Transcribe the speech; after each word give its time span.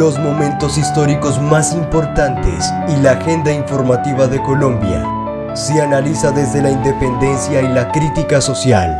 los 0.00 0.18
momentos 0.18 0.78
históricos 0.78 1.38
más 1.42 1.74
importantes 1.74 2.64
y 2.88 3.02
la 3.02 3.10
agenda 3.10 3.52
informativa 3.52 4.26
de 4.26 4.40
Colombia 4.40 5.04
se 5.54 5.78
analiza 5.78 6.30
desde 6.30 6.62
la 6.62 6.70
independencia 6.70 7.60
y 7.60 7.68
la 7.68 7.92
crítica 7.92 8.40
social. 8.40 8.96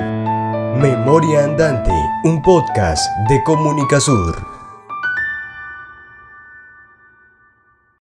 Memoria 0.77 1.45
Andante, 1.45 1.91
un 2.25 2.43
podcast 2.43 3.11
de 3.31 3.43
Comunicasur. 3.45 4.46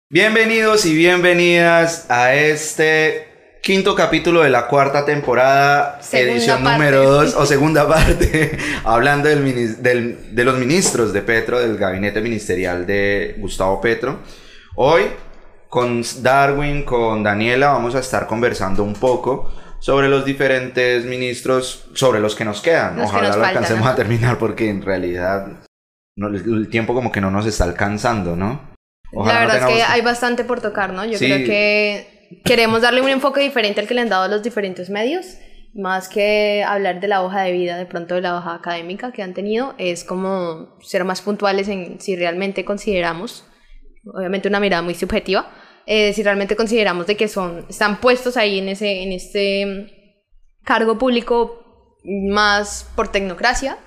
Bienvenidos 0.10 0.86
y 0.86 0.96
bienvenidas 0.96 2.10
a 2.10 2.36
este 2.36 3.27
quinto 3.62 3.96
capítulo 3.96 4.42
de 4.44 4.50
la 4.50 4.68
cuarta 4.68 5.06
temporada, 5.06 6.00
Segunda 6.02 6.32
edición 6.34 6.64
parte. 6.64 6.78
número 6.78 7.04
2 7.04 7.36
o 7.36 7.46
segunda 7.46 7.88
parte, 7.88 8.58
hablando 8.84 9.28
del, 9.30 9.44
minis- 9.44 9.78
del- 9.78 10.36
de 10.36 10.44
los 10.44 10.58
ministros 10.58 11.12
de 11.14 11.22
Petro, 11.22 11.60
del 11.60 11.78
gabinete 11.78 12.22
ministerial 12.22 12.86
de 12.86 13.36
Gustavo 13.40 13.82
Petro. 13.82 14.20
Hoy, 14.76 15.04
con 15.70 16.02
Darwin, 16.22 16.84
con 16.84 17.24
Daniela, 17.24 17.70
vamos 17.70 17.96
a 17.96 18.00
estar 18.00 18.28
conversando 18.28 18.84
un 18.84 18.94
poco 18.94 19.52
sobre 19.80 20.08
los 20.08 20.24
diferentes 20.24 21.04
ministros, 21.06 21.88
sobre 21.94 22.20
los 22.20 22.36
que 22.36 22.46
nos 22.46 22.62
quedan. 22.62 22.96
Los 22.98 23.10
que 23.12 23.18
Ojalá 23.18 23.28
nos 23.30 23.38
lo 23.38 23.44
faltan, 23.44 23.64
alcancemos 23.64 23.88
a 23.92 23.96
terminar 23.96 24.38
porque 24.38 24.70
en 24.70 24.82
realidad 24.82 25.48
no, 26.16 26.28
el 26.30 26.70
tiempo 26.70 26.94
como 26.94 27.12
que 27.12 27.22
no 27.22 27.32
nos 27.32 27.46
está 27.46 27.66
alcanzando, 27.66 28.36
¿no? 28.36 28.76
Ojalá 29.14 29.42
la 29.42 29.48
no 29.48 29.54
verdad 29.54 29.70
es 29.70 29.76
que 29.76 29.84
hay 29.84 30.02
bastante 30.02 30.44
por 30.46 30.62
tocar, 30.62 30.94
¿no? 30.94 31.06
Yo 31.06 31.18
Sí. 31.18 31.26
creo 31.26 31.46
que 31.46 32.17
queremos 32.44 32.82
darle 32.82 33.02
un 33.02 33.10
enfoque 33.10 33.42
diferente 33.42 33.82
al 33.82 33.88
que 33.88 33.94
le 33.94 34.02
han 34.02 34.10
dado 34.10 34.28
los 34.28 34.44
diferentes 34.44 34.90
medios, 34.90 35.38
más 35.74 36.10
que 36.10 36.64
hablar 36.64 37.00
de 37.00 37.08
la 37.08 37.24
hoja 37.24 37.42
de 37.44 37.52
vida, 37.52 37.78
de 37.78 37.86
pronto 37.86 38.16
de 38.16 38.22
la 38.22 38.38
hoja 38.38 38.56
académica 38.56 39.12
que 39.12 39.22
han 39.22 39.34
tenido, 39.34 39.76
es 39.78 40.04
como 40.04 40.78
ser 40.82 41.04
más 41.04 41.22
puntuales 41.22 41.68
en 41.68 42.00
si 42.00 42.16
realmente 42.16 42.66
consideramos, 42.66 43.46
obviamente 44.06 44.48
una 44.48 44.60
mirada 44.60 44.82
muy 44.82 44.96
subjetiva, 44.96 45.52
eh, 45.86 46.14
si 46.14 46.24
realmente 46.24 46.56
consideramos 46.56 47.08
de 47.08 47.16
que 47.16 47.28
son, 47.28 47.66
están 47.70 48.02
puestos 48.02 48.38
ahí 48.38 48.60
en, 48.60 48.70
ese, 48.70 49.04
en 49.04 49.12
este 49.14 50.24
cargo 50.64 50.98
público 50.98 51.98
más 52.04 52.90
por 52.96 53.10
tecnocracia 53.10 53.78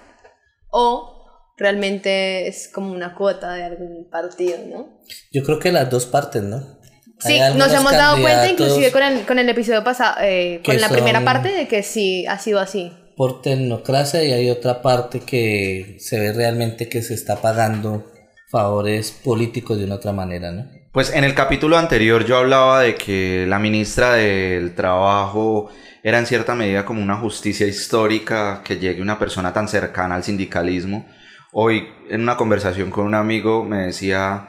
o 0.70 1.26
realmente 1.56 2.48
es 2.48 2.70
como 2.72 2.92
una 2.92 3.14
cuota 3.14 3.52
de 3.52 3.64
algún 3.64 4.08
partido, 4.10 4.56
¿no? 4.66 5.00
Yo 5.30 5.42
creo 5.44 5.58
que 5.58 5.72
las 5.72 5.90
dos 5.90 6.06
partes, 6.06 6.42
¿no? 6.42 6.79
Sí, 7.20 7.38
nos 7.56 7.72
hemos 7.72 7.92
dado 7.92 8.20
cuenta 8.20 8.48
inclusive 8.48 8.90
con 8.90 9.02
el, 9.02 9.26
con 9.26 9.38
el 9.38 9.48
episodio 9.48 9.84
pasado, 9.84 10.16
eh, 10.20 10.60
con 10.64 10.80
la 10.80 10.88
primera 10.88 11.24
parte 11.24 11.48
de 11.48 11.68
que 11.68 11.82
sí 11.82 12.26
ha 12.26 12.38
sido 12.38 12.60
así. 12.60 12.92
Por 13.16 13.42
tecnocracia 13.42 14.24
y 14.24 14.32
hay 14.32 14.50
otra 14.50 14.80
parte 14.80 15.20
que 15.20 15.96
se 15.98 16.18
ve 16.18 16.32
realmente 16.32 16.88
que 16.88 17.02
se 17.02 17.14
está 17.14 17.36
pagando 17.36 18.10
favores 18.50 19.10
políticos 19.12 19.78
de 19.78 19.84
una 19.84 19.96
otra 19.96 20.12
manera, 20.12 20.50
¿no? 20.50 20.66
Pues 20.92 21.14
en 21.14 21.22
el 21.22 21.34
capítulo 21.34 21.78
anterior 21.78 22.24
yo 22.24 22.38
hablaba 22.38 22.80
de 22.80 22.96
que 22.96 23.44
la 23.46 23.60
ministra 23.60 24.14
del 24.14 24.74
Trabajo 24.74 25.70
era 26.02 26.18
en 26.18 26.26
cierta 26.26 26.56
medida 26.56 26.84
como 26.84 27.00
una 27.00 27.16
justicia 27.16 27.66
histórica 27.66 28.62
que 28.64 28.78
llegue 28.78 29.00
una 29.00 29.18
persona 29.18 29.52
tan 29.52 29.68
cercana 29.68 30.16
al 30.16 30.24
sindicalismo. 30.24 31.06
Hoy 31.52 31.86
en 32.08 32.22
una 32.22 32.36
conversación 32.36 32.90
con 32.90 33.06
un 33.06 33.14
amigo 33.14 33.62
me 33.62 33.86
decía, 33.86 34.48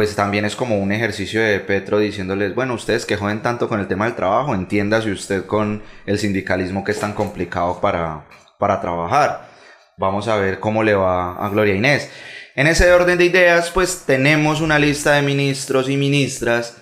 pues 0.00 0.16
también 0.16 0.46
es 0.46 0.56
como 0.56 0.78
un 0.78 0.92
ejercicio 0.92 1.42
de 1.42 1.60
Petro 1.60 1.98
diciéndoles, 1.98 2.54
bueno, 2.54 2.72
ustedes 2.72 3.04
que 3.04 3.18
joden 3.18 3.42
tanto 3.42 3.68
con 3.68 3.80
el 3.80 3.86
tema 3.86 4.06
del 4.06 4.14
trabajo, 4.14 4.54
entiéndase 4.54 5.10
usted 5.10 5.44
con 5.44 5.82
el 6.06 6.18
sindicalismo 6.18 6.84
que 6.84 6.92
es 6.92 6.98
tan 7.00 7.12
complicado 7.12 7.82
para, 7.82 8.24
para 8.58 8.80
trabajar. 8.80 9.50
Vamos 9.98 10.26
a 10.26 10.36
ver 10.36 10.58
cómo 10.58 10.82
le 10.82 10.94
va 10.94 11.32
a 11.36 11.50
Gloria 11.50 11.74
Inés. 11.74 12.10
En 12.56 12.66
ese 12.66 12.90
orden 12.90 13.18
de 13.18 13.26
ideas, 13.26 13.68
pues 13.68 14.04
tenemos 14.06 14.62
una 14.62 14.78
lista 14.78 15.12
de 15.12 15.20
ministros 15.20 15.90
y 15.90 15.98
ministras. 15.98 16.78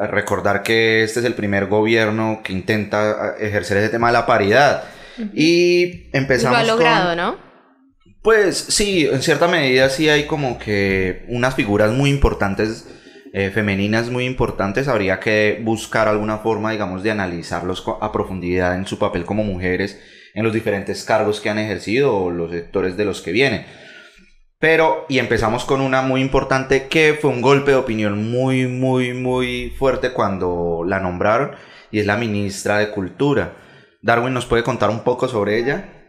A 0.00 0.06
Recordar 0.06 0.62
que 0.62 1.02
este 1.02 1.20
es 1.20 1.26
el 1.26 1.34
primer 1.34 1.66
gobierno 1.66 2.40
que 2.42 2.54
intenta 2.54 3.34
ejercer 3.38 3.76
ese 3.76 3.90
tema 3.90 4.06
de 4.06 4.12
la 4.14 4.24
paridad. 4.24 4.84
Y 5.34 5.82
Y 5.84 6.10
empezamos 6.14 6.56
lo 6.56 6.64
ha 6.64 6.74
logrado, 6.74 7.08
con- 7.08 7.16
¿no? 7.18 7.45
Pues 8.26 8.58
sí, 8.58 9.06
en 9.06 9.22
cierta 9.22 9.46
medida 9.46 9.88
sí 9.88 10.08
hay 10.08 10.26
como 10.26 10.58
que 10.58 11.24
unas 11.28 11.54
figuras 11.54 11.92
muy 11.92 12.10
importantes, 12.10 12.84
eh, 13.32 13.52
femeninas 13.54 14.10
muy 14.10 14.24
importantes. 14.24 14.88
Habría 14.88 15.20
que 15.20 15.60
buscar 15.62 16.08
alguna 16.08 16.38
forma, 16.38 16.72
digamos, 16.72 17.04
de 17.04 17.12
analizarlos 17.12 17.84
a 18.00 18.10
profundidad 18.10 18.74
en 18.74 18.84
su 18.84 18.98
papel 18.98 19.24
como 19.24 19.44
mujeres, 19.44 20.00
en 20.34 20.42
los 20.42 20.52
diferentes 20.52 21.04
cargos 21.04 21.40
que 21.40 21.50
han 21.50 21.60
ejercido 21.60 22.16
o 22.16 22.32
los 22.32 22.50
sectores 22.50 22.96
de 22.96 23.04
los 23.04 23.22
que 23.22 23.30
vienen. 23.30 23.64
Pero, 24.58 25.06
y 25.08 25.20
empezamos 25.20 25.64
con 25.64 25.80
una 25.80 26.02
muy 26.02 26.20
importante 26.20 26.88
que 26.88 27.16
fue 27.20 27.30
un 27.30 27.42
golpe 27.42 27.70
de 27.70 27.76
opinión 27.76 28.28
muy, 28.28 28.66
muy, 28.66 29.14
muy 29.14 29.72
fuerte 29.78 30.12
cuando 30.12 30.82
la 30.84 30.98
nombraron, 30.98 31.52
y 31.92 32.00
es 32.00 32.06
la 32.06 32.16
ministra 32.16 32.78
de 32.78 32.90
Cultura. 32.90 33.52
Darwin 34.02 34.34
nos 34.34 34.46
puede 34.46 34.64
contar 34.64 34.90
un 34.90 35.04
poco 35.04 35.28
sobre 35.28 35.60
ella. 35.60 36.05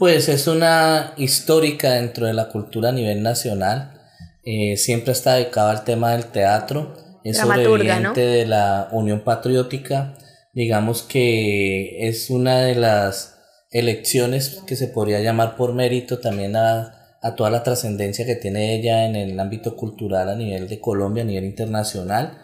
Pues 0.00 0.30
es 0.30 0.46
una 0.46 1.12
histórica 1.18 1.92
dentro 1.92 2.26
de 2.26 2.32
la 2.32 2.48
cultura 2.48 2.88
a 2.88 2.92
nivel 2.92 3.22
nacional. 3.22 4.00
Eh, 4.46 4.78
siempre 4.78 5.12
está 5.12 5.34
dedicada 5.34 5.72
al 5.72 5.84
tema 5.84 6.12
del 6.12 6.24
teatro. 6.24 6.96
Es 7.22 7.36
sobreviviente 7.36 8.22
de 8.22 8.46
la 8.46 8.88
Unión 8.92 9.20
Patriótica. 9.20 10.16
Digamos 10.54 11.02
que 11.02 12.08
es 12.08 12.30
una 12.30 12.60
de 12.60 12.76
las 12.76 13.36
elecciones 13.70 14.62
que 14.66 14.74
se 14.74 14.88
podría 14.88 15.20
llamar 15.20 15.54
por 15.54 15.74
mérito 15.74 16.18
también 16.18 16.56
a, 16.56 17.18
a 17.20 17.34
toda 17.36 17.50
la 17.50 17.62
trascendencia 17.62 18.24
que 18.24 18.36
tiene 18.36 18.74
ella 18.76 19.04
en 19.04 19.16
el 19.16 19.38
ámbito 19.38 19.76
cultural 19.76 20.30
a 20.30 20.34
nivel 20.34 20.66
de 20.66 20.80
Colombia, 20.80 21.24
a 21.24 21.26
nivel 21.26 21.44
internacional. 21.44 22.38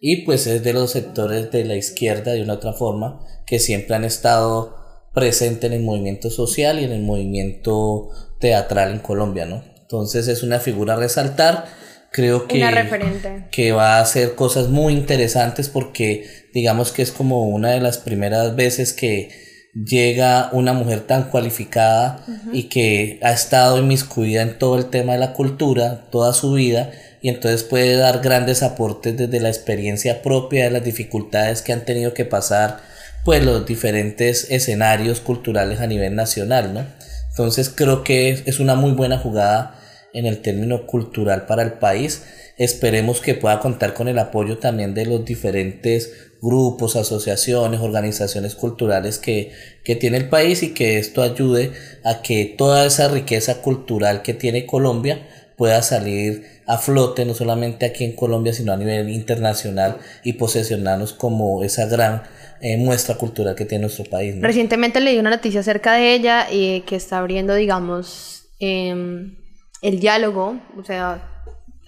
Y 0.00 0.22
pues 0.22 0.46
es 0.46 0.64
de 0.64 0.72
los 0.72 0.92
sectores 0.92 1.50
de 1.52 1.66
la 1.66 1.76
izquierda 1.76 2.32
de 2.32 2.40
una 2.40 2.54
otra 2.54 2.72
forma 2.72 3.20
que 3.44 3.58
siempre 3.58 3.96
han 3.96 4.04
estado 4.04 4.81
presente 5.14 5.66
en 5.66 5.74
el 5.74 5.82
movimiento 5.82 6.30
social 6.30 6.80
y 6.80 6.84
en 6.84 6.92
el 6.92 7.02
movimiento 7.02 8.10
teatral 8.38 8.92
en 8.92 8.98
Colombia, 8.98 9.44
¿no? 9.44 9.62
Entonces 9.80 10.28
es 10.28 10.42
una 10.42 10.58
figura 10.58 10.94
a 10.94 10.96
resaltar. 10.96 11.66
Creo 12.10 12.46
que, 12.46 12.58
Una 12.58 12.70
referente. 12.70 13.46
que 13.50 13.72
va 13.72 13.96
a 13.96 14.00
hacer 14.02 14.34
cosas 14.34 14.68
muy 14.68 14.92
interesantes 14.92 15.68
porque 15.68 16.26
digamos 16.52 16.92
que 16.92 17.02
es 17.02 17.10
como 17.10 17.48
una 17.48 17.70
de 17.70 17.80
las 17.80 17.96
primeras 17.98 18.54
veces 18.54 18.92
que 18.92 19.30
llega 19.74 20.50
una 20.52 20.74
mujer 20.74 21.00
tan 21.00 21.30
cualificada 21.30 22.22
y 22.52 22.64
que 22.64 23.18
ha 23.22 23.32
estado 23.32 23.78
inmiscuida 23.78 24.42
en 24.42 24.58
todo 24.58 24.76
el 24.76 24.90
tema 24.90 25.14
de 25.14 25.20
la 25.20 25.32
cultura 25.32 26.04
toda 26.10 26.34
su 26.34 26.52
vida 26.52 26.90
y 27.22 27.30
entonces 27.30 27.62
puede 27.62 27.96
dar 27.96 28.20
grandes 28.20 28.62
aportes 28.62 29.16
desde 29.16 29.40
la 29.40 29.48
experiencia 29.48 30.20
propia 30.20 30.64
de 30.64 30.70
las 30.72 30.84
dificultades 30.84 31.62
que 31.62 31.72
han 31.72 31.86
tenido 31.86 32.12
que 32.12 32.26
pasar 32.26 32.80
pues 33.24 33.44
los 33.44 33.66
diferentes 33.66 34.50
escenarios 34.50 35.20
culturales 35.20 35.80
a 35.80 35.86
nivel 35.86 36.14
nacional, 36.14 36.74
¿no? 36.74 36.84
Entonces 37.30 37.70
creo 37.74 38.04
que 38.04 38.42
es, 38.44 38.60
una 38.60 38.74
muy 38.74 38.92
buena 38.92 39.18
jugada 39.18 39.78
en 40.12 40.26
el 40.26 40.42
término 40.42 40.86
cultural 40.86 41.46
para 41.46 41.62
el 41.62 41.74
país. 41.74 42.24
Esperemos 42.58 43.20
que 43.20 43.34
pueda 43.34 43.58
contar 43.60 43.94
con 43.94 44.08
el 44.08 44.18
apoyo 44.18 44.58
también 44.58 44.92
de 44.92 45.06
los 45.06 45.24
diferentes 45.24 46.12
grupos, 46.42 46.96
asociaciones, 46.96 47.80
organizaciones 47.80 48.54
culturales 48.54 49.18
que, 49.18 49.52
que 49.82 49.96
tiene 49.96 50.18
el 50.18 50.28
país 50.28 50.62
y 50.62 50.74
que 50.74 50.98
esto 50.98 51.22
ayude 51.22 51.72
a 52.04 52.20
que 52.20 52.54
toda 52.58 52.84
esa 52.84 53.08
riqueza 53.08 53.62
cultural 53.62 54.20
que 54.22 54.34
tiene 54.34 54.66
Colombia 54.66 55.26
pueda 55.56 55.80
salir 55.82 56.60
a 56.66 56.76
flote, 56.76 57.24
no 57.24 57.34
solamente 57.34 57.86
aquí 57.86 58.04
en 58.04 58.12
Colombia, 58.14 58.52
sino 58.52 58.72
a 58.72 58.76
nivel 58.76 59.08
internacional 59.08 59.98
y 60.22 60.34
posesionarnos 60.34 61.12
como 61.12 61.62
esa 61.64 61.86
gran 61.86 62.22
eh, 62.62 62.76
muestra 62.76 63.16
cultural 63.16 63.56
que 63.56 63.64
tiene 63.64 63.82
nuestro 63.82 64.04
país. 64.04 64.36
¿no? 64.36 64.46
Recientemente 64.46 65.00
leí 65.00 65.18
una 65.18 65.30
noticia 65.30 65.60
acerca 65.60 65.94
de 65.94 66.14
ella 66.14 66.46
y 66.48 66.82
que 66.82 66.94
está 66.94 67.18
abriendo, 67.18 67.56
digamos, 67.56 68.44
em, 68.60 69.36
el 69.80 69.98
diálogo, 69.98 70.60
o 70.78 70.84
sea, 70.84 71.28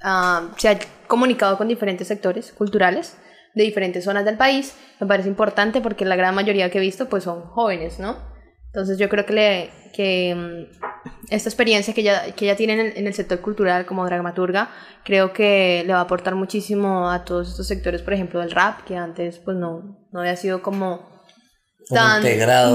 ah, 0.03 0.53
se 0.57 0.69
ha 0.69 0.79
comunicado 1.07 1.57
con 1.57 1.69
diferentes 1.69 2.09
sectores 2.09 2.51
culturales 2.51 3.15
de 3.55 3.63
diferentes 3.63 4.03
zonas 4.03 4.25
del 4.25 4.37
país. 4.37 4.75
Me 4.99 5.07
parece 5.07 5.29
importante 5.29 5.81
porque 5.81 6.05
la 6.05 6.17
gran 6.17 6.35
mayoría 6.35 6.71
que 6.71 6.79
he 6.79 6.81
visto 6.81 7.09
pues 7.09 7.23
son 7.23 7.43
jóvenes, 7.43 8.01
¿no? 8.01 8.34
Entonces 8.75 8.99
yo 8.99 9.09
creo 9.09 9.25
que, 9.25 9.33
le, 9.33 9.71
que 9.95 10.35
mm, 10.35 11.31
esta 11.31 11.49
experiencia 11.49 11.95
que 11.95 12.01
ella, 12.01 12.33
que 12.35 12.45
ella 12.47 12.57
tiene 12.57 12.73
en 12.73 12.81
el, 12.81 12.97
en 12.97 13.07
el 13.07 13.15
sector 13.15 13.41
cultural 13.41 13.87
como 13.87 14.05
dramaturga, 14.05 14.69
creo 15.05 15.33
que 15.33 15.85
le 15.87 15.93
va 15.93 16.01
a 16.01 16.03
aportar 16.03 16.35
muchísimo 16.35 17.09
a 17.09 17.25
todos 17.25 17.51
estos 17.51 17.69
sectores, 17.69 18.03
por 18.03 18.15
ejemplo, 18.15 18.41
del 18.41 18.51
rap, 18.51 18.83
que 18.85 18.97
antes 18.97 19.39
pues 19.39 19.57
no, 19.57 20.05
no 20.11 20.21
había 20.21 20.35
sido 20.35 20.61
como 20.61 21.09
Como 21.89 22.01
tan 22.01 22.17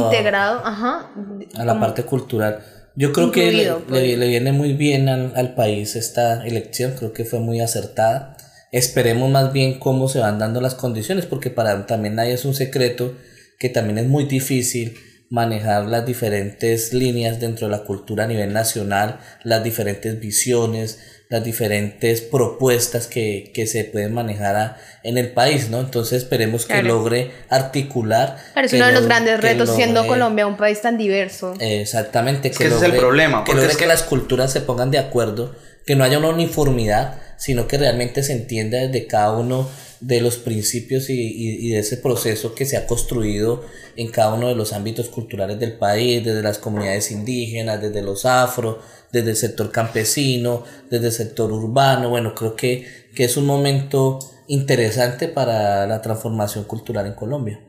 integrado 0.05 0.61
ajá, 0.65 1.09
a 1.57 1.65
la 1.65 1.79
parte 1.79 2.03
cultural. 2.03 2.63
Yo 2.95 3.11
creo 3.11 3.31
que 3.31 3.51
le, 3.51 3.63
Incluido, 3.63 3.79
pues. 3.87 4.01
le- 4.01 4.17
le 4.17 4.27
viene 4.29 4.51
muy 4.53 4.73
bien 4.73 5.09
al, 5.09 5.33
al 5.35 5.53
país 5.55 5.95
esta 5.97 6.45
elección, 6.45 6.93
creo 6.97 7.11
que 7.11 7.25
fue 7.25 7.39
muy 7.39 7.59
acertada. 7.59 8.37
Esperemos 8.71 9.29
más 9.29 9.51
bien 9.51 9.79
cómo 9.79 10.07
se 10.07 10.19
van 10.19 10.39
dando 10.39 10.61
las 10.61 10.75
condiciones, 10.75 11.25
porque 11.25 11.49
para 11.49 11.85
también 11.87 12.15
nadie 12.15 12.33
es 12.33 12.45
un 12.45 12.53
secreto 12.53 13.15
que 13.57 13.67
también 13.69 13.97
es 13.97 14.07
muy 14.07 14.25
difícil 14.25 14.95
manejar 15.29 15.85
las 15.85 16.05
diferentes 16.05 16.93
líneas 16.93 17.39
dentro 17.39 17.67
de 17.67 17.77
la 17.77 17.83
cultura 17.83 18.23
a 18.23 18.27
nivel 18.27 18.51
nacional, 18.51 19.19
las 19.43 19.63
diferentes 19.63 20.19
visiones, 20.19 20.99
las 21.29 21.43
diferentes 21.43 22.21
propuestas 22.21 23.05
que, 23.05 23.51
que 23.53 23.67
se 23.67 23.83
pueden 23.83 24.13
manejar 24.13 24.77
en 25.03 25.19
el 25.19 25.31
país, 25.31 25.69
¿no? 25.69 25.79
Entonces 25.79 26.23
esperemos 26.23 26.65
que 26.65 26.81
logre 26.81 27.31
articular. 27.49 28.37
Pero 28.55 28.65
es 28.65 28.73
uno 28.73 28.87
de 28.87 28.93
los 28.93 29.05
grandes 29.05 29.39
retos 29.39 29.75
siendo 29.75 30.07
Colombia 30.07 30.47
un 30.47 30.57
país 30.57 30.81
tan 30.81 30.97
diverso. 30.97 31.53
Exactamente. 31.59 32.49
que, 32.49 32.65
ese 32.65 32.75
es 32.75 32.81
el 32.81 32.93
problema. 32.93 33.43
Que 33.43 33.53
logre 33.53 33.75
que 33.75 33.85
las 33.85 34.01
culturas 34.01 34.51
se 34.51 34.61
pongan 34.61 34.89
de 34.89 34.97
acuerdo, 34.97 35.55
que 35.89 35.95
no 35.95 36.03
haya 36.03 36.19
una 36.19 36.29
uniformidad, 36.29 37.19
sino 37.35 37.67
que 37.67 37.79
realmente 37.79 38.21
se 38.21 38.33
entienda 38.33 38.77
desde 38.77 39.07
cada 39.07 39.35
uno 39.35 39.67
de 40.01 40.21
los 40.21 40.37
principios 40.37 41.09
y, 41.09 41.15
y, 41.15 41.69
de 41.71 41.79
ese 41.79 41.97
proceso 41.97 42.53
que 42.53 42.67
se 42.67 42.77
ha 42.77 42.85
construido 42.85 43.65
en 43.95 44.11
cada 44.11 44.35
uno 44.35 44.49
de 44.49 44.55
los 44.55 44.71
ámbitos 44.71 45.09
culturales 45.09 45.59
del 45.59 45.79
país, 45.79 46.23
desde 46.23 46.43
las 46.43 46.59
comunidades 46.59 47.09
indígenas, 47.09 47.81
desde 47.81 48.03
los 48.03 48.27
afro, 48.27 48.83
desde 49.11 49.31
el 49.31 49.35
sector 49.35 49.71
campesino, 49.71 50.63
desde 50.91 51.07
el 51.07 51.11
sector 51.11 51.51
urbano. 51.51 52.11
Bueno, 52.11 52.35
creo 52.35 52.55
que, 52.55 52.85
que 53.15 53.23
es 53.23 53.35
un 53.35 53.47
momento 53.47 54.19
interesante 54.47 55.27
para 55.27 55.87
la 55.87 56.03
transformación 56.03 56.65
cultural 56.65 57.07
en 57.07 57.13
Colombia. 57.13 57.61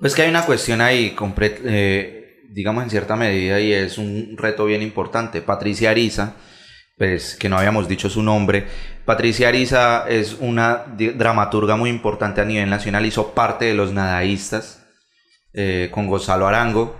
Pues 0.00 0.14
que 0.14 0.22
hay 0.22 0.30
una 0.30 0.46
cuestión 0.46 0.80
ahí, 0.80 1.14
eh, 1.66 2.46
digamos 2.48 2.84
en 2.84 2.88
cierta 2.88 3.14
medida, 3.14 3.60
y 3.60 3.74
es 3.74 3.98
un 3.98 4.38
reto 4.38 4.64
bien 4.64 4.80
importante. 4.80 5.42
Patricia 5.42 5.90
Ariza, 5.90 6.36
pues 6.98 7.36
que 7.36 7.48
no 7.48 7.56
habíamos 7.56 7.88
dicho 7.88 8.10
su 8.10 8.22
nombre. 8.22 8.66
Patricia 9.04 9.48
Ariza 9.48 10.06
es 10.08 10.36
una 10.40 10.84
dramaturga 10.96 11.76
muy 11.76 11.88
importante 11.88 12.40
a 12.40 12.44
nivel 12.44 12.68
nacional, 12.68 13.06
hizo 13.06 13.32
parte 13.34 13.66
de 13.66 13.74
los 13.74 13.92
nadaístas 13.92 14.84
eh, 15.54 15.88
con 15.92 16.08
Gonzalo 16.08 16.46
Arango. 16.46 16.98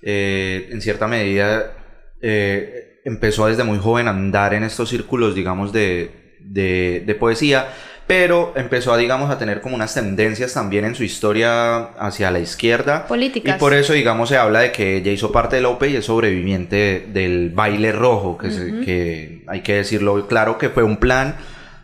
Eh, 0.00 0.68
en 0.70 0.80
cierta 0.80 1.06
medida 1.08 1.72
eh, 2.20 3.00
empezó 3.04 3.46
desde 3.46 3.64
muy 3.64 3.78
joven 3.78 4.06
a 4.06 4.10
andar 4.10 4.54
en 4.54 4.62
estos 4.62 4.88
círculos, 4.88 5.34
digamos, 5.34 5.72
de, 5.72 6.38
de, 6.40 7.02
de 7.04 7.14
poesía 7.16 7.68
pero 8.06 8.52
empezó 8.56 8.92
a, 8.92 8.96
digamos, 8.96 9.30
a 9.30 9.38
tener 9.38 9.60
como 9.60 9.74
unas 9.74 9.94
tendencias 9.94 10.52
también 10.52 10.84
en 10.84 10.94
su 10.94 11.04
historia 11.04 11.78
hacia 11.98 12.30
la 12.30 12.40
izquierda. 12.40 13.06
Políticas. 13.06 13.56
Y 13.56 13.58
por 13.58 13.74
eso, 13.74 13.92
digamos, 13.92 14.28
se 14.28 14.36
habla 14.36 14.60
de 14.60 14.72
que 14.72 14.96
ella 14.96 15.12
hizo 15.12 15.32
parte 15.32 15.56
de 15.56 15.62
la 15.62 15.68
OPE 15.68 15.90
y 15.90 15.96
es 15.96 16.06
sobreviviente 16.06 17.06
del 17.12 17.50
baile 17.50 17.92
rojo, 17.92 18.36
que, 18.38 18.48
que 18.84 19.44
hay 19.46 19.60
que 19.60 19.76
decirlo 19.76 20.26
claro, 20.26 20.58
que 20.58 20.68
fue 20.68 20.82
un 20.82 20.96
plan 20.96 21.36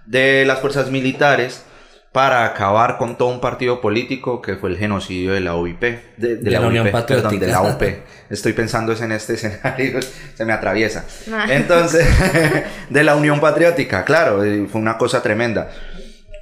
de 0.07 0.45
las 0.47 0.61
fuerzas 0.61 0.91
militares 0.91 1.65
para 2.13 2.45
acabar 2.45 2.97
con 2.97 3.17
todo 3.19 3.29
un 3.29 3.41
partido 3.41 3.81
político 3.81 4.41
que 4.41 4.57
fue 4.57 4.71
el 4.71 4.79
genocidio 4.79 5.35
de 5.35 5.41
la 5.41 5.55
UIP, 5.55 5.81
de, 6.17 6.51
la, 6.51 6.61
Unión 6.63 6.91
Patriótica. 6.91 7.47
de 7.47 7.53
la 7.53 7.63
UP. 7.63 7.83
Estoy 8.31 8.55
pensando 8.55 8.93
en 8.93 9.13
este 9.13 9.35
escenario, 9.35 10.01
se 10.35 10.45
me 10.45 10.53
atraviesa. 10.53 11.05
Ah. 11.31 11.47
Entonces, 11.49 12.07
de 12.91 13.05
la 13.05 13.15
Unión 13.15 13.41
Patriótica, 13.41 14.05
claro, 14.05 14.39
fue 14.39 14.81
una 14.81 14.97
cosa 14.97 15.23
tremenda. 15.23 15.71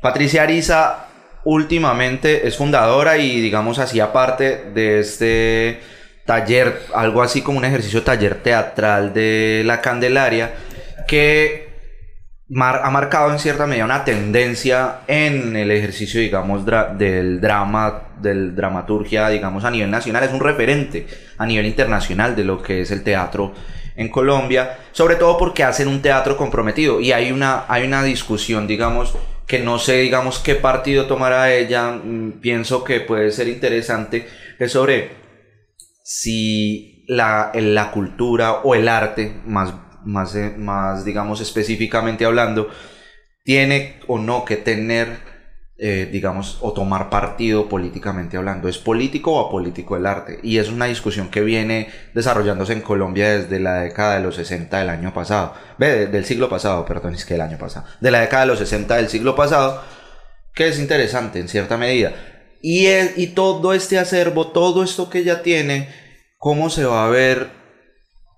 Patricia 0.01 0.43
Ariza 0.43 1.07
últimamente 1.45 2.47
es 2.47 2.57
fundadora 2.57 3.19
y 3.19 3.41
digamos 3.41 3.79
hacía 3.79 4.13
parte 4.13 4.71
de 4.75 5.01
este 5.01 5.81
taller, 6.27 6.83
algo 6.95 7.23
así 7.23 7.41
como 7.41 7.59
un 7.59 7.65
ejercicio 7.65 8.03
taller 8.03 8.43
teatral 8.43 9.15
de 9.15 9.63
la 9.65 9.81
Candelaria, 9.81 10.55
que 11.07 11.67
ha 12.49 12.91
marcado 12.91 13.33
en 13.33 13.39
cierta 13.39 13.67
medida 13.67 13.85
una 13.85 14.05
tendencia 14.05 14.99
en 15.07 15.57
el 15.57 15.71
ejercicio, 15.71 16.21
digamos, 16.21 16.65
del 16.99 17.41
drama, 17.41 18.09
del 18.21 18.55
dramaturgia, 18.55 19.29
digamos, 19.29 19.65
a 19.65 19.71
nivel 19.71 19.91
nacional, 19.91 20.25
es 20.25 20.33
un 20.33 20.41
referente 20.41 21.07
a 21.39 21.47
nivel 21.47 21.67
internacional 21.67 22.37
de 22.37 22.45
lo 22.45 22.63
que 22.63 22.83
es 22.83 22.91
el 22.91 23.03
teatro 23.03 23.53
en 23.97 24.09
Colombia, 24.11 24.79
sobre 24.93 25.17
todo 25.17 25.39
porque 25.39 25.65
hacen 25.65 25.89
un 25.89 26.03
teatro 26.03 26.37
comprometido 26.37 27.01
y 27.01 27.13
hay 27.13 27.33
una, 27.33 27.65
hay 27.69 27.87
una 27.87 28.03
discusión, 28.03 28.67
digamos, 28.67 29.17
que 29.47 29.61
no 29.61 29.79
sé, 29.79 29.99
digamos, 29.99 30.39
qué 30.39 30.55
partido 30.57 31.07
tomará 31.07 31.55
ella, 31.55 31.93
mm, 31.93 32.41
pienso 32.41 32.85
que 32.85 33.01
puede 33.01 33.31
ser 33.31 33.49
interesante, 33.49 34.27
es 34.59 34.73
sobre 34.73 35.11
si 36.03 37.05
la, 37.09 37.53
la 37.55 37.91
cultura 37.91 38.61
o 38.63 38.75
el 38.75 38.89
arte, 38.89 39.41
más, 39.47 39.75
más, 40.05 40.35
eh, 40.35 40.55
más, 40.57 41.05
digamos, 41.05 41.41
específicamente 41.41 42.25
hablando, 42.25 42.69
tiene 43.45 44.01
o 44.09 44.19
no 44.19 44.45
que 44.45 44.57
tener 44.57 45.36
eh, 45.79 46.09
digamos, 46.11 46.57
o 46.63 46.73
tomar 46.73 47.11
partido 47.11 47.69
políticamente 47.69 48.39
hablando. 48.39 48.67
¿Es 48.67 48.79
político 48.79 49.35
o 49.35 49.47
apolítico 49.47 49.97
el 49.97 50.07
arte? 50.07 50.41
Y 50.43 50.57
es 50.57 50.71
una 50.71 50.87
discusión 50.87 51.29
que 51.29 51.43
viene 51.43 51.89
desarrollándose 52.15 52.73
en 52.73 52.81
Colombia 52.81 53.39
desde 53.39 53.61
la 53.61 53.81
década 53.81 54.15
de 54.15 54.23
los 54.23 54.37
60 54.37 54.79
del 54.79 54.89
año 54.89 55.13
pasado. 55.13 55.53
Ve, 55.77 56.07
del 56.07 56.25
siglo 56.25 56.49
pasado, 56.49 56.87
perdón, 56.87 57.15
es 57.15 57.27
que 57.27 57.35
el 57.35 57.43
año 57.43 57.59
pasado. 57.59 57.87
De 58.01 58.11
la 58.11 58.21
década 58.21 58.43
de 58.43 58.49
los 58.49 58.59
60 58.59 58.97
del 58.97 59.09
siglo 59.11 59.37
pasado, 59.37 59.83
que 60.55 60.69
es 60.69 60.79
interesante 60.79 61.41
en 61.41 61.49
cierta 61.49 61.77
medida. 61.77 62.15
Y, 62.63 62.89
y 62.89 63.27
todo 63.35 63.75
este 63.75 63.99
acervo, 63.99 64.47
todo 64.47 64.83
esto 64.83 65.11
que 65.11 65.19
ella 65.19 65.43
tiene, 65.43 65.91
¿cómo 66.39 66.71
se 66.71 66.87
va 66.87 67.05
a 67.05 67.11
ver 67.11 67.51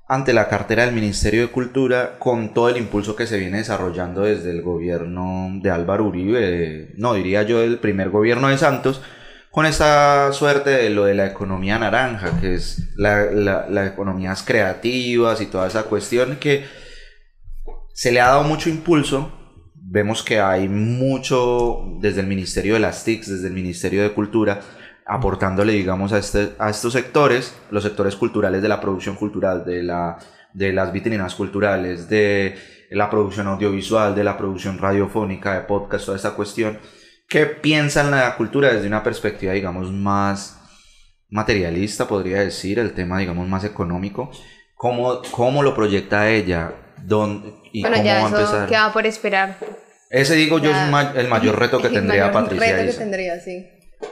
ante 0.08 0.32
la 0.32 0.48
cartera 0.48 0.86
del 0.86 0.94
Ministerio 0.94 1.42
de 1.42 1.52
Cultura 1.52 2.18
con 2.18 2.54
todo 2.54 2.70
el 2.70 2.78
impulso 2.78 3.14
que 3.14 3.26
se 3.26 3.38
viene 3.38 3.58
desarrollando 3.58 4.22
desde 4.22 4.50
el 4.50 4.62
gobierno 4.62 5.50
de 5.62 5.70
Álvaro 5.70 6.06
Uribe, 6.06 6.94
no 6.96 7.12
diría 7.12 7.42
yo 7.42 7.62
el 7.62 7.78
primer 7.78 8.08
gobierno 8.08 8.48
de 8.48 8.56
Santos, 8.56 9.02
con 9.50 9.66
esta 9.66 10.32
suerte 10.32 10.70
de 10.70 10.90
lo 10.90 11.04
de 11.04 11.14
la 11.14 11.26
economía 11.26 11.78
naranja, 11.78 12.40
que 12.40 12.54
es 12.54 12.94
las 12.96 13.32
la, 13.34 13.86
economías 13.86 14.42
creativas 14.42 15.42
y 15.42 15.46
toda 15.46 15.66
esa 15.66 15.82
cuestión 15.82 16.36
que 16.36 16.64
se 17.92 18.10
le 18.10 18.20
ha 18.20 18.28
dado 18.28 18.44
mucho 18.44 18.70
impulso. 18.70 19.32
Vemos 19.74 20.22
que 20.22 20.40
hay 20.40 20.68
mucho 20.68 21.96
desde 22.00 22.20
el 22.20 22.26
Ministerio 22.26 22.74
de 22.74 22.80
las 22.80 23.04
TICs, 23.04 23.28
desde 23.28 23.48
el 23.48 23.54
Ministerio 23.54 24.02
de 24.02 24.12
Cultura, 24.12 24.60
aportándole, 25.08 25.72
digamos, 25.72 26.12
a, 26.12 26.18
este, 26.18 26.50
a 26.58 26.68
estos 26.68 26.92
sectores, 26.92 27.54
los 27.70 27.82
sectores 27.82 28.14
culturales 28.14 28.60
de 28.60 28.68
la 28.68 28.80
producción 28.80 29.16
cultural, 29.16 29.64
de, 29.64 29.82
la, 29.82 30.18
de 30.52 30.72
las 30.72 30.92
vitrinas 30.92 31.34
culturales, 31.34 32.10
de 32.10 32.56
la 32.90 33.08
producción 33.08 33.46
audiovisual, 33.46 34.14
de 34.14 34.22
la 34.22 34.36
producción 34.36 34.76
radiofónica, 34.76 35.54
de 35.54 35.60
podcast, 35.62 36.04
toda 36.04 36.16
esta 36.16 36.34
cuestión, 36.34 36.78
que 37.26 37.46
piensan 37.46 38.10
la 38.10 38.36
cultura 38.36 38.72
desde 38.72 38.86
una 38.86 39.02
perspectiva, 39.02 39.54
digamos, 39.54 39.90
más 39.90 40.60
materialista, 41.30 42.06
podría 42.06 42.40
decir, 42.40 42.78
el 42.78 42.92
tema, 42.92 43.18
digamos, 43.18 43.48
más 43.48 43.64
económico. 43.64 44.30
¿Cómo, 44.74 45.22
cómo 45.30 45.62
lo 45.62 45.74
proyecta 45.74 46.28
ella? 46.28 46.72
¿Dónde, 47.02 47.54
y 47.72 47.80
bueno, 47.80 47.96
cómo 47.96 48.06
ya 48.06 48.14
va 48.14 48.24
a 48.26 48.28
empezar? 48.28 48.68
queda 48.68 48.92
por 48.92 49.06
esperar. 49.06 49.56
Ese 50.10 50.34
digo 50.34 50.58
yo 50.58 50.70
es 50.70 50.76
el 51.16 51.28
mayor 51.28 51.58
reto 51.58 51.80
que 51.80 51.88
tendría 51.90 52.26
el 52.26 52.32
mayor 52.32 52.44
Patricia. 52.44 52.76
reto 52.76 52.92
que 52.92 52.98
tendría, 52.98 53.40
sí. 53.40 53.66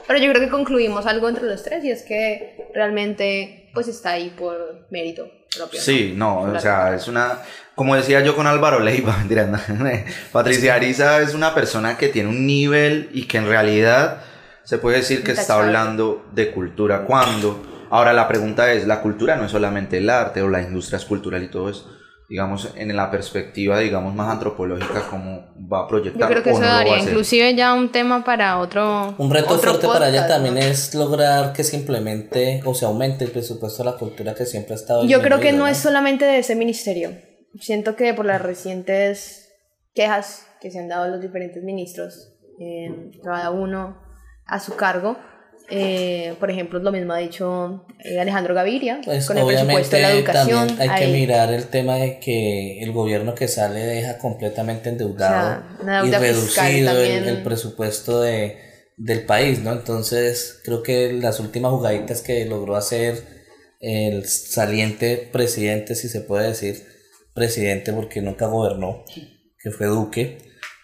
Pero 0.07 0.19
yo 0.19 0.29
creo 0.31 0.41
que 0.41 0.49
concluimos 0.49 1.05
algo 1.05 1.27
entre 1.27 1.45
los 1.45 1.63
tres 1.63 1.83
y 1.83 1.91
es 1.91 2.03
que 2.03 2.69
realmente 2.73 3.69
pues 3.73 3.87
está 3.87 4.11
ahí 4.11 4.33
por 4.37 4.87
mérito 4.89 5.29
propio. 5.55 5.81
Sí, 5.81 6.13
no, 6.15 6.41
o 6.41 6.59
sea, 6.59 6.95
es 6.95 7.07
una, 7.07 7.39
como 7.75 7.95
decía 7.95 8.21
yo 8.21 8.35
con 8.35 8.47
Álvaro 8.47 8.79
Leiva, 8.79 9.17
mentira, 9.27 9.49
Patricia 10.31 10.75
Ariza 10.75 11.21
es 11.21 11.33
una 11.33 11.53
persona 11.53 11.97
que 11.97 12.07
tiene 12.07 12.29
un 12.29 12.47
nivel 12.47 13.09
y 13.13 13.27
que 13.27 13.37
en 13.37 13.47
realidad 13.47 14.21
se 14.63 14.77
puede 14.77 14.97
decir 14.97 15.23
que 15.23 15.31
está 15.31 15.55
hablando 15.55 16.25
de 16.33 16.51
cultura. 16.51 17.03
¿Cuándo? 17.03 17.87
Ahora 17.89 18.13
la 18.13 18.27
pregunta 18.27 18.71
es, 18.73 18.85
la 18.87 19.01
cultura 19.01 19.35
no 19.35 19.45
es 19.45 19.51
solamente 19.51 19.97
el 19.97 20.09
arte 20.09 20.41
o 20.41 20.49
la 20.49 20.61
industria 20.61 20.99
cultural 21.07 21.43
y 21.43 21.47
todo 21.49 21.69
eso 21.69 21.96
digamos, 22.29 22.73
en 22.75 22.93
la 22.95 23.09
perspectiva, 23.09 23.79
digamos, 23.79 24.13
más 24.13 24.29
antropológica, 24.29 25.07
cómo 25.09 25.45
va 25.71 25.85
a 25.85 25.87
proyectar. 25.87 26.21
Yo 26.21 26.27
creo 26.27 26.43
que 26.43 26.49
eso 26.49 26.59
daría 26.59 26.99
inclusive 26.99 27.55
ya 27.55 27.73
un 27.73 27.91
tema 27.91 28.23
para 28.23 28.59
otro. 28.59 29.15
Un 29.17 29.31
reto 29.31 29.57
fuerte 29.57 29.87
para 29.87 30.09
ella 30.09 30.27
también 30.27 30.57
es 30.57 30.93
lograr 30.93 31.53
que 31.53 31.63
se 31.63 31.77
implemente 31.77 32.61
o 32.65 32.73
se 32.73 32.85
aumente 32.85 33.23
el 33.23 33.31
presupuesto 33.31 33.83
de 33.83 33.91
la 33.91 33.97
cultura 33.97 34.35
que 34.35 34.45
siempre 34.45 34.73
ha 34.73 34.75
estado. 34.75 35.05
Yo 35.05 35.21
creo 35.21 35.39
que 35.39 35.53
no, 35.53 35.67
es 35.67 35.77
solamente 35.77 36.25
de 36.25 36.39
ese 36.39 36.55
ministerio. 36.55 37.11
Siento 37.59 37.95
que 37.95 38.13
por 38.13 38.25
las 38.25 38.41
recientes 38.41 39.49
quejas 39.93 40.45
que 40.59 40.69
se 40.69 40.79
han 40.79 40.89
dado 40.89 41.07
los 41.07 41.21
diferentes 41.21 41.63
ministros, 41.63 42.33
eh, 42.59 43.11
cada 43.23 43.51
uno 43.51 44.01
a 44.45 44.59
su 44.59 44.75
cargo, 44.75 45.17
eh, 45.69 46.35
por 46.39 46.49
ejemplo, 46.49 46.79
lo 46.79 46.91
mismo 46.93 47.11
ha 47.11 47.17
dicho 47.17 47.85
eh, 47.99 48.19
Alejandro 48.19 48.53
Gaviria 48.53 49.01
pues, 49.03 49.27
con 49.27 49.37
el 49.37 49.45
presupuesto 49.45 49.95
de 49.97 50.01
la 50.01 50.11
educación. 50.11 50.75
hay, 50.79 50.89
que 51.01 51.07
mirar 51.07 51.51
el 51.51 51.65
tema 51.67 51.95
de 51.95 52.19
que 52.19 52.81
el 52.81 52.93
gobierno 52.93 53.35
que 53.35 53.49
sale 53.49 53.81
deja 53.81 54.17
completamente 54.17 54.89
endeudado 54.89 55.63
y 56.05 56.11
reducido 56.11 56.97
el, 57.01 57.43
presupuesto 57.43 58.21
de, 58.21 58.57
del 58.95 59.25
país, 59.25 59.59
¿no? 59.59 59.73
Entonces, 59.73 60.61
creo 60.63 60.81
que 60.83 61.11
las 61.11 61.41
últimas 61.41 61.71
jugaditas 61.73 62.21
que 62.21 62.45
logró 62.45 62.77
hacer 62.77 63.21
el 63.81 64.25
saliente 64.25 65.29
presidente, 65.31 65.95
si 65.95 66.07
se 66.07 66.21
puede 66.21 66.47
decir, 66.47 66.87
presidente 67.33 67.91
porque 67.91 68.21
nunca 68.21 68.47
gobernó, 68.47 69.03
que 69.61 69.71
fue 69.71 69.87
Duque, 69.87 70.37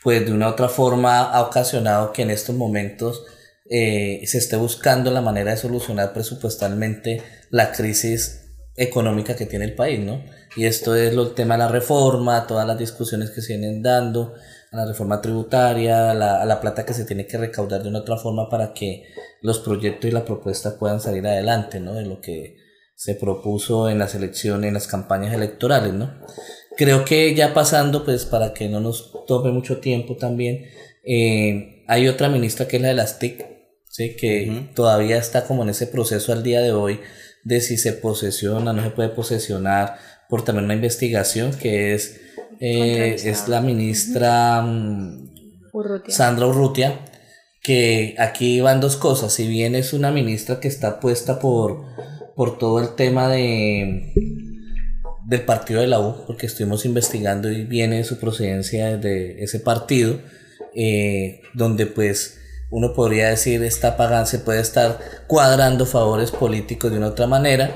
pues 0.04 0.26
de 0.26 0.34
una 0.34 0.50
u 0.50 0.52
otra 0.52 0.68
forma 0.68 1.32
ha 1.32 1.42
ocasionado 1.42 2.12
que 2.12 2.24
en 2.24 2.32
estos 2.32 2.56
momentos 2.56 3.26
eh, 3.70 4.22
se 4.26 4.38
esté 4.38 4.56
buscando 4.56 5.12
la 5.12 5.22
manera 5.22 5.52
de 5.52 5.58
solucionar 5.58 6.14
presupuestalmente 6.14 7.22
la 7.50 7.72
crisis 7.72 8.44
económica 8.76 9.36
que 9.36 9.46
tiene 9.46 9.66
el 9.66 9.76
país, 9.76 10.00
¿no? 10.00 10.24
Y 10.56 10.66
esto 10.66 10.96
es 10.96 11.14
lo, 11.14 11.24
el 11.24 11.34
tema 11.34 11.56
de 11.56 11.60
la 11.60 11.68
reforma, 11.68 12.48
todas 12.48 12.68
las 12.68 12.78
discusiones 12.78 13.32
que 13.32 13.42
se 13.42 13.58
vienen 13.58 13.82
dando, 13.82 14.34
a 14.72 14.78
la 14.78 14.86
reforma 14.86 15.22
tributaria, 15.22 16.12
a 16.12 16.14
la, 16.14 16.46
la 16.46 16.60
plata 16.60 16.86
que 16.86 16.94
se 16.94 17.06
tiene 17.06 17.28
que 17.28 17.38
recaudar 17.38 17.84
de 17.84 17.90
una 17.90 18.00
otra 18.00 18.18
forma 18.18 18.50
para 18.50 18.74
que 18.74 19.04
los 19.42 19.60
proyectos 19.60 20.10
y 20.10 20.14
la 20.14 20.26
propuesta 20.26 20.78
puedan 20.78 21.00
salir 21.00 21.26
adelante, 21.28 21.80
¿no? 21.80 21.94
De 21.94 22.06
lo 22.06 22.20
que 22.22 22.58
se 22.96 23.16
propuso 23.16 23.90
en 23.90 24.00
las 24.00 24.16
elecciones, 24.16 24.68
en 24.68 24.74
las 24.74 24.88
campañas 24.88 25.34
electorales, 25.34 25.94
¿no? 25.94 26.12
Creo 26.76 27.06
que 27.06 27.36
ya 27.36 27.54
pasando, 27.54 28.04
pues 28.04 28.26
para 28.26 28.54
que 28.54 28.70
no 28.70 28.80
nos 28.80 29.12
tome 29.28 29.52
mucho 29.52 29.80
tiempo 29.80 30.16
también, 30.16 30.66
eh, 31.06 31.84
hay 31.88 32.08
otra 32.08 32.30
ministra 32.30 32.68
que 32.68 32.78
es 32.78 32.82
la 32.82 32.88
de 32.90 32.94
las 32.96 33.20
TIC, 33.20 33.53
¿sí? 33.94 34.16
que 34.16 34.72
todavía 34.74 35.18
está 35.18 35.46
como 35.46 35.64
en 35.64 35.70
ese 35.70 35.86
proceso 35.86 36.34
al 36.34 36.42
día 36.42 36.62
de 36.62 36.72
hoy 36.72 37.00
de 37.44 37.62
si 37.62 37.78
se 37.78 37.94
posesiona, 37.94 38.74
no 38.74 38.84
se 38.84 38.90
puede 38.90 39.10
posesionar, 39.10 39.98
por 40.30 40.44
también 40.44 40.66
una 40.66 40.74
investigación 40.74 41.52
que 41.54 41.94
es, 41.94 42.20
eh, 42.60 43.16
es 43.24 43.48
la 43.48 43.62
ministra 43.62 44.62
mm, 44.64 45.30
Urrutia. 45.74 46.14
Sandra 46.14 46.48
Urrutia, 46.48 47.06
que 47.62 48.16
aquí 48.18 48.62
van 48.62 48.82
dos 48.82 48.96
cosas, 48.96 49.32
si 49.34 49.48
bien 49.48 49.76
es 49.76 49.94
una 49.94 50.12
ministra 50.12 50.60
que 50.60 50.68
está 50.68 51.00
puesta 51.00 51.40
por, 51.40 51.84
por 52.36 52.58
todo 52.58 52.80
el 52.80 52.96
tema 52.96 53.30
de 53.30 54.12
del 55.26 55.42
partido 55.44 55.80
de 55.80 55.88
la 55.88 56.00
U, 56.00 56.26
porque 56.28 56.48
estuvimos 56.48 56.84
investigando 56.86 57.50
y 57.50 57.64
viene 57.64 58.04
su 58.04 58.20
procedencia 58.20 58.98
de 58.98 59.42
ese 59.42 59.60
partido, 59.60 60.20
eh, 60.76 61.42
donde 61.54 61.86
pues 61.86 62.40
uno 62.74 62.92
podría 62.94 63.30
decir 63.30 63.64
está 63.64 63.98
pagando, 63.98 64.26
se 64.26 64.40
puede 64.40 64.60
estar 64.60 64.98
cuadrando 65.28 65.86
favores 65.86 66.32
políticos 66.32 66.90
de 66.92 66.98
una 66.98 67.10
otra 67.10 67.28
manera, 67.28 67.70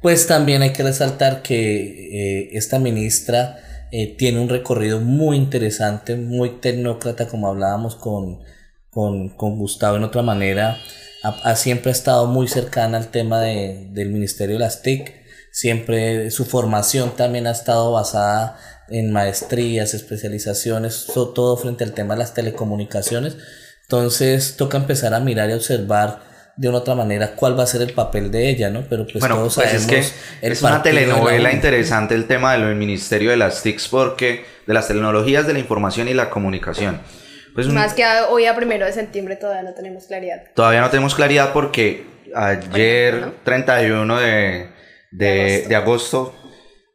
pues 0.00 0.28
también 0.28 0.62
hay 0.62 0.72
que 0.72 0.84
resaltar 0.84 1.42
que 1.42 2.44
eh, 2.44 2.50
esta 2.52 2.78
ministra 2.78 3.58
eh, 3.90 4.14
tiene 4.16 4.40
un 4.40 4.48
recorrido 4.48 5.00
muy 5.00 5.36
interesante, 5.36 6.14
muy 6.14 6.60
tecnócrata, 6.60 7.26
como 7.26 7.48
hablábamos 7.48 7.96
con, 7.96 8.44
con, 8.90 9.30
con 9.30 9.58
Gustavo 9.58 9.96
en 9.96 10.04
otra 10.04 10.22
manera, 10.22 10.78
ha, 11.24 11.30
ha 11.30 11.56
siempre 11.56 11.90
ha 11.90 11.92
estado 11.92 12.28
muy 12.28 12.46
cercana 12.46 12.98
al 12.98 13.08
tema 13.08 13.40
de, 13.40 13.88
del 13.90 14.10
Ministerio 14.10 14.54
de 14.54 14.60
las 14.60 14.82
TIC, 14.82 15.12
siempre 15.50 16.30
su 16.30 16.44
formación 16.44 17.16
también 17.16 17.48
ha 17.48 17.50
estado 17.50 17.90
basada 17.90 18.56
en 18.88 19.10
maestrías, 19.10 19.94
especializaciones, 19.94 21.06
todo 21.12 21.56
frente 21.56 21.82
al 21.82 21.92
tema 21.92 22.14
de 22.14 22.20
las 22.20 22.34
telecomunicaciones. 22.34 23.36
Entonces 23.84 24.56
toca 24.56 24.76
empezar 24.78 25.14
a 25.14 25.20
mirar 25.20 25.50
y 25.50 25.52
observar 25.52 26.20
de 26.56 26.68
una 26.68 26.78
otra 26.78 26.94
manera 26.94 27.32
cuál 27.34 27.58
va 27.58 27.64
a 27.64 27.66
ser 27.66 27.82
el 27.82 27.92
papel 27.92 28.30
de 28.30 28.48
ella, 28.48 28.70
¿no? 28.70 28.84
Pero 28.88 29.04
pues 29.06 29.18
bueno, 29.20 29.36
todos 29.36 29.54
pues 29.56 29.72
es 29.74 29.82
sabemos 29.82 29.90
que 30.40 30.46
el 30.46 30.52
es 30.52 30.62
una 30.62 30.82
telenovela 30.82 31.52
interesante 31.52 32.14
el 32.14 32.26
tema 32.26 32.52
del 32.52 32.76
Ministerio 32.76 33.30
de 33.30 33.36
las 33.36 33.62
TICs 33.62 33.88
porque 33.88 34.44
de 34.66 34.74
las 34.74 34.86
tecnologías 34.88 35.46
de 35.46 35.52
la 35.52 35.58
información 35.58 36.08
y 36.08 36.14
la 36.14 36.30
comunicación. 36.30 37.00
Pues 37.54 37.66
un- 37.66 37.74
Más 37.74 37.92
que 37.94 38.04
hoy 38.30 38.46
a 38.46 38.54
primero 38.56 38.86
de 38.86 38.92
septiembre 38.92 39.36
todavía 39.36 39.62
no 39.68 39.74
tenemos 39.74 40.04
claridad. 40.06 40.42
Todavía 40.54 40.80
no 40.80 40.90
tenemos 40.90 41.14
claridad 41.14 41.52
porque 41.52 42.06
ayer, 42.34 43.14
¿no? 43.20 43.32
31 43.44 44.18
de, 44.20 44.68
de, 45.10 45.26
De 45.36 45.44
agosto. 45.54 45.68
de 45.68 45.74
agosto, 45.76 46.34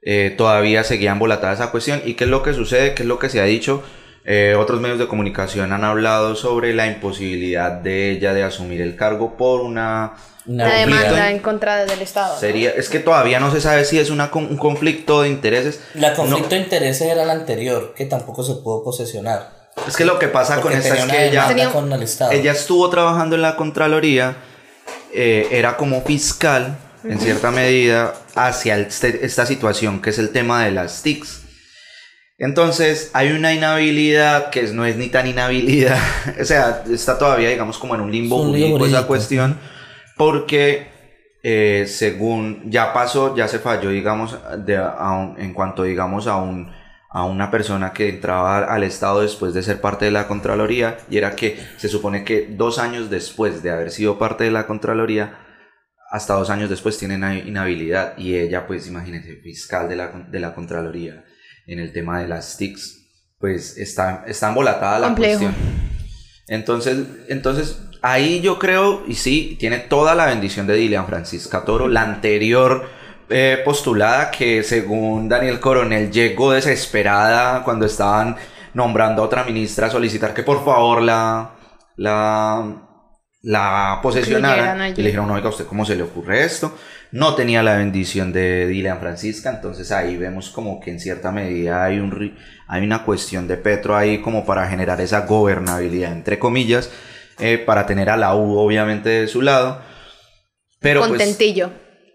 eh, 0.02 0.34
todavía 0.38 0.84
seguía 0.84 1.12
embolatada 1.12 1.54
esa 1.54 1.72
cuestión. 1.72 2.02
¿Y 2.06 2.14
qué 2.16 2.24
es 2.26 2.30
lo 2.30 2.44
que 2.44 2.54
sucede? 2.54 2.94
¿Qué 2.94 3.04
es 3.04 3.08
lo 3.08 3.20
que 3.20 3.30
se 3.30 3.40
ha 3.42 3.46
dicho? 3.46 3.84
Eh, 4.32 4.54
otros 4.56 4.80
medios 4.80 5.00
de 5.00 5.08
comunicación 5.08 5.74
han 5.74 5.84
hablado 5.84 6.36
sobre 6.36 6.72
la 6.76 6.86
imposibilidad 6.86 7.72
de 7.72 8.12
ella 8.12 8.32
de 8.36 8.44
asumir 8.44 8.80
el 8.80 8.96
cargo 8.96 9.36
por 9.38 9.62
una... 9.62 10.14
Demanda 10.46 11.30
en- 11.30 11.38
en 11.38 11.42
contra 11.42 11.84
del 11.86 12.00
Estado. 12.02 12.40
Sería, 12.40 12.70
es 12.70 12.90
que 12.90 13.00
todavía 13.00 13.40
no 13.40 13.52
se 13.52 13.60
sabe 13.60 13.86
si 13.86 13.98
es 13.98 14.12
una, 14.12 14.30
un 14.34 14.56
conflicto 14.58 15.24
de 15.24 15.30
intereses. 15.30 15.80
La 15.96 16.14
conflicto 16.14 16.44
No, 16.44 16.50
de 16.56 16.58
intereses 16.62 17.02
era 17.08 17.26
la 17.26 17.34
anterior, 17.34 17.94
que 17.96 18.06
tampoco 18.06 18.44
se 18.44 18.54
pudo 18.56 18.84
posesionar. 18.84 19.50
es 19.88 19.96
que 19.98 20.06
lo 20.06 20.20
que 20.20 20.28
pasa 20.28 20.62
con 20.62 20.74
esta 20.74 20.96
es 20.96 21.06
que 21.06 21.28
ella... 21.30 21.72
con 21.72 21.92
el 21.92 22.04
Estado. 22.04 22.32
Ella 22.32 22.52
estuvo 22.52 22.88
trabajando 22.92 23.36
en 23.36 23.42
la 23.42 23.56
Contraloría, 23.56 24.38
eh, 25.12 25.48
era 25.52 25.76
como 25.76 26.02
fiscal, 26.04 26.78
en 27.04 27.20
cierta 27.20 27.50
medida, 27.50 28.14
hacia 28.36 28.76
el- 28.76 28.86
este- 28.86 29.26
esta 29.26 29.48
situación 29.48 30.02
que 30.04 30.12
es 30.12 30.20
el 30.20 30.30
tema 30.30 30.66
de 30.66 30.72
las 30.72 31.02
TICs. 31.02 31.39
Entonces, 32.40 33.12
hay 33.14 33.32
una 33.34 33.54
inhabilidad 33.54 34.50
que 34.50 34.64
no 34.74 34.86
es 34.86 34.96
ni 34.96 35.08
tan 35.10 35.28
inhabilidad, 35.28 36.00
o 36.42 36.46
sea, 36.46 36.84
está 36.90 37.18
todavía, 37.18 37.50
digamos, 37.50 37.78
como 37.78 37.96
en 37.96 38.02
un 38.02 38.12
limbo 38.12 38.38
jurídico 38.48 38.86
esa 38.88 39.08
cuestión, 39.08 39.58
porque 40.18 40.88
eh, 41.44 41.86
según 41.88 42.64
ya 42.72 42.94
pasó, 42.94 43.36
ya 43.36 43.48
se 43.48 43.60
falló, 43.60 43.90
digamos, 43.90 44.38
de, 44.66 44.78
a 44.78 45.12
un- 45.12 45.40
en 45.40 45.54
cuanto, 45.54 45.84
digamos, 45.84 46.28
a 46.28 46.38
un 46.38 46.72
a 47.12 47.26
una 47.26 47.50
persona 47.50 47.92
que 47.92 48.08
entraba 48.08 48.66
al 48.72 48.84
Estado 48.84 49.22
después 49.22 49.56
de 49.56 49.64
ser 49.64 49.82
parte 49.82 50.06
de 50.06 50.12
la 50.12 50.28
Contraloría 50.28 51.00
y 51.10 51.18
era 51.18 51.36
que 51.36 51.58
se 51.78 51.90
supone 51.90 52.24
que 52.24 52.46
dos 52.52 52.78
años 52.78 53.10
después 53.10 53.64
de 53.64 53.72
haber 53.72 53.90
sido 53.90 54.20
parte 54.20 54.44
de 54.44 54.52
la 54.52 54.68
Contraloría, 54.68 55.40
hasta 56.12 56.36
dos 56.36 56.52
años 56.52 56.70
después 56.70 57.00
tienen 57.00 57.24
inhabilidad 57.48 58.16
y 58.16 58.36
ella 58.36 58.68
pues 58.68 58.86
imagínense, 58.88 59.38
fiscal 59.38 59.90
de 59.90 59.96
la, 59.96 60.28
de 60.30 60.40
la 60.40 60.54
Contraloría 60.54 61.24
en 61.72 61.80
el 61.80 61.94
tema 61.94 62.20
de 62.22 62.28
las 62.28 62.58
TICs, 62.58 62.98
pues 63.40 63.78
está, 63.78 64.24
está 64.28 64.50
embolatada 64.50 65.00
la 65.00 65.08
Complejo. 65.08 65.44
cuestión. 65.44 65.90
Entonces, 66.48 66.98
entonces, 67.28 67.80
ahí 68.02 68.42
yo 68.42 68.58
creo, 68.58 69.04
y 69.08 69.16
sí, 69.16 69.56
tiene 69.60 69.78
toda 69.78 70.16
la 70.16 70.26
bendición 70.26 70.66
de 70.68 70.76
Dilian 70.76 71.06
Francisca 71.06 71.64
Toro, 71.64 71.88
la 71.88 72.02
anterior 72.02 72.90
eh, 73.30 73.62
postulada 73.64 74.32
que 74.32 74.64
según 74.64 75.30
Daniel 75.30 75.60
Coronel 75.60 76.12
llegó 76.12 76.52
desesperada 76.52 77.64
cuando 77.64 77.86
estaban 77.86 78.36
nombrando 78.74 79.22
a 79.22 79.26
otra 79.26 79.44
ministra 79.44 79.88
a 79.88 79.90
solicitar 79.92 80.34
que 80.34 80.42
por 80.42 80.66
favor 80.66 81.02
la, 81.04 81.52
la, 81.96 82.82
la 83.44 84.00
posesionaran. 84.02 84.94
Y 84.94 85.02
le 85.02 85.10
dijeron, 85.10 85.30
oiga, 85.30 85.48
¿a 85.48 85.52
usted 85.52 85.66
cómo 85.66 85.86
se 85.86 85.96
le 85.96 86.04
ocurre 86.04 86.44
esto? 86.44 86.76
No 87.12 87.34
tenía 87.36 87.64
la 87.64 87.76
bendición 87.78 88.32
de 88.32 88.68
Dilian 88.68 89.00
Francisca, 89.00 89.50
entonces 89.50 89.92
ahí 89.92 90.16
vemos 90.16 90.50
como 90.52 90.80
que 90.80 90.92
en 90.92 91.00
cierta 91.00 91.32
medida 91.32 91.84
hay, 91.84 91.98
un, 92.00 92.12
ri- 92.12 92.36
hay 92.68 92.84
una 92.84 93.04
cuestión 93.04 93.48
de 93.48 93.58
Petro 93.58 93.96
ahí 93.98 94.22
como 94.22 94.46
para 94.46 94.68
generar 94.68 95.02
esa 95.02 95.22
gobernabilidad, 95.26 96.12
entre 96.12 96.38
comillas, 96.38 96.92
eh, 97.40 97.58
para 97.58 97.88
tener 97.88 98.10
a 98.12 98.18
la 98.18 98.36
U 98.36 98.58
obviamente 98.60 99.10
de 99.10 99.28
su 99.28 99.42
lado. 99.42 99.82
Pero 100.80 101.00
pues 101.00 101.10
Contentillo. 101.10 101.72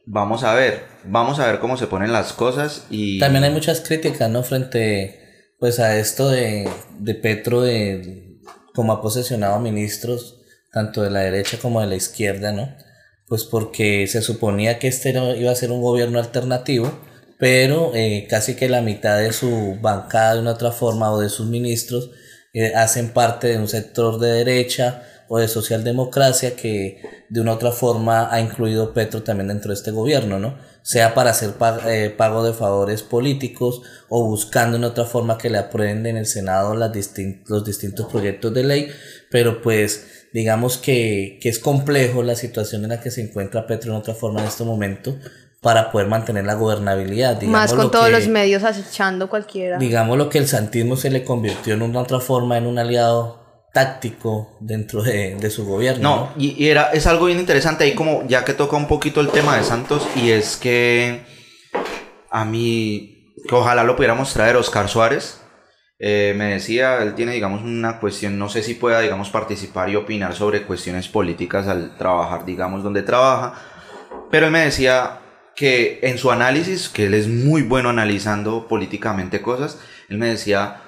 vamos 0.07 0.45
a 0.45 0.55
ver, 0.55 0.85
vamos 1.05 1.41
a 1.41 1.47
ver 1.49 1.59
cómo 1.59 1.77
se 1.77 1.89
ponen 1.89 2.13
las 2.13 2.33
cosas 2.33 2.87
y... 2.89 3.19
También 3.19 3.43
hay 3.45 3.51
muchas 3.51 3.81
críticas, 3.81 4.31
¿no? 4.31 4.43
Frente 4.45 5.21
pues 5.59 5.81
a 5.81 5.97
esto 5.99 6.29
de, 6.31 6.69
de 7.01 7.15
Petro, 7.15 7.63
de 7.63 8.39
cómo 8.75 8.93
ha 8.93 9.03
posesionado 9.03 9.59
ministros, 9.59 10.41
tanto 10.73 11.03
de 11.03 11.11
la 11.11 11.21
derecha 11.21 11.59
como 11.61 11.81
de 11.81 11.87
la 11.89 11.97
izquierda, 11.97 12.53
¿no? 12.53 12.75
Pues 13.27 13.45
porque 13.45 14.07
se 14.07 14.23
suponía 14.23 14.79
que 14.79 14.89
este 14.89 15.11
iba 15.11 15.51
a 15.51 15.55
ser 15.55 15.71
un 15.71 15.83
gobierno 15.83 16.19
alternativo, 16.19 16.93
pero 17.39 17.93
eh, 17.95 18.27
casi 18.29 18.55
que 18.55 18.69
la 18.69 18.83
mitad 18.83 19.19
de 19.19 19.33
su 19.33 19.77
bancada 19.81 20.35
de 20.35 20.41
una 20.41 20.53
otra 20.53 20.73
forma 20.73 21.11
o 21.13 21.21
de 21.21 21.29
sus 21.29 21.47
ministros 21.47 22.11
eh, 22.53 22.75
hacen 22.75 23.13
parte 23.13 23.49
de 23.49 23.59
un 23.59 23.69
sector 23.69 24.21
de 24.21 24.33
derecha 24.33 25.03
o 25.29 25.39
de 25.39 25.49
socialdemocracia 25.49 26.57
que 26.57 27.01
de 27.29 27.41
una 27.41 27.53
otra 27.53 27.73
forma 27.73 28.33
ha 28.33 28.41
incluido 28.41 28.93
Petro 28.93 29.23
también 29.23 29.49
dentro 29.49 29.69
de 29.71 29.75
este 29.75 29.91
gobierno, 29.91 30.39
¿no? 30.39 30.57
Sea 30.83 31.15
para 31.15 31.31
hacer 31.31 31.55
eh, 31.87 32.15
pago 32.17 32.45
de 32.45 32.53
favores 32.53 33.03
políticos 33.03 33.83
o 34.09 34.25
buscando 34.25 34.77
en 34.77 34.85
otra 34.85 35.05
forma 35.05 35.39
que 35.39 35.49
le 35.51 35.59
aprueben 35.59 36.05
en 36.07 36.17
el 36.19 36.27
Senado 36.27 36.75
las 36.75 36.91
los 37.47 37.65
distintos 37.65 38.07
proyectos 38.13 38.53
de 38.53 38.65
ley, 38.65 38.89
pero 39.31 39.63
pues 39.63 40.27
digamos 40.33 40.77
que, 40.79 41.39
que 41.41 41.49
es 41.49 41.59
complejo 41.59 42.23
la 42.23 42.35
situación 42.35 42.83
en 42.85 42.91
la 42.91 43.01
que 43.01 43.11
se 43.11 43.23
encuentra 43.23 43.67
Petro 43.67 43.93
en 43.93 43.99
otra 43.99 44.15
forma 44.15 44.41
en 44.41 44.47
este 44.49 44.65
momento 44.65 45.17
para 45.63 45.91
poder 45.91 46.09
mantener 46.09 46.45
la 46.45 46.55
gobernabilidad. 46.55 47.33
Más 47.33 47.41
digamos 47.41 47.71
con 47.73 47.79
lo 47.85 47.91
todos 47.91 48.07
que- 48.07 48.13
los 48.13 48.29
medios 48.29 48.63
acechando 48.65 49.31
cualquiera. 49.31 49.79
digamos 49.79 50.19
lo 50.19 50.29
que 50.29 50.37
el 50.39 50.47
santismo 50.47 50.97
se 50.97 51.09
le 51.11 51.25
convirtió 51.25 51.73
en 51.73 51.81
una 51.83 52.01
otra 52.01 52.21
forma 52.21 52.59
en 52.59 52.67
un 52.67 52.79
aliado 52.79 53.44
táctico 53.75 54.57
dentro 54.61 55.03
de, 55.03 55.35
de 55.35 55.51
su 55.51 55.67
gobierno. 55.67 56.03
No, 56.03 56.33
y, 56.39 56.65
y 56.65 56.69
era, 56.69 56.93
es 56.93 57.07
algo 57.09 57.27
bien 57.27 57.41
interesante 57.41 57.85
ahí 57.85 57.95
como 57.95 58.27
ya 58.29 58.45
que 58.45 58.55
toca 58.55 58.77
un 58.77 58.87
poquito 58.87 59.21
el 59.21 59.29
tema 59.29 59.57
de 59.57 59.65
Santos 59.65 60.07
y 60.15 60.31
es 60.31 60.57
que 60.57 61.23
a 62.31 62.45
mí, 62.45 63.35
que 63.49 63.55
ojalá 63.55 63.83
lo 63.83 63.97
pudiéramos 63.97 64.33
traer 64.33 64.57
Oscar 64.57 64.89
Suárez, 64.89 65.41
eh, 65.99 66.35
me 66.37 66.55
decía, 66.55 67.03
él 67.03 67.15
tiene 67.15 67.33
digamos 67.33 67.63
una 67.63 67.99
cuestión, 67.99 68.39
no 68.39 68.49
sé 68.49 68.63
si 68.63 68.75
pueda 68.75 69.01
digamos 69.01 69.31
participar 69.31 69.91
y 69.91 69.97
opinar 69.97 70.35
sobre 70.35 70.63
cuestiones 70.63 71.09
políticas 71.09 71.67
al 71.67 71.97
trabajar 71.97 72.45
digamos 72.45 72.85
donde 72.85 73.03
trabaja, 73.03 73.55
pero 74.31 74.47
él 74.47 74.53
me 74.53 74.65
decía 74.65 75.21
que 75.57 75.99
en 76.03 76.19
su 76.19 76.31
análisis, 76.31 76.89
que 76.89 77.07
él 77.07 77.15
es 77.15 77.27
muy 77.27 77.63
bueno 77.63 77.89
analizando 77.89 78.69
políticamente 78.69 79.43
cosas, 79.43 79.81
él 80.09 80.19
me 80.19 80.29
decía, 80.29 80.81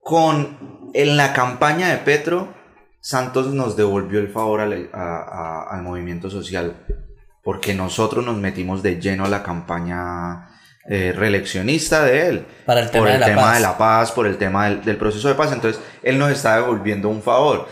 con 0.00 0.77
en 0.94 1.16
la 1.16 1.32
campaña 1.32 1.88
de 1.90 1.98
Petro, 1.98 2.54
Santos 3.00 3.48
nos 3.54 3.76
devolvió 3.76 4.20
el 4.20 4.28
favor 4.28 4.60
al, 4.60 4.90
a- 4.92 4.98
a- 5.70 5.76
al 5.76 5.82
movimiento 5.82 6.28
social 6.30 6.74
porque 7.44 7.72
nosotros 7.74 8.24
nos 8.24 8.36
metimos 8.36 8.82
de 8.82 9.00
lleno 9.00 9.24
a 9.24 9.28
la 9.28 9.42
campaña 9.42 10.48
eh, 10.90 11.12
reeleccionista 11.16 12.04
de 12.04 12.28
él. 12.28 12.46
Para 12.66 12.80
el 12.80 12.90
tema, 12.90 13.04
por 13.04 13.08
el 13.08 13.14
de, 13.14 13.20
la 13.20 13.26
tema 13.26 13.42
paz. 13.42 13.54
de 13.56 13.60
la 13.62 13.78
paz, 13.78 14.12
por 14.12 14.26
el 14.26 14.36
tema 14.36 14.68
del, 14.68 14.84
del 14.84 14.96
proceso 14.96 15.28
de 15.28 15.34
paz. 15.34 15.52
Entonces, 15.52 15.80
él 16.02 16.18
nos 16.18 16.30
está 16.30 16.56
devolviendo 16.56 17.08
un 17.08 17.22
favor. 17.22 17.66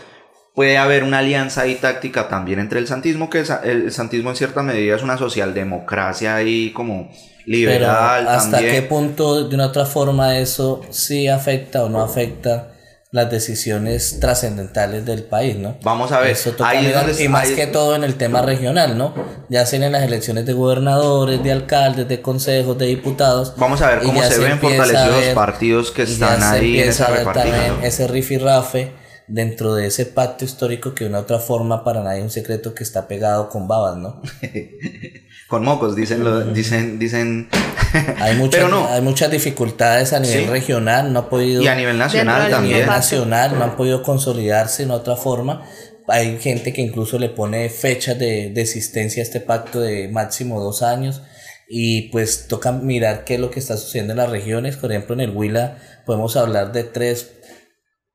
Puede 0.55 0.77
haber 0.79 1.03
una 1.03 1.19
alianza 1.19 1.61
ahí 1.61 1.75
táctica 1.75 2.27
también 2.29 2.59
entre 2.59 2.79
el 2.79 2.87
santismo, 2.87 3.29
que 3.29 3.39
el, 3.39 3.45
sa- 3.45 3.61
el 3.63 3.91
santismo 3.91 4.31
en 4.31 4.35
cierta 4.35 4.63
medida 4.63 4.95
es 4.95 5.03
una 5.03 5.17
socialdemocracia 5.17 6.35
ahí 6.35 6.71
como 6.73 7.09
Pero 7.11 7.45
liberal 7.45 8.27
hasta 8.27 8.51
también. 8.57 8.73
qué 8.73 8.81
punto 8.83 9.47
de 9.47 9.53
una 9.55 9.67
otra 9.67 9.85
forma 9.85 10.37
eso 10.39 10.81
sí 10.89 11.27
afecta 11.27 11.83
o 11.83 11.89
no 11.89 12.01
afecta 12.01 12.71
las 13.11 13.31
decisiones 13.31 14.19
trascendentales 14.19 15.05
del 15.05 15.23
país, 15.23 15.55
¿no? 15.55 15.77
Vamos 15.83 16.11
a 16.11 16.19
ver, 16.19 16.31
Eso 16.31 16.51
toca 16.51 16.69
ahí 16.69 16.79
es 16.79 16.83
mirar, 16.87 17.07
donde- 17.07 17.23
y 17.23 17.27
más 17.29 17.47
ahí- 17.47 17.55
que 17.55 17.65
todo 17.67 17.95
en 17.95 18.03
el 18.03 18.15
tema 18.15 18.41
regional, 18.41 18.97
¿no? 18.97 19.13
Ya 19.49 19.65
sea 19.65 19.85
en 19.85 19.91
las 19.93 20.03
elecciones 20.03 20.45
de 20.45 20.51
gobernadores, 20.53 21.41
de 21.41 21.51
alcaldes, 21.53 22.07
de 22.07 22.21
consejos, 22.21 22.77
de 22.77 22.87
diputados. 22.87 23.53
Vamos 23.57 23.81
a 23.81 23.87
ver 23.87 23.99
cómo 23.99 24.21
se 24.23 24.37
ven 24.39 24.59
fortalecidos 24.59 25.25
los 25.25 25.33
partidos 25.35 25.91
que 25.91 26.05
ya 26.05 26.11
están 26.35 26.39
se 26.41 26.45
ahí 26.47 26.73
en 26.75 26.79
empieza 26.81 26.89
esa 26.89 27.05
a 27.05 27.09
ver 27.11 27.19
repartija. 27.19 27.55
también 27.55 27.85
ese 27.85 28.07
rifirrafe 28.07 28.91
dentro 29.27 29.73
de 29.75 29.87
ese 29.87 30.05
pacto 30.05 30.43
histórico 30.45 30.93
que 30.93 31.03
de 31.05 31.09
una 31.09 31.19
otra 31.19 31.39
forma 31.39 31.83
para 31.85 32.01
nadie 32.03 32.19
es 32.19 32.23
un 32.25 32.29
secreto 32.31 32.73
que 32.73 32.83
está 32.83 33.07
pegado 33.07 33.49
con 33.49 33.67
babas, 33.67 33.95
¿no? 33.97 34.21
Con 35.47 35.63
mocos, 35.63 35.95
dicen, 35.95 36.25
lo- 36.25 36.41
dicen, 36.43 36.99
dicen. 36.99 37.47
Hay 38.19 38.35
muchas, 38.35 38.61
Pero 38.63 38.67
no. 38.69 38.87
hay 38.87 39.01
muchas 39.01 39.29
dificultades 39.31 40.13
a 40.13 40.19
nivel 40.19 40.45
Sí. 40.45 40.49
regional, 40.49 41.11
no 41.13 41.19
ha 41.19 41.29
podido... 41.29 41.61
Y 41.61 41.67
a 41.67 41.75
nivel 41.75 41.97
nacional 41.97 42.41
Dentro 42.41 42.57
a 42.57 42.61
nivel 42.61 42.79
también. 42.81 42.97
nacional 42.97 43.57
no 43.57 43.63
han 43.63 43.75
podido 43.75 44.03
consolidarse 44.03 44.85
de 44.85 44.91
otra 44.91 45.15
forma. 45.15 45.63
Hay 46.07 46.37
gente 46.39 46.73
que 46.73 46.81
incluso 46.81 47.19
le 47.19 47.29
pone 47.29 47.69
fechas 47.69 48.17
de, 48.17 48.51
de 48.51 48.61
existencia 48.61 49.21
a 49.21 49.25
este 49.25 49.39
pacto 49.41 49.79
de 49.81 50.07
máximo 50.09 50.61
dos 50.61 50.81
años. 50.81 51.21
Y 51.69 52.09
pues 52.11 52.47
toca 52.47 52.71
mirar 52.71 53.25
qué 53.25 53.35
es 53.35 53.39
lo 53.41 53.51
que 53.51 53.59
está 53.59 53.75
sucediendo 53.77 54.13
en 54.13 54.17
las 54.17 54.29
regiones. 54.29 54.77
Por 54.77 54.91
ejemplo, 54.91 55.13
en 55.15 55.21
el 55.21 55.31
Huila 55.35 55.77
podemos 56.05 56.37
hablar 56.37 56.71
de 56.71 56.83
tres 56.85 57.33